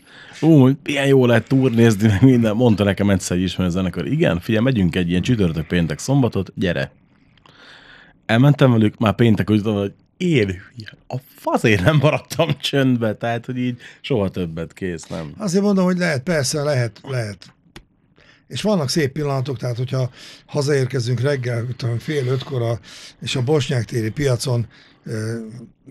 ú, 0.41 0.71
milyen 0.83 1.07
jó 1.07 1.27
lehet 1.27 1.49
turnézni, 1.49 2.09
meg 2.09 2.23
minden. 2.23 2.57
Mondta 2.57 2.85
nekem 2.85 3.11
egyszer 3.11 3.37
egy 3.37 3.43
ismerő 3.43 3.71
zenekar, 3.71 4.07
igen, 4.07 4.41
figyelj, 4.41 4.65
megyünk 4.65 4.97
egy 4.97 5.11
ilyen 5.11 5.23
csütörtök, 5.23 5.67
péntek, 5.67 5.99
szombatot, 5.99 6.53
gyere. 6.55 6.93
Elmentem 8.27 8.71
velük, 8.71 8.99
már 8.99 9.15
péntek 9.15 9.51
úgy 9.51 9.63
tudom, 9.63 9.79
hogy 9.79 9.93
én 10.17 10.61
a 11.09 11.17
fazért 11.37 11.85
nem 11.85 11.97
maradtam 11.97 12.59
csöndbe, 12.61 13.15
tehát, 13.15 13.47
hogy 13.47 13.59
így 13.59 13.81
soha 14.01 14.29
többet 14.29 14.73
kész, 14.73 15.07
nem. 15.07 15.33
Azért 15.39 15.65
mondom, 15.65 15.85
hogy 15.85 15.99
lehet, 15.99 16.23
persze, 16.23 16.63
lehet, 16.63 17.01
lehet. 17.05 17.53
És 18.49 18.63
vannak 18.63 18.89
szép 18.89 19.13
pillanatok, 19.13 19.59
tehát 19.59 19.77
hogyha 19.77 20.11
hazaérkezünk 20.47 21.21
reggel, 21.21 21.67
tudom, 21.77 21.99
fél 21.99 22.27
ötkor, 22.27 22.79
és 23.21 23.37
a 23.37 23.43
Bosnyák 23.43 23.85
téri 23.85 24.11
piacon 24.11 24.67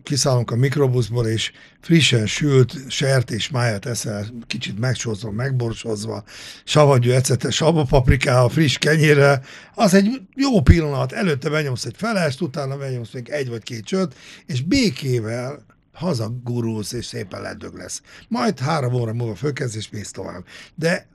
kiszállunk 0.03 0.51
a 0.51 0.55
mikrobuszból, 0.55 1.27
és 1.27 1.51
frissen 1.81 2.27
sült 2.27 2.75
sertés 2.89 3.49
máját 3.49 3.85
eszel, 3.85 4.25
kicsit 4.47 4.79
megsózva, 4.79 5.31
megborsozva, 5.31 6.23
savanyú 6.63 7.11
ecete, 7.11 7.51
sabapaprikával, 7.51 8.49
friss 8.49 8.77
kenyérrel, 8.77 9.43
az 9.73 9.93
egy 9.93 10.21
jó 10.35 10.61
pillanat. 10.61 11.11
Előtte 11.11 11.49
benyomsz 11.49 11.85
egy 11.85 11.95
felest, 11.97 12.41
utána 12.41 12.77
benyomsz 12.77 13.11
még 13.11 13.29
egy 13.29 13.49
vagy 13.49 13.63
két 13.63 13.85
csöt, 13.85 14.15
és 14.45 14.61
békével 14.61 15.65
hazagurulsz, 15.93 16.91
és 16.91 17.05
szépen 17.05 17.41
ledög 17.41 17.75
lesz. 17.75 18.01
Majd 18.27 18.59
három 18.59 18.93
óra 18.93 19.13
múlva 19.13 19.35
fölkezd, 19.35 19.75
és 19.75 19.89
mész 19.89 20.11
tovább. 20.11 20.45
De 20.75 21.07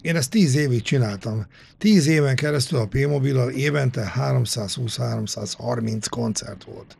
én 0.00 0.16
ezt 0.16 0.30
tíz 0.30 0.54
évig 0.54 0.82
csináltam. 0.82 1.46
Tíz 1.78 2.06
éven 2.06 2.36
keresztül 2.36 2.78
a 2.78 2.86
P-Mobillal 2.86 3.50
évente 3.50 4.12
320-330 4.16 6.04
koncert 6.10 6.64
volt. 6.64 6.96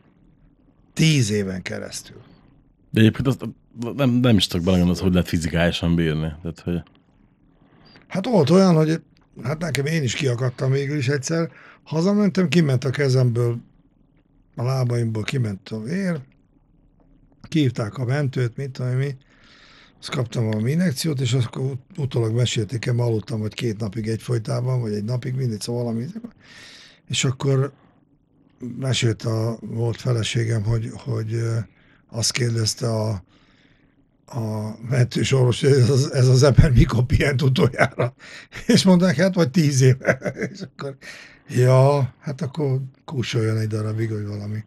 Tíz 0.97 1.31
éven 1.31 1.61
keresztül. 1.61 2.21
De 2.89 2.99
egyébként 2.99 3.27
azt 3.27 3.45
nem, 3.95 4.09
nem 4.09 4.37
is 4.37 4.47
tudok 4.47 4.65
belegondolni, 4.65 5.01
hogy 5.01 5.11
lehet 5.11 5.27
fizikálisan 5.27 5.95
bírni. 5.95 6.33
Tehát, 6.41 6.59
hogy 6.59 6.83
Hát 8.07 8.25
volt 8.25 8.49
olyan, 8.49 8.75
hogy 8.75 9.01
hát 9.43 9.59
nekem 9.59 9.85
én 9.85 10.03
is 10.03 10.13
kiakadtam 10.13 10.71
végül 10.71 10.97
is 10.97 11.07
egyszer. 11.07 11.51
Hazamentem, 11.83 12.47
kiment 12.47 12.83
a 12.83 12.89
kezemből, 12.89 13.57
a 14.55 14.63
lábaimból 14.63 15.23
kiment 15.23 15.69
a 15.69 15.81
vér, 15.81 16.19
kívták 17.41 17.97
a 17.97 18.05
mentőt, 18.05 18.57
mit 18.57 18.71
tudom 18.71 18.91
én 18.91 18.97
mi, 18.97 19.15
azt 19.99 20.09
kaptam 20.09 20.45
valami 20.45 20.71
injekciót, 20.71 21.19
és 21.19 21.33
akkor 21.33 21.61
ut- 21.61 21.97
utólag 21.97 22.33
mesélték 22.35 22.85
el, 22.85 22.99
aludtam 22.99 23.39
vagy 23.39 23.53
két 23.53 23.79
napig 23.79 24.07
egyfolytában, 24.07 24.81
vagy 24.81 24.93
egy 24.93 25.03
napig, 25.03 25.35
mindig, 25.35 25.61
szóval 25.61 25.83
valami. 25.83 26.05
És 27.07 27.23
akkor 27.23 27.73
mesélt 28.59 29.23
a 29.23 29.57
volt 29.61 30.01
feleségem, 30.01 30.63
hogy, 30.63 30.91
hogy 30.93 31.41
azt 32.09 32.31
kérdezte 32.31 32.89
a, 32.89 33.23
a 34.25 34.75
mentős 34.89 35.31
orvos, 35.31 35.63
ez 35.63 35.89
az, 35.89 36.13
ez 36.13 36.27
az 36.27 36.43
ember 36.43 36.71
mikor 36.71 37.05
pihent 37.05 37.41
utoljára. 37.41 38.13
És 38.65 38.83
mondták, 38.83 39.15
hát 39.15 39.35
vagy 39.35 39.51
tíz 39.51 39.81
éve. 39.81 40.33
És 40.51 40.61
akkor, 40.61 40.97
ja, 41.47 42.13
hát 42.19 42.41
akkor 42.41 42.81
kúsoljon 43.05 43.57
egy 43.57 43.67
darabig, 43.67 44.11
vagy 44.11 44.25
valami. 44.25 44.63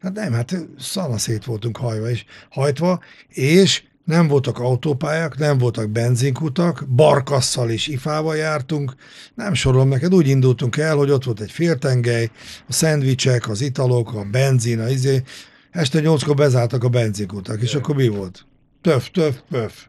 Hát 0.00 0.12
nem, 0.12 0.32
hát 0.32 0.66
szanaszét 0.78 1.44
voltunk 1.44 1.76
hajva 1.76 2.10
és 2.10 2.24
hajtva, 2.50 3.00
és 3.28 3.82
nem 4.10 4.28
voltak 4.28 4.58
autópályák, 4.58 5.38
nem 5.38 5.58
voltak 5.58 5.90
benzinkutak, 5.90 6.84
barkasszal 6.88 7.70
és 7.70 7.86
ifával 7.86 8.36
jártunk, 8.36 8.94
nem 9.34 9.54
sorolom 9.54 9.88
neked, 9.88 10.14
úgy 10.14 10.28
indultunk 10.28 10.76
el, 10.76 10.96
hogy 10.96 11.10
ott 11.10 11.24
volt 11.24 11.40
egy 11.40 11.50
féltengely, 11.50 12.30
a 12.68 12.72
szendvicsek, 12.72 13.48
az 13.48 13.60
italok, 13.60 14.14
a 14.14 14.24
benzin, 14.30 14.80
a 14.80 14.88
izé, 14.88 15.22
este 15.70 16.00
nyolckor 16.00 16.34
bezártak 16.34 16.84
a 16.84 16.88
benzinkutak, 16.88 17.62
és 17.62 17.74
akkor 17.74 17.94
mi 17.94 18.08
volt? 18.08 18.46
Töf, 18.82 19.10
töf, 19.10 19.36
pöf. 19.50 19.86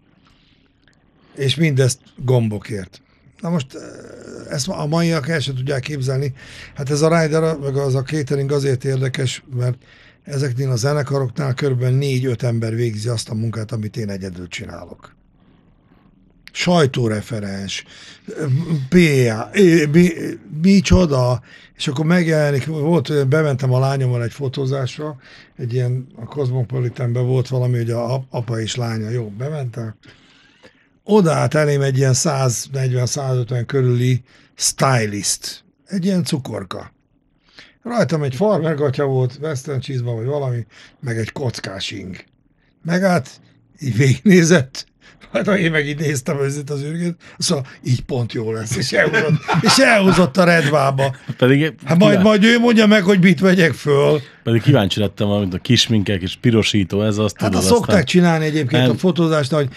És 1.36 1.55
mindezt 1.55 1.99
gombokért. 2.15 3.01
Na 3.39 3.49
most 3.49 3.76
eh, 3.76 3.82
ezt 4.49 4.67
a 4.67 4.86
maiak 4.86 5.30
el 5.30 5.39
sem 5.39 5.55
tudják 5.55 5.82
képzelni. 5.82 6.34
Hát 6.76 6.89
ez 6.89 7.01
a 7.01 7.22
rider, 7.22 7.57
meg 7.57 7.76
az 7.76 7.95
a 7.95 8.01
catering 8.01 8.51
azért 8.51 8.86
érdekes, 8.86 9.43
mert 9.55 9.78
ezeknél 10.24 10.69
a 10.72 10.76
zenekaroknál 10.76 11.53
körülbelül 11.53 11.97
négy-öt 11.97 12.43
ember 12.43 12.76
végzi 12.76 13.07
azt 13.07 13.30
a 13.30 13.34
munkát, 13.34 13.72
amit 13.72 13.97
én 13.97 14.09
egyedül 14.09 14.47
csinálok. 14.47 15.15
Sajtóreferens, 16.51 17.84
PA, 18.89 19.49
mi, 19.91 20.09
micsoda, 20.61 21.41
és 21.76 21.88
akkor 21.88 22.05
megjelenik, 22.05 22.65
volt, 22.65 23.28
bementem 23.28 23.74
a 23.74 23.80
lányommal 23.80 24.24
egy 24.24 24.32
fotózásra, 24.32 25.17
egy 25.57 25.74
ilyen, 25.74 26.07
a 26.15 26.26
Cosmopolitanben 26.26 27.26
volt 27.26 27.47
valami, 27.47 27.78
hogy 27.78 27.91
a 27.91 28.13
ap- 28.13 28.28
apa 28.30 28.59
és 28.59 28.76
lánya, 28.76 29.09
jó, 29.09 29.30
bementem, 29.38 29.95
odaállt 31.03 31.53
elém 31.53 31.82
egy 31.82 31.97
ilyen 31.97 32.13
140-150 32.15 33.63
körüli 33.65 34.24
stylist, 34.55 35.63
egy 35.86 36.05
ilyen 36.05 36.24
cukorka. 36.24 36.91
Rajtam 37.84 38.23
egy 38.23 38.36
farmergatya 38.36 39.05
volt, 39.05 39.38
western 39.41 39.79
cheese 39.79 40.03
vagy 40.03 40.25
valami, 40.25 40.65
meg 40.99 41.17
egy 41.17 41.32
kockás 41.32 41.91
ing. 41.91 42.15
Megállt, 42.84 43.29
így 43.79 43.97
végignézett, 43.97 44.89
Hát 45.34 45.47
én 45.47 45.71
meg 45.71 45.88
így 45.88 45.99
néztem 45.99 46.39
őzét 46.39 46.69
az 46.69 46.84
űrgét, 46.84 47.15
szóval 47.38 47.65
így 47.84 48.01
pont 48.01 48.34
jó 48.34 48.51
lesz, 48.51 48.75
és 48.75 48.91
elhúzott, 48.91 49.34
és 49.61 49.77
elhúzott 49.77 50.38
a 50.38 50.43
redvába. 50.43 51.15
Pedig, 51.38 51.73
Hát 51.86 51.97
majd, 51.97 52.21
majd 52.21 52.43
ő 52.43 52.59
mondja 52.59 52.86
meg, 52.86 53.03
hogy 53.03 53.19
mit 53.21 53.39
vegyek 53.39 53.73
föl. 53.73 54.19
pedig 54.43 54.61
kíváncsi 54.61 54.99
lettem, 54.99 55.27
amit 55.29 55.53
a 55.53 55.57
kisminkek 55.57 56.21
és 56.21 56.36
pirosító, 56.41 57.01
ez 57.03 57.17
azt 57.17 57.36
Hát 57.39 57.49
tudod, 57.49 57.65
azt 57.65 57.73
szokták 57.73 58.03
csinálni 58.03 58.45
egyébként 58.45 58.82
Nem. 58.82 58.91
a 58.91 58.97
fotózást, 58.97 59.51
hogy 59.51 59.67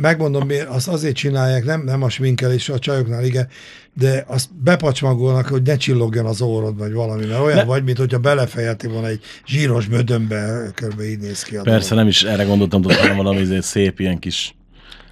megmondom, 0.00 0.46
miért, 0.46 0.68
azt 0.68 0.88
azért 0.88 1.14
csinálják, 1.16 1.64
nem, 1.64 1.82
nem 1.84 2.02
a 2.02 2.08
sminkelés 2.08 2.68
a 2.68 2.78
csajoknál, 2.78 3.24
igen, 3.24 3.48
de 3.94 4.24
azt 4.26 4.48
bepacsmagolnak, 4.62 5.46
hogy 5.46 5.62
ne 5.62 5.76
csillogjon 5.76 6.26
az 6.26 6.40
órod, 6.40 6.78
vagy 6.78 6.92
valami, 6.92 7.24
mert 7.26 7.40
olyan 7.40 7.56
Ne- 7.56 7.64
vagy, 7.64 7.84
mint 7.84 7.98
hogyha 7.98 8.18
belefejelti 8.18 8.86
volna 8.86 9.06
egy 9.06 9.20
zsíros 9.46 9.86
bödönbe, 9.86 10.70
körbe 10.74 11.08
így 11.08 11.18
néz 11.18 11.42
ki 11.42 11.56
a 11.56 11.62
Persze, 11.62 11.88
dolog. 11.88 11.98
nem 11.98 12.06
is 12.08 12.22
erre 12.22 12.44
gondoltam, 12.44 12.82
tudod, 12.82 12.96
hanem 12.96 13.16
valami 13.16 13.40
izé 13.40 13.60
szép 13.60 14.00
ilyen 14.00 14.18
kis... 14.18 14.54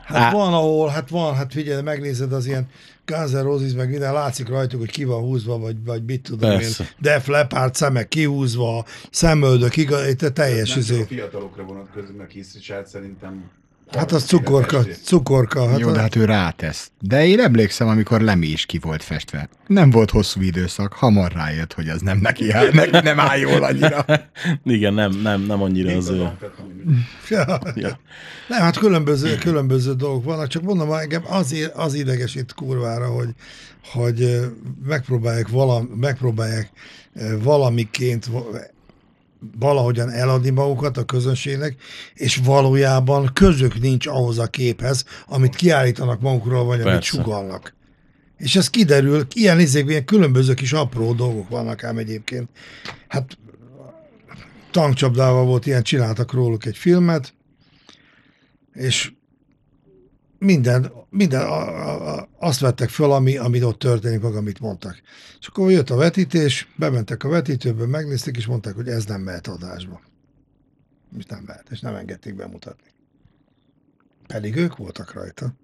Hát 0.04 0.22
Á- 0.22 0.32
van, 0.32 0.52
ahol, 0.52 0.88
hát 0.88 1.08
van, 1.08 1.34
hát 1.34 1.52
figyelj, 1.52 1.82
megnézed 1.82 2.32
az 2.32 2.46
ilyen 2.46 2.66
Guns 3.06 3.30
N' 3.30 3.42
Roses, 3.42 3.72
meg 3.72 3.90
minden, 3.90 4.12
látszik 4.12 4.48
rajtuk, 4.48 4.80
hogy 4.80 4.90
ki 4.90 5.04
van 5.04 5.20
húzva, 5.20 5.58
vagy, 5.58 5.76
vagy 5.84 6.04
mit 6.04 6.22
tudom 6.22 6.50
Persze. 6.50 6.82
én, 6.82 6.88
Def 6.98 7.26
Leppard 7.26 7.74
szemek 7.74 8.08
kihúzva, 8.08 8.84
szemöldök, 9.10 9.76
igaz, 9.76 10.08
itt 10.08 10.22
a 10.22 10.30
teljes 10.30 10.68
Nem 10.68 10.78
izé. 10.78 11.00
a 11.00 11.04
fiatalokra 11.06 11.62
vonatkozik, 11.64 12.16
meg 12.16 12.26
Keith 12.26 12.48
Richard 12.54 12.86
szerintem... 12.86 13.50
Hát 13.92 14.12
az 14.12 14.24
cukorka, 14.24 14.84
cukorka. 15.04 15.68
Hát 15.68 15.78
Jó, 15.78 15.90
de 15.90 16.00
hát 16.00 16.16
ő 16.16 16.24
rátesz. 16.24 16.90
De 17.00 17.26
én 17.26 17.40
emlékszem, 17.40 17.88
amikor 17.88 18.20
Lemi 18.20 18.46
is 18.46 18.66
ki 18.66 18.78
volt 18.78 19.02
festve. 19.02 19.48
Nem 19.66 19.90
volt 19.90 20.10
hosszú 20.10 20.40
időszak, 20.40 20.92
hamar 20.92 21.32
rájött, 21.32 21.72
hogy 21.72 21.88
az 21.88 22.00
nem 22.00 22.18
neki 22.18 22.50
áll, 22.50 22.68
neki 22.72 22.98
nem 23.02 23.20
áll 23.20 23.38
jól 23.38 23.64
annyira. 23.64 24.04
Igen, 24.64 24.94
nem, 24.94 25.20
nem, 25.22 25.42
nem 25.42 25.62
annyira 25.62 25.96
az 25.96 26.08
ő... 26.08 26.28
Ja. 27.28 27.60
Ja. 27.74 27.98
Nem, 28.48 28.60
hát 28.60 28.78
különböző, 28.78 29.34
különböző 29.36 29.94
dolgok 29.94 30.24
vannak, 30.24 30.46
csak 30.46 30.62
mondom, 30.62 30.92
engem 30.92 31.22
az, 31.26 31.70
az 31.74 31.94
idegesít 31.94 32.54
kurvára, 32.54 33.06
hogy, 33.06 33.28
hogy 33.92 34.40
megpróbálják, 34.86 35.48
vala, 35.48 35.82
megpróbálják 36.00 36.70
valamiként 37.42 38.26
va- 38.26 38.70
valahogyan 39.58 40.10
eladni 40.10 40.50
magukat 40.50 40.96
a 40.96 41.04
közönségnek, 41.04 41.76
és 42.14 42.36
valójában 42.44 43.30
közök 43.32 43.80
nincs 43.80 44.06
ahhoz 44.06 44.38
a 44.38 44.46
képhez, 44.46 45.04
amit 45.26 45.56
kiállítanak 45.56 46.20
magukról, 46.20 46.64
vagy 46.64 46.80
amit 46.80 46.92
Persze. 46.92 47.16
sugalnak. 47.16 47.74
És 48.36 48.56
ez 48.56 48.70
kiderül, 48.70 49.26
ilyen, 49.34 49.60
izék, 49.60 49.88
ilyen 49.88 50.04
különböző 50.04 50.54
kis 50.54 50.72
apró 50.72 51.12
dolgok 51.12 51.48
vannak 51.48 51.84
ám 51.84 51.98
egyébként. 51.98 52.48
Hát 53.08 53.38
tankcsapdával 54.70 55.44
volt 55.44 55.66
ilyen, 55.66 55.82
csináltak 55.82 56.32
róluk 56.32 56.64
egy 56.64 56.76
filmet, 56.76 57.34
és 58.72 59.12
minden, 60.38 60.92
minden 61.10 61.40
a, 61.40 62.16
a, 62.16 62.28
azt 62.38 62.60
vettek 62.60 62.88
föl, 62.88 63.12
ami, 63.12 63.36
amit 63.36 63.62
ott 63.62 63.78
történik, 63.78 64.20
meg 64.20 64.34
amit 64.34 64.60
mondtak. 64.60 65.02
És 65.40 65.46
akkor 65.46 65.70
jött 65.70 65.90
a 65.90 65.96
vetítés, 65.96 66.68
bementek 66.76 67.24
a 67.24 67.28
vetítőbe, 67.28 67.86
megnézték, 67.86 68.36
és 68.36 68.46
mondták, 68.46 68.74
hogy 68.74 68.88
ez 68.88 69.04
nem 69.04 69.20
mehet 69.20 69.46
adásba. 69.46 70.00
És 71.18 71.24
nem 71.24 71.42
mehet, 71.46 71.66
és 71.70 71.80
nem 71.80 71.94
engedték 71.94 72.34
bemutatni. 72.34 72.90
Pedig 74.26 74.56
ők 74.56 74.76
voltak 74.76 75.12
rajta. 75.12 75.54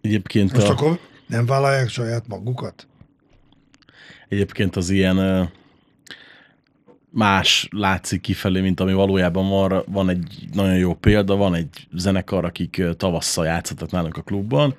Egyébként, 0.00 0.52
Most 0.52 0.68
a, 0.68 0.70
akkor 0.70 0.98
nem 1.26 1.46
vállalják 1.46 1.88
saját 1.88 2.26
magukat? 2.26 2.86
egyébként 4.28 4.76
az 4.76 4.90
ilyen 4.90 5.50
más 7.14 7.68
látszik 7.70 8.20
kifelé, 8.20 8.60
mint 8.60 8.80
ami 8.80 8.92
valójában 8.92 9.48
van. 9.48 9.84
Van 9.86 10.08
egy 10.08 10.48
nagyon 10.52 10.76
jó 10.76 10.94
példa, 10.94 11.36
van 11.36 11.54
egy 11.54 11.86
zenekar, 11.92 12.44
akik 12.44 12.82
tavasszal 12.96 13.44
játszottak 13.44 13.90
nálunk 13.90 14.16
a 14.16 14.22
klubban. 14.22 14.74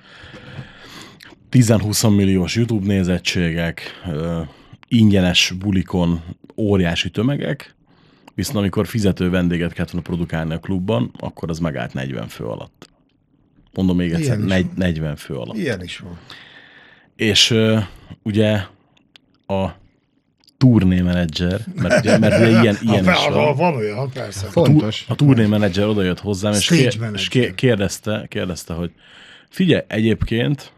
10-20 1.52 2.16
milliós 2.16 2.56
YouTube 2.56 2.86
nézettségek, 2.86 4.02
ingyenes 4.88 5.54
bulikon 5.60 6.22
óriási 6.56 7.10
tömegek, 7.10 7.76
viszont 8.34 8.58
amikor 8.58 8.88
fizető 8.88 9.30
vendéget 9.30 9.74
kellett 9.74 9.92
volna 9.92 10.08
produkálni 10.08 10.54
a 10.54 10.60
klubban, 10.60 11.12
akkor 11.20 11.50
az 11.50 11.60
megállt 11.60 11.94
40 11.94 12.28
fő 12.28 12.44
alatt. 12.44 12.90
Mondom 13.74 13.96
még 13.96 14.12
egyszer, 14.12 14.40
negy, 14.40 14.66
van. 14.66 14.74
40 14.76 15.16
fő 15.16 15.36
alatt. 15.36 15.58
Ilyen 15.58 15.84
is 15.84 15.98
van. 15.98 16.20
És 17.16 17.56
ugye 18.24 18.62
a 19.48 19.70
turnémenedzser, 20.66 21.62
mert 21.76 22.00
ugye, 22.00 22.18
mert 22.18 22.38
ugye 22.38 22.50
ilyen, 22.50 22.78
ilyen 22.82 23.10
is 23.10 23.28
van. 23.30 23.56
van 23.56 23.76
olyan, 23.76 24.10
persze. 24.10 24.48
Fontos. 24.48 25.06
A 25.08 25.16
turnémenedzser 25.16 25.88
oda 25.88 26.04
jött 26.04 26.20
hozzám, 26.20 26.54
és, 26.54 26.68
kér, 26.68 26.98
és 27.14 27.54
kérdezte, 27.56 28.26
kérdezte, 28.30 28.74
hogy 28.74 28.92
figyelj, 29.50 29.84
egyébként 29.88 30.72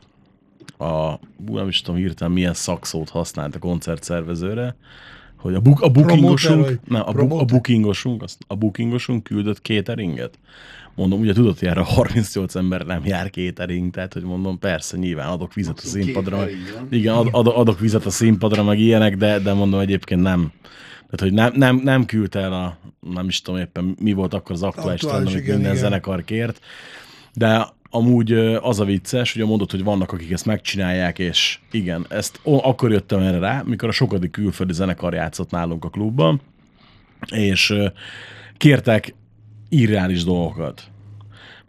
a, 0.77 1.11
hú, 1.11 1.19
nem 1.55 1.67
is 1.67 1.81
tudom 1.81 1.99
hirtelen 1.99 2.33
milyen 2.33 2.53
szakszót 2.53 3.09
használt 3.09 3.55
a 3.55 3.59
koncertszervezőre, 3.59 4.75
hogy 5.37 5.55
a, 5.55 5.59
buk, 5.59 5.81
a 5.81 5.89
bookingosunk, 5.89 6.79
nem, 6.87 7.01
a, 7.05 7.11
bu, 7.11 7.37
a 7.37 7.45
bookingosunk, 7.45 8.23
azt, 8.23 8.37
a 8.47 8.55
bookingosunk 8.55 9.23
küldött 9.23 9.57
cateringet. 9.61 10.39
Mondom, 10.97 11.19
ugye 11.19 11.33
tudod, 11.33 11.59
hogy 11.59 11.67
erre 11.67 11.79
a 11.79 11.83
38 11.83 12.55
ember 12.55 12.85
nem 12.85 13.05
jár 13.05 13.29
catering, 13.29 13.91
tehát 13.91 14.13
hogy 14.13 14.23
mondom, 14.23 14.59
persze, 14.59 14.97
nyilván 14.97 15.27
adok 15.27 15.53
vizet 15.53 15.79
a 15.79 15.87
színpadra. 15.87 16.45
Igen, 16.89 17.13
ad, 17.13 17.27
ad, 17.31 17.47
adok 17.47 17.79
vizet 17.79 18.05
a 18.05 18.09
színpadra, 18.09 18.63
meg 18.63 18.79
ilyenek, 18.79 19.17
de, 19.17 19.39
de 19.39 19.53
mondom 19.53 19.79
egyébként 19.79 20.21
nem. 20.21 20.51
Tehát, 20.91 21.19
hogy 21.19 21.33
nem, 21.33 21.51
nem, 21.55 21.75
nem 21.83 22.05
küldte 22.05 22.39
el 22.39 22.53
a, 22.53 22.77
nem 23.13 23.27
is 23.27 23.41
tudom 23.41 23.59
éppen 23.59 23.95
mi 23.99 24.13
volt 24.13 24.33
akkor 24.33 24.51
az 24.51 24.63
aktuális 24.63 25.01
Aktuális, 25.01 25.25
trend, 25.25 25.27
amit 25.27 25.43
igen, 25.43 25.55
minden 25.55 25.75
igen. 25.75 25.83
zenekar 25.83 26.23
kért. 26.23 26.59
De 27.33 27.67
amúgy 27.89 28.33
az 28.61 28.79
a 28.79 28.85
vicces, 28.85 29.33
hogy 29.33 29.45
mondod, 29.45 29.71
hogy 29.71 29.83
vannak, 29.83 30.11
akik 30.11 30.31
ezt 30.31 30.45
megcsinálják, 30.45 31.19
és 31.19 31.59
igen, 31.71 32.05
ezt 32.09 32.39
akkor 32.43 32.91
jöttem 32.91 33.19
erre 33.19 33.39
rá, 33.39 33.61
mikor 33.65 33.89
a 33.89 33.91
sokadik 33.91 34.31
külföldi 34.31 34.73
zenekar 34.73 35.13
játszott 35.13 35.51
nálunk 35.51 35.85
a 35.85 35.89
klubban, 35.89 36.41
és 37.31 37.73
kértek 38.57 39.15
irreális 39.69 40.23
dolgokat. 40.23 40.83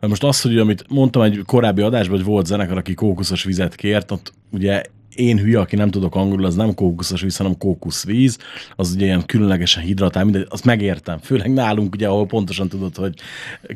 Mert 0.00 0.12
most 0.12 0.24
az, 0.24 0.40
hogy 0.40 0.58
amit 0.58 0.84
mondtam 0.88 1.22
egy 1.22 1.42
korábbi 1.46 1.82
adásban, 1.82 2.16
hogy 2.16 2.26
volt 2.26 2.46
zenekar, 2.46 2.76
aki 2.76 2.94
kókuszos 2.94 3.44
vizet 3.44 3.74
kért, 3.74 4.10
ott 4.10 4.32
ugye 4.50 4.82
én 5.18 5.38
hülye, 5.38 5.60
aki 5.60 5.76
nem 5.76 5.90
tudok 5.90 6.14
angolul, 6.14 6.44
az 6.44 6.54
nem 6.54 6.74
kókuszos 6.74 7.20
víz, 7.20 7.36
hanem 7.36 7.58
kókuszvíz, 7.58 8.38
az 8.76 8.92
ugye 8.94 9.04
ilyen 9.04 9.26
különlegesen 9.26 9.82
hidratál, 9.82 10.24
mindegy, 10.24 10.46
azt 10.48 10.64
megértem. 10.64 11.18
Főleg 11.18 11.52
nálunk, 11.52 11.94
ugye, 11.94 12.08
ahol 12.08 12.26
pontosan 12.26 12.68
tudod, 12.68 12.96
hogy 12.96 13.14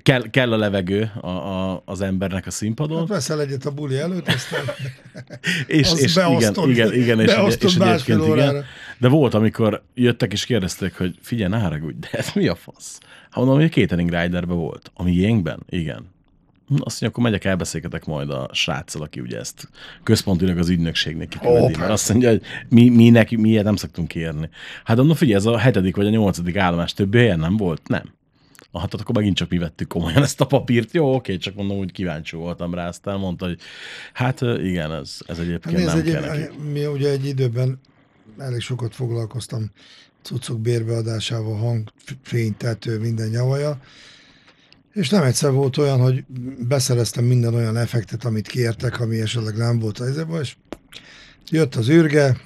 kell, 0.03 0.31
kell 0.31 0.53
a 0.53 0.57
levegő 0.57 1.11
a, 1.21 1.29
a, 1.29 1.83
az 1.85 2.01
embernek 2.01 2.47
a 2.47 2.51
színpadon. 2.51 2.99
Hát 2.99 3.09
veszel 3.09 3.41
egyet 3.41 3.65
a 3.65 3.71
buli 3.71 3.99
előtt, 3.99 4.29
aztán 4.29 4.61
És, 5.67 5.91
Azt 5.91 6.01
és 6.01 6.17
igen, 6.17 6.29
beosztod- 6.29 6.69
igen, 6.69 6.95
igen, 6.95 7.21
és, 7.21 7.35
beosztod 7.35 7.71
és 7.71 7.77
egyébként 7.77 8.27
igen. 8.27 8.65
De 8.99 9.09
volt, 9.09 9.35
amikor 9.35 9.83
jöttek 9.95 10.33
és 10.33 10.45
kérdezték, 10.45 10.97
hogy 10.99 11.15
figyelj, 11.21 11.51
ne 11.51 11.59
haragudj, 11.59 11.97
de 11.99 12.09
ez 12.11 12.31
mi 12.35 12.49
a 12.49 12.55
fasz? 12.55 12.99
Hát 13.33 13.45
mondom, 13.45 13.55
hogy 13.55 13.65
a 13.65 13.69
Catering 13.69 14.09
Riderben 14.11 14.57
volt. 14.57 14.91
A 14.95 15.03
miénkben? 15.03 15.63
Igen. 15.69 16.11
Hm, 16.69 16.75
Azt 16.75 17.01
mondja, 17.01 17.09
akkor 17.09 17.23
megyek, 17.23 17.45
elbeszélgetek 17.45 18.05
majd 18.05 18.31
a 18.31 18.49
sráccal, 18.53 19.03
aki 19.03 19.21
ugye 19.21 19.39
ezt 19.39 19.69
központilag 20.03 20.59
az 20.59 20.69
ügynökségnek 20.69 21.33
Ó, 21.45 21.69
mert 21.69 21.91
azt 21.91 22.09
mondja, 22.09 22.29
hogy 22.29 22.43
mi, 22.69 22.89
mi, 22.89 23.11
neki, 23.11 23.37
mi 23.37 23.49
ilyet 23.49 23.65
nem 23.65 23.77
szoktunk 23.77 24.09
kérni. 24.09 24.49
Hát 24.85 24.97
mondom, 24.97 25.17
figyelj, 25.17 25.37
ez 25.37 25.47
a 25.47 25.59
hetedik 25.59 25.97
vagy 25.97 26.07
a 26.07 26.11
nyolcadik 26.11 26.57
állomás 26.57 26.93
többi 26.93 27.19
helyen 27.19 27.39
nem 27.39 27.57
volt? 27.57 27.89
Nem. 27.89 28.13
Ah, 28.71 28.81
hát 28.81 28.95
akkor 28.95 29.15
megint 29.15 29.37
csak 29.37 29.49
mi 29.51 29.59
vettük 29.59 29.89
komolyan 29.89 30.23
ezt 30.23 30.41
a 30.41 30.47
papírt. 30.47 30.93
Jó, 30.93 31.15
oké, 31.15 31.37
csak 31.37 31.55
mondom, 31.55 31.79
hogy 31.79 31.93
kíváncsi 31.93 32.37
voltam 32.37 32.75
rá, 32.75 32.89
aztán 32.89 33.19
mondta, 33.19 33.47
hogy 33.47 33.59
hát 34.13 34.41
igen, 34.41 34.93
ez, 34.93 35.19
ez 35.27 35.37
Hát 35.37 35.47
egyébként 35.47 35.77
nézd, 35.77 35.87
nem 35.89 35.99
egy, 35.99 36.13
kell 36.13 36.37
neki. 36.37 36.57
mi 36.73 36.87
ugye 36.87 37.11
egy 37.11 37.27
időben 37.27 37.81
elég 38.39 38.61
sokat 38.61 38.95
foglalkoztam 38.95 39.71
cuccok 40.23 40.61
bérbeadásával, 40.61 41.57
hang, 41.57 41.93
fény, 42.23 42.57
tető, 42.57 42.99
minden 42.99 43.29
nyavaja, 43.29 43.81
És 44.93 45.09
nem 45.09 45.23
egyszer 45.23 45.51
volt 45.51 45.77
olyan, 45.77 46.01
hogy 46.01 46.25
beszereztem 46.69 47.25
minden 47.25 47.55
olyan 47.55 47.77
effektet, 47.77 48.25
amit 48.25 48.49
kértek, 48.49 49.01
ami 49.01 49.21
esetleg 49.21 49.57
nem 49.57 49.79
volt 49.79 49.99
a 49.99 50.09
izében, 50.09 50.41
és 50.41 50.57
jött 51.51 51.75
az 51.75 51.89
űrge, 51.89 52.37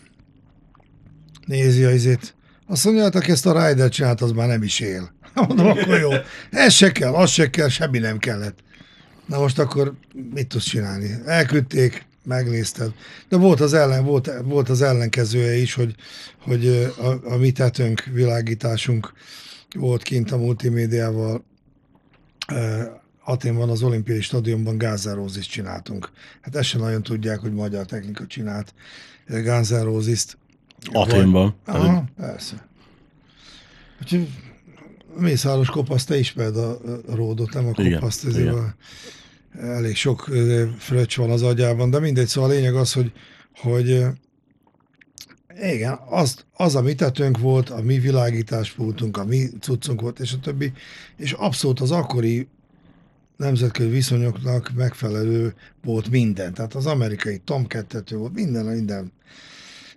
nézi 1.47 1.85
a 1.85 1.91
izét, 1.91 2.35
azt 2.67 2.85
mondja, 2.85 3.03
hát 3.03 3.15
aki 3.15 3.31
ezt 3.31 3.47
a 3.47 3.67
Rider 3.67 3.89
csinált, 3.89 4.21
az 4.21 4.33
már 4.33 4.49
nem 4.49 4.63
is 4.63 4.81
él. 4.81 5.15
Mondom, 5.35 5.67
akkor 5.67 5.99
jó. 5.99 6.11
Ez 6.51 6.73
se 6.73 6.93
kell, 6.93 7.13
az 7.13 7.31
se 7.31 7.51
kell, 7.51 7.69
semmi 7.69 7.99
nem 7.99 8.19
kellett. 8.19 8.59
Na 9.27 9.39
most 9.39 9.59
akkor 9.59 9.95
mit 10.35 10.47
tudsz 10.47 10.65
csinálni? 10.65 11.11
Elküldték, 11.25 12.07
megnézted. 12.27 12.93
De 13.29 13.37
volt 13.37 13.61
az, 13.61 13.73
ellen, 13.73 14.05
volt, 14.05 14.31
volt 14.45 14.69
az 14.69 14.83
ellenkezője 14.83 15.57
is, 15.57 15.75
hogy, 15.75 15.95
hogy 16.39 16.67
a, 16.99 17.33
a 17.33 17.37
mi 17.37 17.53
tetőnk, 17.53 18.05
világításunk 18.13 19.13
volt 19.75 20.03
kint 20.03 20.31
a 20.31 20.37
multimédiával. 20.37 21.45
Aténban 23.25 23.69
az 23.69 23.83
olimpiai 23.83 24.21
stadionban 24.21 24.79
gázzárózist 24.79 25.51
csináltunk. 25.51 26.11
Hát 26.41 26.57
ezt 26.57 26.69
sem 26.69 26.81
nagyon 26.81 27.03
tudják, 27.03 27.39
hogy 27.39 27.53
magyar 27.53 27.87
technika 27.87 28.27
csinált 28.27 28.75
gázzárózist. 29.27 30.39
Aténban. 30.93 31.55
Aha, 31.65 32.05
persze. 32.17 32.67
Úgyhogy 34.01 34.29
Mészáros 35.19 35.69
kopaszt, 35.69 36.09
te 36.09 36.19
ismered 36.19 36.57
a, 36.57 36.71
a 37.09 37.15
ródot, 37.15 37.53
nem 37.53 37.67
a 37.67 37.71
Igen, 37.77 37.93
kopaszt, 37.93 38.25
igen. 38.25 38.37
ezért 38.37 38.75
elég 39.61 39.97
sok 39.97 40.31
fröccs 40.79 41.17
van 41.17 41.31
az 41.31 41.43
agyában, 41.43 41.91
de 41.91 41.99
mindegy, 41.99 42.27
szóval 42.27 42.51
a 42.51 42.53
lényeg 42.53 42.75
az, 42.75 42.93
hogy, 42.93 43.13
hogy 43.55 44.07
igen, 45.63 45.99
az, 46.09 46.45
az 46.53 46.75
a 46.75 46.83
mi 46.83 46.95
tetőnk 46.95 47.39
volt, 47.39 47.71
a 47.71 47.83
mi 47.83 47.99
világításpultunk, 47.99 49.17
a 49.17 49.25
mi 49.25 49.49
cuccunk 49.61 50.01
volt, 50.01 50.21
és 50.21 50.33
a 50.33 50.39
többi, 50.39 50.73
és 51.17 51.33
abszolút 51.33 51.81
az 51.81 51.91
akkori 51.91 52.49
nemzetközi 53.37 53.89
viszonyoknak 53.89 54.73
megfelelő 54.75 55.55
volt 55.85 56.11
minden. 56.11 56.55
Tehát 56.55 56.75
az 56.75 56.87
amerikai 56.87 57.39
Tomcat 57.39 58.11
volt, 58.11 58.35
minden, 58.35 58.65
minden 58.65 59.13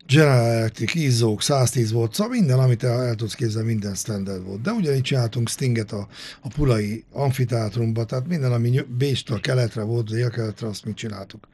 General 0.09 0.45
Electric, 0.45 0.95
izzók, 0.95 1.41
110 1.41 1.91
volt, 1.91 2.13
szóval 2.13 2.33
minden, 2.33 2.59
amit 2.59 2.83
el, 2.83 3.03
el 3.03 3.15
tudsz 3.15 3.33
képzelni, 3.33 3.67
minden 3.67 3.95
standard 3.95 4.43
volt. 4.43 4.61
De 4.61 4.71
ugyanígy 4.71 5.01
csináltunk 5.01 5.49
Stinget 5.49 5.91
a, 5.91 6.07
a 6.41 6.47
Pulai 6.47 7.03
amfiteátrumba, 7.11 8.05
tehát 8.05 8.27
minden, 8.27 8.51
ami 8.51 8.81
Bécstől 8.97 9.39
keletre 9.39 9.81
volt, 9.81 10.09
délkeletre, 10.09 10.67
azt 10.67 10.85
mi 10.85 10.93
csináltuk. 10.93 11.47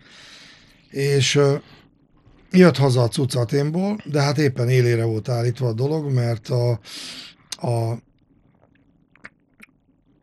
És 0.90 1.36
uh, 1.36 1.61
jött 2.52 2.77
haza 2.77 3.02
a 3.02 3.07
cucc 3.07 3.36
Aténból, 3.36 3.98
de 4.06 4.22
hát 4.22 4.38
éppen 4.38 4.69
élére 4.69 5.03
volt 5.03 5.30
állítva 5.30 5.68
a 5.68 5.73
dolog, 5.73 6.11
mert 6.11 6.49
a, 6.49 6.80
a 7.49 7.98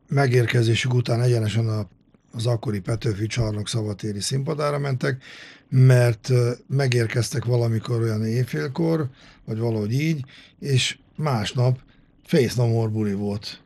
megérkezésük 0.08 0.94
után 0.94 1.20
egyenesen 1.20 1.68
a, 1.68 1.88
az 2.32 2.46
akkori 2.46 2.80
Petőfi 2.80 3.26
csarnok 3.26 3.68
szabatéri 3.68 4.20
színpadára 4.20 4.78
mentek, 4.78 5.22
mert 5.68 6.30
megérkeztek 6.66 7.44
valamikor 7.44 8.00
olyan 8.00 8.26
éjfélkor, 8.26 9.08
vagy 9.44 9.58
valahogy 9.58 9.92
így, 9.92 10.24
és 10.58 10.98
másnap 11.16 11.78
Face 12.24 12.62
No 12.62 12.66
More 12.68 13.14
volt. 13.14 13.60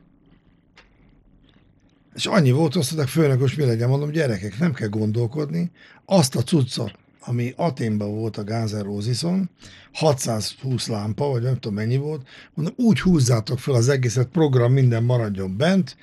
És 2.14 2.26
annyi 2.26 2.50
volt, 2.50 2.76
azt 2.76 2.92
mondták, 2.92 3.12
főnökös, 3.12 3.54
mi 3.54 3.64
legyen, 3.64 3.88
mondom, 3.88 4.10
gyerekek, 4.10 4.58
nem 4.58 4.72
kell 4.72 4.88
gondolkodni, 4.88 5.70
azt 6.04 6.36
a 6.36 6.42
cuccot, 6.42 6.98
ami 7.20 7.52
Aténban 7.56 8.14
volt 8.14 8.36
a 8.36 8.44
Guns 8.44 8.70
N' 8.70 8.82
Roses-on, 8.82 9.50
620 9.92 10.86
lámpa, 10.86 11.28
vagy 11.28 11.42
nem 11.42 11.54
tudom 11.54 11.74
mennyi 11.74 11.96
volt, 11.96 12.28
mondom, 12.54 12.74
úgy 12.76 13.00
húzzátok 13.00 13.58
fel 13.58 13.74
az 13.74 13.88
egészet, 13.88 14.26
program 14.26 14.72
minden 14.72 15.04
maradjon 15.04 15.56
bent, 15.56 15.96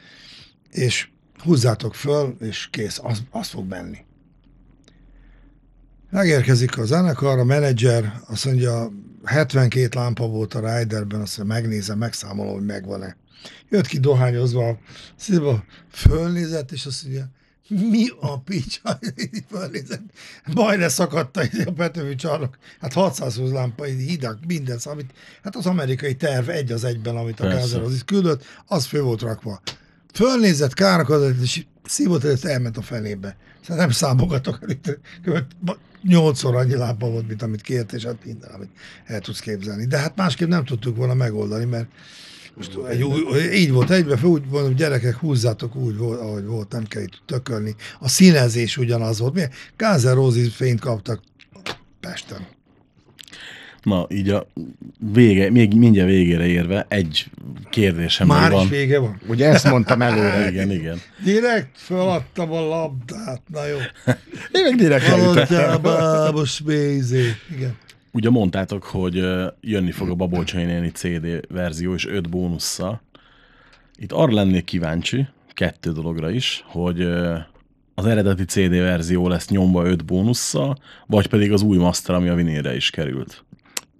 és 0.71 1.09
húzzátok 1.43 1.95
föl, 1.95 2.35
és 2.39 2.67
kész, 2.71 2.99
az, 3.03 3.23
az 3.31 3.47
fog 3.47 3.67
menni. 3.67 3.97
Megérkezik 6.09 6.77
a 6.77 6.85
zenekar, 6.85 7.39
a 7.39 7.43
menedzser, 7.43 8.13
azt 8.27 8.45
mondja, 8.45 8.91
72 9.23 9.99
lámpa 9.99 10.27
volt 10.27 10.53
a 10.53 10.77
Riderben, 10.77 11.21
azt 11.21 11.37
mondja, 11.37 11.55
megnézem, 11.55 11.97
megszámolom, 11.97 12.53
hogy 12.53 12.65
megvan-e. 12.65 13.17
Jött 13.69 13.87
ki 13.87 13.99
dohányozva, 13.99 14.67
a 14.67 14.77
szívba, 15.15 15.63
fölnézett, 15.91 16.71
és 16.71 16.85
azt 16.85 17.03
mondja, 17.03 17.29
mi 17.67 18.07
a 18.19 18.39
picsa? 18.39 18.99
Fölnézett. 19.49 20.01
Majdne 20.53 20.89
szakadt 20.89 21.37
a 21.37 21.41
a 21.65 21.71
Petőfi 21.71 22.15
csarnok. 22.15 22.57
Hát 22.79 22.93
620 22.93 23.51
lámpa, 23.51 23.83
hideg, 23.83 24.37
minden, 24.47 24.79
amit, 24.83 25.11
hát 25.43 25.55
az 25.55 25.65
amerikai 25.65 26.15
terv 26.15 26.49
egy 26.49 26.71
az 26.71 26.83
egyben, 26.83 27.15
amit 27.15 27.39
a. 27.39 27.47
Gázer 27.47 27.81
az 27.81 27.93
is 27.93 28.03
küldött, 28.03 28.43
az 28.65 28.85
fő 28.85 29.01
volt 29.01 29.21
rakva. 29.21 29.61
Fölnézett, 30.13 30.73
károkat, 30.73 31.35
és 31.41 31.65
szívott 31.83 32.23
előtt 32.23 32.43
elment 32.43 32.77
a 32.77 32.81
felébe. 32.81 33.37
Szóval 33.61 33.77
nem 33.77 33.91
számogatok, 33.91 34.59
követ, 35.23 35.45
nyolcszor 36.03 36.55
annyi 36.55 36.75
lámpa 36.75 37.09
volt, 37.09 37.27
mint 37.27 37.41
amit 37.41 37.61
kért, 37.61 37.93
és 37.93 38.03
hát 38.03 38.25
minden, 38.25 38.49
amit 38.49 38.69
el 39.05 39.19
tudsz 39.19 39.39
képzelni. 39.39 39.85
De 39.85 39.97
hát 39.97 40.15
másképp 40.15 40.47
nem 40.47 40.65
tudtuk 40.65 40.95
volna 40.95 41.13
megoldani, 41.13 41.65
mert 41.65 41.87
most 42.55 42.77
egy 42.89 43.03
új, 43.03 43.37
így 43.53 43.71
volt 43.71 43.89
egybe, 43.89 44.19
úgy 44.23 44.43
mondom, 44.49 44.75
gyerekek, 44.75 45.15
húzzátok 45.15 45.75
úgy, 45.75 45.97
volt, 45.97 46.19
ahogy 46.19 46.45
volt, 46.45 46.71
nem 46.71 46.83
kell 46.83 47.01
itt 47.01 47.21
tökölni. 47.25 47.75
A 47.99 48.07
színezés 48.07 48.77
ugyanaz 48.77 49.19
volt. 49.19 49.49
Gázer 49.77 50.17
fényt 50.51 50.79
kaptak 50.79 51.21
Pesten. 51.99 52.47
Na, 53.83 54.05
így 54.09 54.29
a 54.29 54.47
vége, 55.13 55.49
még 55.51 55.73
mindjárt 55.73 56.09
végére 56.09 56.45
érve 56.45 56.85
egy 56.89 57.25
kérdésem 57.69 58.27
Már 58.27 58.51
van. 58.51 58.63
is 58.63 58.69
vége 58.69 58.99
van. 58.99 59.19
Ugye 59.27 59.47
ezt 59.47 59.69
mondtam 59.69 60.01
előre. 60.01 60.47
Igen, 60.51 60.71
igen. 60.71 60.97
Direkt 61.23 61.69
feladtam 61.73 62.51
a 62.51 62.61
labdát, 62.67 63.41
na 63.47 63.65
jó. 63.65 63.77
Én 64.51 64.63
meg 64.63 64.75
direkt 64.75 65.07
Mondtál, 65.09 65.37
elütettem. 65.37 65.81
bábos 65.81 66.61
mézé. 66.65 67.23
Igen. 67.55 67.77
Ugye 68.11 68.29
mondtátok, 68.29 68.83
hogy 68.83 69.23
jönni 69.61 69.91
fog 69.91 70.09
a 70.09 70.15
Babolcsai 70.15 70.63
néni 70.63 70.89
CD 70.89 71.27
verzió 71.49 71.93
és 71.93 72.07
öt 72.07 72.29
bónusszal. 72.29 73.01
Itt 73.95 74.11
arra 74.11 74.33
lennék 74.33 74.63
kíváncsi, 74.63 75.27
kettő 75.53 75.91
dologra 75.91 76.29
is, 76.31 76.63
hogy 76.67 77.01
az 77.95 78.05
eredeti 78.05 78.43
CD 78.43 78.69
verzió 78.69 79.27
lesz 79.27 79.47
nyomva 79.49 79.85
öt 79.85 80.05
bónusszal, 80.05 80.77
vagy 81.07 81.27
pedig 81.27 81.51
az 81.51 81.61
új 81.61 81.77
master, 81.77 82.15
ami 82.15 82.27
a 82.29 82.35
vinélre 82.35 82.75
is 82.75 82.89
került. 82.89 83.43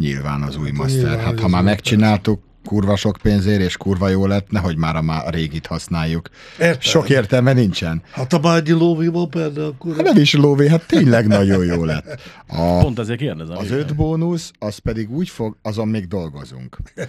Nyilván 0.03 0.41
az 0.41 0.57
új 0.57 0.69
Hát, 0.69 0.77
master. 0.77 1.19
Hát 1.19 1.39
ha 1.39 1.47
már 1.47 1.63
megcsináltuk 1.63 2.41
kurva 2.65 2.95
sok 2.95 3.17
pénzért, 3.21 3.61
és 3.61 3.77
kurva 3.77 4.07
jó 4.09 4.25
lett, 4.25 4.49
nehogy 4.49 4.77
már 4.77 4.95
a, 4.95 5.01
má- 5.01 5.25
a 5.25 5.29
régit 5.29 5.65
használjuk. 5.65 6.29
Érted? 6.59 6.81
Sok 6.81 7.09
értelme 7.09 7.53
nincsen. 7.53 8.01
Hát 8.11 8.33
a 8.33 8.39
Bágyi 8.39 8.71
lóvival 8.71 9.27
például, 9.27 9.65
akkor... 9.67 9.95
Hát 9.95 10.03
nem 10.03 10.17
is 10.17 10.33
lóvé, 10.33 10.67
hát 10.69 10.87
tényleg 10.87 11.27
nagyon 11.27 11.65
jó 11.65 11.83
lett. 11.83 12.21
A, 12.47 12.77
Pont 12.79 12.99
ezért 12.99 13.19
kérdezem. 13.19 13.57
az 13.57 13.71
öt 13.71 13.95
bónusz, 13.95 14.51
az 14.59 14.77
pedig 14.77 15.11
úgy 15.11 15.29
fog, 15.29 15.57
azon 15.61 15.87
még 15.87 16.07
dolgozunk. 16.07 16.77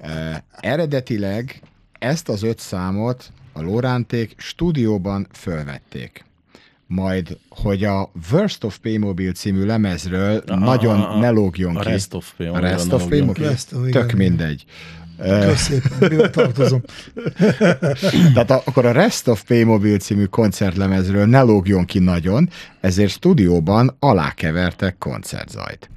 E, 0.00 0.44
eredetileg 0.60 1.62
ezt 1.98 2.28
az 2.28 2.42
öt 2.42 2.58
számot 2.58 3.32
a 3.52 3.62
Lóránték 3.62 4.34
stúdióban 4.36 5.26
fölvették. 5.32 6.24
Majd, 6.92 7.38
hogy 7.48 7.84
a 7.84 8.10
Worst 8.32 8.64
of 8.64 8.78
Playmobil 8.78 9.32
című 9.32 9.64
lemezről 9.64 10.42
A- 10.46 10.54
nagyon 10.54 11.00
a- 11.00 11.14
a- 11.14 11.18
ne 11.18 11.30
lógjon 11.30 11.76
a 11.76 11.80
ki. 11.80 11.88
Rest 11.88 12.14
of 12.14 12.32
Playmobil 12.36 12.64
A 12.64 12.68
Rest 12.70 12.92
of 13.72 13.80
igen, 13.80 13.90
Tök 13.90 14.04
igen. 14.12 14.16
mindegy. 14.16 14.64
Köszönöm, 15.22 16.30
tartozom. 16.30 16.82
Tehát 18.34 18.50
a, 18.50 18.62
akkor 18.64 18.86
a 18.86 18.92
Rest 18.92 19.28
of 19.28 19.42
Playmobil 19.44 19.98
című 19.98 20.24
koncertlemezről 20.24 21.26
ne 21.26 21.40
lógjon 21.40 21.84
ki 21.84 21.98
nagyon, 21.98 22.48
ezért 22.80 23.10
stúdióban 23.10 23.96
alákevertek 23.98 24.98
koncertzajt. 24.98 25.90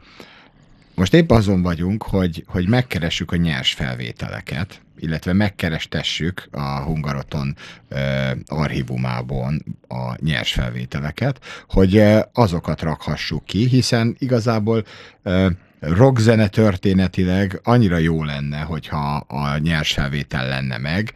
Most 0.95 1.13
épp 1.13 1.31
azon 1.31 1.61
vagyunk, 1.61 2.03
hogy, 2.03 2.43
hogy 2.47 2.67
megkeressük 2.67 3.31
a 3.31 3.35
nyers 3.35 3.73
felvételeket, 3.73 4.81
illetve 4.97 5.33
megkerestessük 5.33 6.47
a 6.51 6.61
Hungaroton 6.61 7.55
archívumában 8.45 9.63
a 9.87 10.15
nyers 10.23 10.53
felvételeket, 10.53 11.39
hogy 11.67 12.03
azokat 12.33 12.81
rakhassuk 12.81 13.45
ki, 13.45 13.67
hiszen 13.67 14.15
igazából 14.19 14.83
rockzene 15.79 16.47
történetileg 16.47 17.59
annyira 17.63 17.97
jó 17.97 18.23
lenne, 18.23 18.59
hogyha 18.59 19.15
a 19.15 19.57
nyers 19.57 19.93
felvétel 19.93 20.47
lenne 20.47 20.77
meg, 20.77 21.13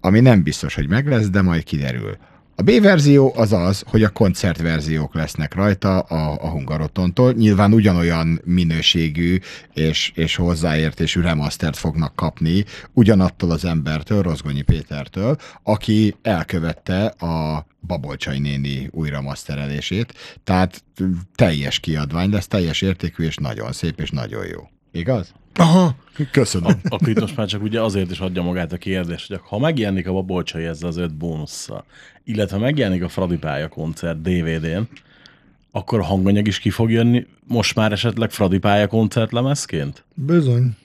ami 0.00 0.20
nem 0.20 0.42
biztos, 0.42 0.74
hogy 0.74 0.88
meg 0.88 1.06
lesz, 1.06 1.28
de 1.28 1.42
majd 1.42 1.62
kiderül. 1.62 2.16
A 2.60 2.62
B 2.62 2.80
verzió 2.80 3.32
az 3.36 3.52
az, 3.52 3.82
hogy 3.86 4.02
a 4.02 4.08
koncertverziók 4.08 5.14
lesznek 5.14 5.54
rajta 5.54 5.98
a, 5.98 6.32
a 6.42 6.48
Hungarotontól. 6.48 7.32
Nyilván 7.32 7.72
ugyanolyan 7.72 8.40
minőségű 8.44 9.38
és, 9.74 10.12
és 10.14 10.36
hozzáértésű 10.36 11.20
remastert 11.20 11.76
fognak 11.76 12.16
kapni 12.16 12.64
ugyanattól 12.92 13.50
az 13.50 13.64
embertől, 13.64 14.22
Rozgonyi 14.22 14.62
Pétertől, 14.62 15.36
aki 15.62 16.16
elkövette 16.22 17.04
a 17.04 17.66
Babolcsai 17.86 18.38
néni 18.38 18.88
újra 18.90 19.20
masterelését. 19.20 20.14
Tehát 20.44 20.84
teljes 21.34 21.78
kiadvány 21.78 22.30
lesz, 22.30 22.46
teljes 22.46 22.82
értékű 22.82 23.24
és 23.24 23.36
nagyon 23.36 23.72
szép 23.72 24.00
és 24.00 24.10
nagyon 24.10 24.46
jó. 24.46 24.68
Igaz? 24.92 25.32
Aha, 25.54 25.94
Köszönöm. 26.30 26.80
Akkor 26.88 27.08
itt 27.08 27.20
most 27.20 27.36
már 27.36 27.46
csak 27.46 27.62
ugye 27.62 27.80
azért 27.82 28.10
is 28.10 28.20
adja 28.20 28.42
magát 28.42 28.72
a 28.72 28.76
kérdés, 28.76 29.26
hogy 29.26 29.40
ha 29.42 29.58
megjelenik 29.58 30.08
a 30.08 30.12
Babolcsai 30.12 30.64
ezzel 30.64 30.88
az 30.88 30.96
öt 30.96 31.14
bónusszal, 31.14 31.84
illetve 32.24 32.58
megjelenik 32.58 33.02
a 33.02 33.08
Fradi 33.08 33.36
pálya 33.36 33.68
koncert 33.68 34.22
DVD-n, 34.22 34.82
akkor 35.70 35.98
a 35.98 36.04
hanganyag 36.04 36.46
is 36.46 36.58
ki 36.58 36.70
fog 36.70 36.90
jönni 36.90 37.26
most 37.46 37.74
már 37.74 37.92
esetleg 37.92 38.30
Fradi 38.30 38.58
pálya 38.58 38.86
koncert 38.86 39.32
lemezként? 39.32 40.04
bizony. 40.14 40.76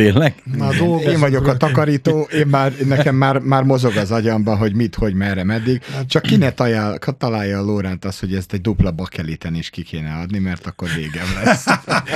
Tényleg? 0.00 0.34
Már 0.58 0.76
dolgozunk 0.76 1.12
Én 1.12 1.20
vagyok 1.20 1.46
a 1.46 1.56
takarító, 1.56 2.20
én 2.20 2.46
már, 2.46 2.72
nekem 2.84 3.14
már, 3.14 3.38
már 3.38 3.62
mozog 3.62 3.96
az 3.96 4.10
agyamba, 4.10 4.56
hogy 4.56 4.74
mit, 4.74 4.94
hogy 4.94 5.14
merre, 5.14 5.44
meddig. 5.44 5.80
Csak 6.06 6.22
ki 6.22 6.36
ne 6.36 6.52
találja, 6.52 6.98
találja 7.18 7.58
a 7.58 7.62
Lóránt 7.62 8.04
azt, 8.04 8.20
hogy 8.20 8.34
ezt 8.34 8.52
egy 8.52 8.60
dupla 8.60 8.90
bakeliten 8.90 9.54
is 9.54 9.70
ki 9.70 9.82
kéne 9.82 10.12
adni, 10.12 10.38
mert 10.38 10.66
akkor 10.66 10.88
végem 10.96 11.26
lesz. 11.44 11.64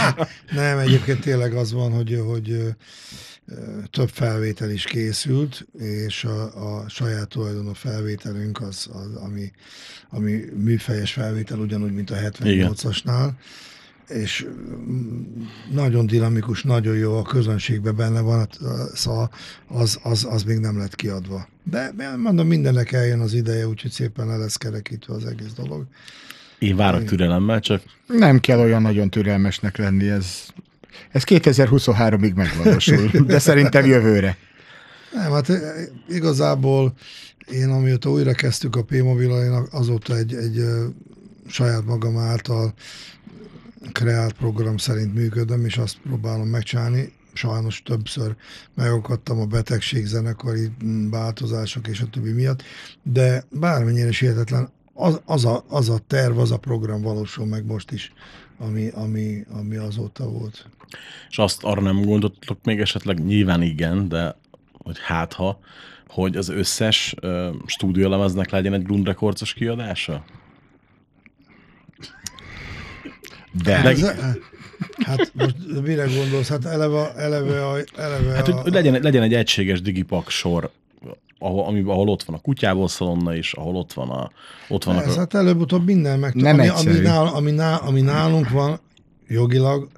Nem, 0.54 0.78
egyébként 0.78 1.20
tényleg 1.20 1.52
az 1.52 1.72
van, 1.72 1.92
hogy, 1.92 2.22
hogy 2.26 2.74
több 3.90 4.08
felvétel 4.08 4.70
is 4.70 4.84
készült, 4.84 5.66
és 5.78 6.24
a, 6.24 6.42
a 6.42 6.88
saját 6.88 7.28
tulajdonú 7.28 7.72
felvételünk 7.72 8.60
az, 8.60 8.88
az 8.92 9.14
ami, 9.14 9.52
ami 10.10 10.44
műfejes 10.56 11.12
felvétel, 11.12 11.58
ugyanúgy, 11.58 11.92
mint 11.92 12.10
a 12.10 12.16
78-asnál, 12.16 13.30
és 14.08 14.46
mm, 14.90 15.22
nagyon 15.72 16.06
dinamikus, 16.06 16.62
nagyon 16.62 16.96
jó, 16.96 17.18
a 17.18 17.22
közönségben 17.22 17.96
benne 17.96 18.20
van, 18.20 18.38
hát, 18.38 18.58
szóval 18.94 19.30
az, 19.68 19.98
az, 20.02 20.26
az 20.30 20.42
még 20.42 20.58
nem 20.58 20.78
lett 20.78 20.94
kiadva. 20.94 21.48
De 21.62 21.92
mondom, 22.16 22.46
mindennek 22.46 22.92
eljön 22.92 23.20
az 23.20 23.34
ideje, 23.34 23.68
úgyhogy 23.68 23.90
szépen 23.90 24.26
le 24.26 24.36
lesz 24.36 24.56
kerekítve 24.56 25.14
az 25.14 25.24
egész 25.24 25.52
dolog. 25.56 25.86
Én 26.58 26.76
várok 26.76 27.04
türelemmel, 27.04 27.60
csak 27.60 27.82
Nem 28.06 28.40
kell 28.40 28.58
olyan 28.58 28.82
nagyon 28.82 29.10
türelmesnek 29.10 29.76
lenni, 29.76 30.08
ez, 30.08 30.26
ez 31.10 31.22
2023-ig 31.26 32.34
megvalósul, 32.34 33.10
de 33.26 33.38
szerintem 33.38 33.86
jövőre. 33.86 34.36
Nem, 35.12 35.32
hát 35.32 35.48
eh, 35.48 35.60
igazából 36.08 36.94
én 37.50 37.68
amióta 37.68 38.10
újra 38.10 38.32
kezdtük 38.32 38.76
a 38.76 38.82
P-mobil, 38.82 39.30
én 39.30 39.66
azóta 39.70 40.16
egy, 40.16 40.34
egy 40.34 40.64
saját 41.48 41.84
magam 41.84 42.16
által 42.16 42.74
kreált 43.92 44.32
program 44.32 44.76
szerint 44.76 45.14
működöm, 45.14 45.64
és 45.64 45.76
azt 45.76 45.98
próbálom 46.02 46.46
megcsinálni. 46.46 47.12
Sajnos 47.32 47.82
többször 47.82 48.34
megakadtam 48.74 49.40
a 49.40 49.46
betegség, 49.46 50.06
zenekari 50.06 50.70
változások 51.10 51.88
és 51.88 52.00
a 52.00 52.06
többi 52.06 52.32
miatt, 52.32 52.62
de 53.02 53.44
bármennyire 53.50 54.08
is 54.08 54.18
hihetetlen, 54.18 54.68
az, 54.94 55.20
az, 55.24 55.44
a, 55.44 55.64
az 55.68 55.88
a 55.88 55.98
terv, 56.06 56.38
az 56.38 56.50
a 56.50 56.56
program 56.56 57.02
valósul 57.02 57.46
meg 57.46 57.66
most 57.66 57.90
is, 57.90 58.12
ami, 58.58 58.88
ami, 58.88 59.44
ami 59.60 59.76
azóta 59.76 60.28
volt. 60.28 60.66
és 61.30 61.38
azt 61.38 61.64
arra 61.64 61.80
nem 61.80 62.02
gondoltok 62.02 62.58
még 62.64 62.80
esetleg, 62.80 63.24
nyilván 63.24 63.62
igen, 63.62 64.08
de 64.08 64.36
hogy 64.72 64.98
hát 64.98 65.32
ha, 65.32 65.58
hogy 66.08 66.36
az 66.36 66.48
összes 66.48 67.14
uh, 67.22 67.46
stúdiólemeznek 67.66 68.50
legyen 68.50 68.72
egy 68.72 68.82
Grund 68.82 69.06
Records-os 69.06 69.54
kiadása? 69.54 70.24
De 73.62 73.82
Leg- 73.82 73.98
Ez, 73.98 74.16
hát 75.06 75.30
most 75.34 75.56
mire 75.82 76.06
gondolsz? 76.16 76.48
Hát 76.48 76.64
eleve, 76.64 77.14
eleve, 77.14 77.66
a, 77.66 77.76
eleve 77.96 78.34
Hát, 78.34 78.48
a, 78.48 78.52
hogy, 78.52 78.62
hogy 78.62 78.72
legyen, 78.72 79.02
legyen 79.02 79.22
egy 79.22 79.34
egységes 79.34 79.82
digipak 79.82 80.30
sor, 80.30 80.70
ahol, 81.38 81.64
ami, 81.64 81.80
ahol 81.80 82.08
ott 82.08 82.22
van 82.22 82.36
a 82.36 82.40
kutyából 82.40 82.88
szalonna 82.88 83.34
is, 83.34 83.52
ahol 83.52 83.76
ott 83.76 83.92
van 83.92 84.10
a, 84.10 84.30
ott 84.68 84.84
vannak 84.84 85.04
Ez 85.04 85.16
a, 85.16 85.18
hát 85.18 85.34
előbb-utóbb 85.34 85.84
minden 85.84 86.18
meg. 86.18 86.34
Nem 86.34 86.58
ami, 86.58 86.68
ami, 86.68 86.98
nál, 86.98 87.26
ami, 87.26 87.50
nál, 87.50 87.80
ami 87.84 88.00
nálunk 88.00 88.48
van 88.48 88.80
jogilag, 89.28 89.88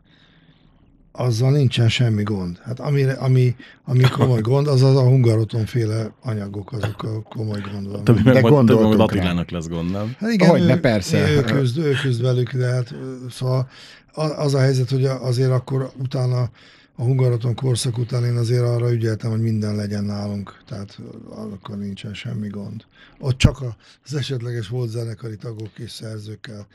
azzal 1.16 1.50
nincsen 1.50 1.88
semmi 1.88 2.22
gond. 2.22 2.58
Hát 2.64 2.80
ami, 2.80 3.02
ami, 3.02 3.56
ami 3.84 4.00
komoly 4.10 4.40
gond, 4.50 4.66
az 4.66 4.82
az 4.82 4.96
a 4.96 5.02
hungaroton 5.02 5.64
féle 5.66 6.10
anyagok, 6.22 6.72
azok 6.72 7.02
a 7.02 7.22
komoly 7.22 7.60
gond 7.72 7.90
van. 7.90 8.04
többi 8.04 8.22
De 8.22 8.40
gondoltunk. 8.40 9.00
Attilának 9.00 9.50
lesz 9.50 9.68
gond, 9.68 9.90
nem? 9.90 10.14
Hát 10.18 10.30
igen, 10.30 10.48
Hogyne, 10.48 10.74
ő, 10.74 10.80
persze. 10.80 11.30
Ő 11.30 11.40
küzd, 11.42 11.78
ő 11.78 11.92
küzd 12.02 12.22
velük, 12.22 12.52
de 12.52 12.66
hát 12.66 12.94
szóval 13.30 13.68
a- 14.12 14.22
az 14.42 14.54
a 14.54 14.58
helyzet, 14.58 14.90
hogy 14.90 15.04
azért 15.04 15.50
akkor 15.50 15.90
utána 16.02 16.50
a 16.96 17.02
Hungaroton 17.02 17.54
korszak 17.54 17.98
után 17.98 18.24
én 18.24 18.36
azért 18.36 18.62
arra 18.62 18.92
ügyeltem, 18.92 19.30
hogy 19.30 19.40
minden 19.40 19.74
legyen 19.76 20.04
nálunk, 20.04 20.62
tehát 20.66 20.98
akkor 21.30 21.78
nincsen 21.78 22.14
semmi 22.14 22.48
gond. 22.48 22.84
Ott 23.18 23.38
csak 23.38 23.58
az 24.04 24.14
esetleges 24.14 24.68
volt 24.68 24.90
zenekari 24.90 25.36
tagok 25.36 25.78
és 25.78 25.90
szerzőkkel 25.90 26.66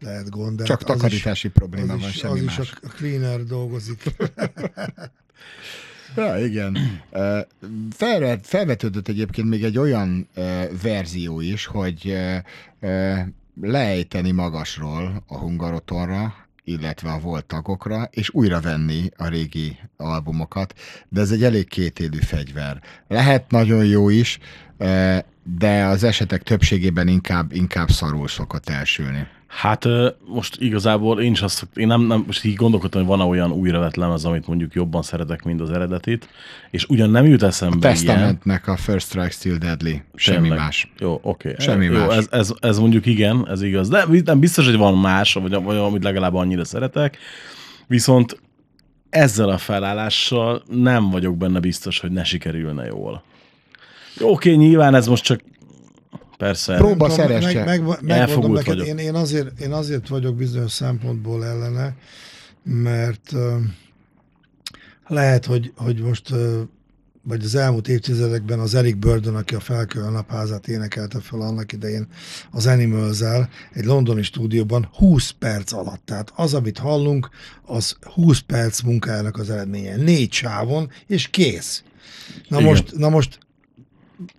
lehet 0.00 0.30
gond. 0.30 0.56
De 0.58 0.64
csak 0.64 0.80
hát 0.80 0.88
az 0.90 0.94
is- 0.96 1.02
takarítási 1.02 1.48
probléma 1.48 1.86
van, 1.86 2.08
is, 2.08 2.14
semmi 2.16 2.38
az 2.38 2.44
is 2.44 2.56
más. 2.56 2.72
a 2.82 2.86
cleaner 2.86 3.44
dolgozik. 3.44 4.02
Ja, 6.16 6.38
igen. 6.38 6.76
Felvet, 7.90 8.46
felvetődött 8.46 9.08
egyébként 9.08 9.48
még 9.48 9.64
egy 9.64 9.78
olyan 9.78 10.28
verzió 10.82 11.40
is, 11.40 11.66
hogy 11.66 12.16
leejteni 13.60 14.30
magasról 14.30 15.22
a 15.26 15.36
Hungarotonra, 15.38 16.34
illetve 16.70 17.10
a 17.10 17.18
volt 17.18 17.44
tagokra, 17.44 18.08
és 18.10 18.30
újra 18.30 18.60
venni 18.60 19.10
a 19.16 19.26
régi 19.28 19.78
albumokat, 19.96 20.74
de 21.08 21.20
ez 21.20 21.30
egy 21.30 21.44
elég 21.44 21.68
kétélű 21.68 22.18
fegyver. 22.18 22.82
Lehet 23.08 23.50
nagyon 23.50 23.84
jó 23.84 24.08
is, 24.08 24.38
ö, 24.78 25.18
de 25.42 25.84
az 25.84 26.04
esetek 26.04 26.42
többségében 26.42 27.08
inkább, 27.08 27.52
inkább 27.52 27.90
szarul 27.90 28.28
szokott 28.28 28.68
elsülni. 28.68 29.26
Hát 29.50 29.88
most 30.26 30.60
igazából 30.60 31.20
én 31.20 31.32
is 31.32 31.42
azt, 31.42 31.68
én 31.74 31.86
nem, 31.86 32.00
nem 32.00 32.22
most 32.26 32.44
így 32.44 32.54
gondolkodtam, 32.54 33.00
hogy 33.00 33.10
van-e 33.10 33.24
olyan 33.24 33.52
újravett 33.52 33.94
lemez, 33.94 34.24
amit 34.24 34.46
mondjuk 34.46 34.74
jobban 34.74 35.02
szeretek, 35.02 35.42
mint 35.42 35.60
az 35.60 35.70
eredetit, 35.70 36.28
és 36.70 36.84
ugyan 36.88 37.10
nem 37.10 37.26
jut 37.26 37.42
A 37.42 37.46
eszembe 37.46 37.76
ilyen. 37.76 37.94
Testamentnek 37.94 38.68
a 38.68 38.76
First 38.76 39.06
Strike 39.06 39.30
Still 39.30 39.56
Deadly. 39.56 40.02
Semmi 40.14 40.40
Tényleg. 40.40 40.58
más. 40.58 40.92
Jó, 40.98 41.18
oké. 41.22 41.54
Semmi 41.58 41.84
Jó, 41.84 42.06
más. 42.06 42.16
Ez, 42.16 42.26
ez, 42.30 42.52
ez, 42.60 42.78
mondjuk 42.78 43.06
igen, 43.06 43.48
ez 43.48 43.62
igaz. 43.62 43.88
De 43.88 44.06
nem 44.24 44.40
biztos, 44.40 44.66
hogy 44.66 44.76
van 44.76 44.98
más, 44.98 45.34
vagy, 45.34 45.62
vagy 45.62 45.76
amit 45.76 46.02
legalább 46.02 46.34
annyira 46.34 46.64
szeretek. 46.64 47.18
Viszont 47.86 48.40
ezzel 49.08 49.48
a 49.48 49.58
felállással 49.58 50.62
nem 50.68 51.10
vagyok 51.10 51.36
benne 51.36 51.60
biztos, 51.60 52.00
hogy 52.00 52.10
ne 52.10 52.24
sikerülne 52.24 52.86
jól. 52.86 53.22
Jó, 54.18 54.30
oké, 54.30 54.54
nyilván 54.54 54.94
ez 54.94 55.06
most 55.06 55.24
csak 55.24 55.40
persze. 56.40 56.76
Próba 56.76 57.08
tudom, 57.08 57.10
szeresse. 57.10 57.64
Meg, 57.64 57.66
meg, 57.66 57.80
megmondom 57.82 58.10
Elfogult 58.10 58.52
neked, 58.52 58.78
vagyok. 58.78 58.86
én, 58.86 58.98
én, 58.98 59.14
azért, 59.14 59.60
én 59.60 59.72
azért 59.72 60.08
vagyok 60.08 60.36
bizonyos 60.36 60.72
szempontból 60.72 61.44
ellene, 61.44 61.94
mert 62.62 63.32
ö, 63.32 63.56
lehet, 65.06 65.44
hogy, 65.46 65.72
hogy 65.76 66.00
most 66.02 66.30
ö, 66.30 66.60
vagy 67.22 67.44
az 67.44 67.54
elmúlt 67.54 67.88
évtizedekben 67.88 68.58
az 68.58 68.74
Eric 68.74 68.96
Burdon, 68.96 69.36
aki 69.36 69.54
a 69.54 69.60
Felkő 69.60 70.10
napházát 70.10 70.68
énekelte 70.68 71.20
fel 71.20 71.40
annak 71.40 71.72
idején 71.72 72.06
az 72.50 72.66
animals 72.66 73.20
egy 73.72 73.84
londoni 73.84 74.22
stúdióban 74.22 74.88
20 74.92 75.30
perc 75.30 75.72
alatt. 75.72 76.02
Tehát 76.04 76.32
az, 76.34 76.54
amit 76.54 76.78
hallunk, 76.78 77.28
az 77.66 77.96
20 78.02 78.38
perc 78.38 78.80
munkájának 78.80 79.36
az 79.36 79.50
eredménye. 79.50 79.96
Négy 79.96 80.32
sávon, 80.32 80.90
és 81.06 81.28
kész. 81.28 81.82
Na 82.48 82.58
Igen. 82.58 82.68
most, 82.68 82.96
na 82.96 83.08
most 83.08 83.38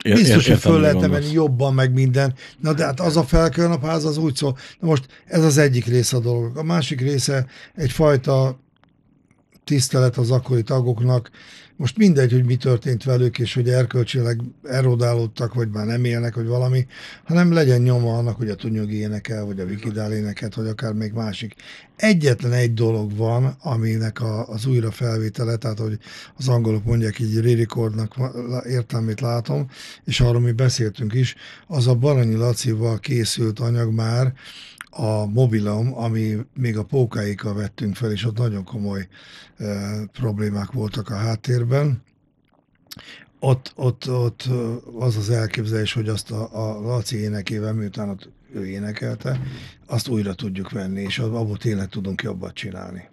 Ér- 0.03 0.15
Biztos, 0.15 0.47
hogy 0.47 0.59
föl 0.59 0.71
mire 0.71 0.81
lehet 0.83 0.99
gondolsz. 0.99 1.17
emelni 1.19 1.35
jobban, 1.35 1.73
meg 1.73 1.93
minden. 1.93 2.33
Na 2.59 2.73
de 2.73 2.85
hát 2.85 2.99
az 2.99 3.17
a 3.17 3.23
felkőnapház 3.23 4.05
az 4.05 4.17
úgy 4.17 4.35
szól. 4.35 4.57
Na 4.79 4.87
most 4.87 5.05
ez 5.25 5.43
az 5.43 5.57
egyik 5.57 5.85
része 5.85 6.17
a 6.17 6.19
dolog. 6.19 6.57
A 6.57 6.63
másik 6.63 7.01
része 7.01 7.45
egyfajta 7.75 8.59
tisztelet 9.63 10.17
az 10.17 10.31
akkori 10.31 10.63
tagoknak. 10.63 11.29
Most 11.81 11.97
mindegy, 11.97 12.31
hogy 12.31 12.45
mi 12.45 12.55
történt 12.55 13.03
velük, 13.03 13.39
és 13.39 13.53
hogy 13.53 13.69
erkölcsileg 13.69 14.41
erodálódtak, 14.63 15.53
vagy 15.53 15.69
már 15.69 15.85
nem 15.85 16.05
élnek, 16.05 16.35
vagy 16.35 16.45
valami, 16.45 16.87
hanem 17.23 17.53
legyen 17.53 17.81
nyoma 17.81 18.17
annak, 18.17 18.37
hogy 18.37 18.49
a 18.49 18.55
Tunyog 18.55 18.91
énekel, 18.91 19.45
vagy 19.45 19.59
a 19.59 19.65
Vikidál 19.65 20.13
éneket, 20.13 20.55
vagy 20.55 20.67
akár 20.67 20.93
még 20.93 21.11
másik. 21.11 21.55
Egyetlen 21.95 22.51
egy 22.51 22.73
dolog 22.73 23.17
van, 23.17 23.55
aminek 23.61 24.21
a, 24.21 24.47
az 24.47 24.65
újra 24.65 24.91
felvétele, 24.91 25.55
tehát 25.55 25.79
hogy 25.79 25.97
az 26.35 26.47
angolok 26.47 26.83
mondják 26.83 27.19
így 27.19 27.39
re-recordnak 27.39 28.15
értelmét 28.69 29.21
látom, 29.21 29.67
és 30.03 30.19
arról 30.19 30.41
mi 30.41 30.51
beszéltünk 30.51 31.13
is, 31.13 31.35
az 31.67 31.87
a 31.87 31.95
Baranyi 31.95 32.35
Lacival 32.35 32.99
készült 32.99 33.59
anyag 33.59 33.93
már, 33.93 34.33
a 34.91 35.25
mobilom, 35.25 35.97
ami 35.97 36.37
még 36.53 36.77
a 36.77 36.83
pókáikkal 36.83 37.53
vettünk 37.53 37.95
fel, 37.95 38.11
és 38.11 38.25
ott 38.25 38.37
nagyon 38.37 38.63
komoly 38.63 39.07
e, 39.57 39.65
problémák 40.11 40.71
voltak 40.71 41.09
a 41.09 41.15
háttérben. 41.15 42.03
Ott, 43.39 43.71
ott, 43.75 44.09
ott 44.09 44.49
az 44.99 45.17
az 45.17 45.29
elképzelés, 45.29 45.93
hogy 45.93 46.09
azt 46.09 46.31
a, 46.31 46.49
a 46.51 46.81
Laci 46.81 47.17
énekével, 47.17 47.73
miután 47.73 48.09
ott 48.09 48.29
ő 48.53 48.67
énekelte, 48.67 49.41
azt 49.85 50.07
újra 50.07 50.33
tudjuk 50.33 50.71
venni, 50.71 51.01
és 51.01 51.19
abból 51.19 51.57
tényleg 51.57 51.89
tudunk 51.89 52.21
jobbat 52.21 52.53
csinálni. 52.53 53.09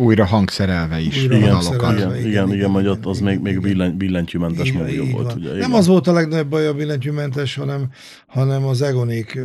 Újra 0.00 0.24
hangszerelve 0.24 1.00
is. 1.00 1.24
Újra 1.24 1.36
a 1.36 1.54
hangszerelve. 1.54 1.98
Igen, 1.98 2.10
igen, 2.10 2.26
igen, 2.26 2.28
igen, 2.28 2.48
igen, 2.48 2.70
igen, 2.70 2.80
igen, 2.80 2.86
ott 2.86 3.06
az 3.06 3.20
igen, 3.20 3.32
még, 3.32 3.42
még 3.42 3.52
igen. 3.52 3.62
billen, 3.62 3.96
billentyűmentes 3.96 4.68
így 4.68 5.12
volt. 5.12 5.34
Ugye, 5.34 5.48
nem 5.48 5.56
igen. 5.56 5.72
az 5.72 5.86
volt 5.86 6.06
a 6.06 6.12
legnagyobb 6.12 6.48
baj 6.48 6.66
a 6.66 6.74
billentyűmentes, 6.74 7.54
hanem, 7.54 7.90
hanem 8.26 8.64
az 8.64 8.82
Egonék 8.82 9.38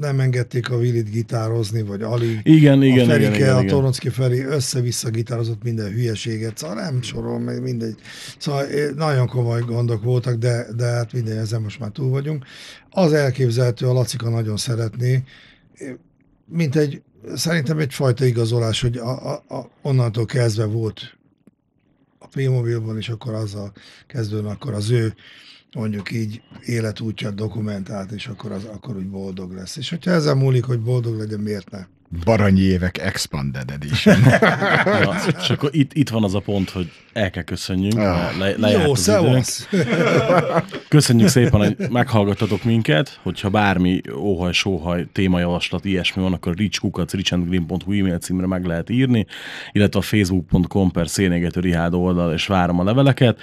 nem 0.00 0.20
engedték 0.20 0.70
a 0.70 0.76
Willit 0.76 1.10
gitározni, 1.10 1.82
vagy 1.82 2.02
alig. 2.02 2.40
Igen, 2.42 2.78
a 2.80 2.84
igen, 2.84 3.06
Ferike, 3.06 3.28
igen, 3.28 3.34
igen, 3.34 3.56
a 3.56 3.60
igen. 3.60 3.74
Toronszki 3.74 4.08
Feri 4.08 4.40
össze-vissza 4.40 5.10
gitározott 5.10 5.62
minden 5.62 5.92
hülyeséget, 5.92 6.58
szóval 6.58 6.76
nem 6.76 7.02
sorol 7.02 7.38
meg 7.38 7.62
mindegy. 7.62 7.94
Szóval 8.38 8.64
nagyon 8.96 9.26
komoly 9.26 9.60
gondok 9.60 10.02
voltak, 10.02 10.34
de, 10.34 10.66
de 10.76 10.84
hát 10.84 11.12
mindegy, 11.12 11.36
ezen 11.36 11.62
most 11.62 11.78
már 11.78 11.90
túl 11.90 12.10
vagyunk. 12.10 12.44
Az 12.90 13.12
elképzelhető, 13.12 13.86
a 13.86 13.92
Lacika 13.92 14.28
nagyon 14.28 14.56
szeretné, 14.56 15.22
mint 16.46 16.76
egy, 16.76 17.02
szerintem 17.34 17.78
egyfajta 17.78 18.24
igazolás, 18.24 18.80
hogy 18.80 18.96
a, 18.96 19.32
a, 19.32 19.44
a, 19.48 19.70
onnantól 19.82 20.24
kezdve 20.24 20.64
volt 20.64 21.16
a 22.18 22.26
P-mobilban, 22.26 22.96
és 22.96 23.08
akkor 23.08 23.34
azzal 23.34 23.72
kezdően 24.06 24.44
akkor 24.44 24.74
az 24.74 24.90
ő 24.90 25.14
mondjuk 25.74 26.12
így 26.12 26.42
életútját 26.64 27.34
dokumentált, 27.34 28.10
és 28.10 28.26
akkor, 28.26 28.52
az, 28.52 28.64
akkor 28.64 28.96
úgy 28.96 29.08
boldog 29.08 29.52
lesz. 29.52 29.76
És 29.76 29.90
hogyha 29.90 30.10
ezzel 30.10 30.34
múlik, 30.34 30.64
hogy 30.64 30.80
boldog 30.80 31.18
legyen, 31.18 31.40
miért 31.40 31.70
ne? 31.70 31.86
Baranyi 32.24 32.60
évek 32.60 32.98
Expanded 32.98 33.70
Edition. 33.70 34.16
Ja, 34.84 35.14
és 35.40 35.50
akkor 35.50 35.70
itt, 35.72 35.92
itt 35.94 36.08
van 36.08 36.24
az 36.24 36.34
a 36.34 36.40
pont, 36.40 36.70
hogy 36.70 36.90
el 37.12 37.30
kell 37.30 37.42
köszönjünk, 37.42 37.98
Ah. 37.98 38.38
le, 38.38 38.54
lejárt 38.56 38.86
Jó, 38.86 38.94
szevasz! 38.94 39.68
Köszönjük 40.88 41.28
szépen, 41.28 41.60
hogy 41.60 41.76
meghallgattatok 41.90 42.64
minket, 42.64 43.18
hogyha 43.22 43.50
bármi 43.50 44.00
óhaj, 44.16 44.52
sóhaj, 44.52 45.06
témajavaslat, 45.12 45.84
ilyesmi 45.84 46.22
van, 46.22 46.32
akkor 46.32 46.54
richkukac, 46.54 47.12
richandgreen.hu 47.12 47.92
e-mail 47.92 48.18
címre 48.18 48.46
meg 48.46 48.64
lehet 48.64 48.90
írni, 48.90 49.26
illetve 49.72 49.98
a 49.98 50.02
facebook.com 50.02 50.90
per 50.90 51.08
szénégető 51.08 51.60
Rihád 51.60 51.94
oldal, 51.94 52.32
és 52.32 52.46
várom 52.46 52.78
a 52.80 52.84
leveleket. 52.84 53.38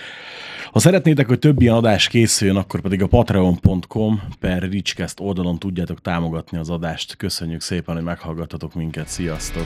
Ha 0.74 0.80
szeretnétek, 0.80 1.28
hogy 1.28 1.40
több 1.40 1.62
ilyen 1.62 1.76
adás 1.76 2.08
készüljön, 2.08 2.56
akkor 2.56 2.82
pedig 2.82 3.02
a 3.02 3.08
patreon.com 3.08 4.22
per 4.40 4.70
richcast 4.70 5.20
oldalon 5.20 5.60
tudjátok 5.60 6.02
támogatni 6.02 6.58
az 6.58 6.70
adást. 6.70 7.16
Köszönjük 7.16 7.62
szépen, 7.62 7.96
hogy 7.96 8.04
meghallgattatok 8.04 8.74
minket. 8.74 9.08
Sziasztok! 9.08 9.66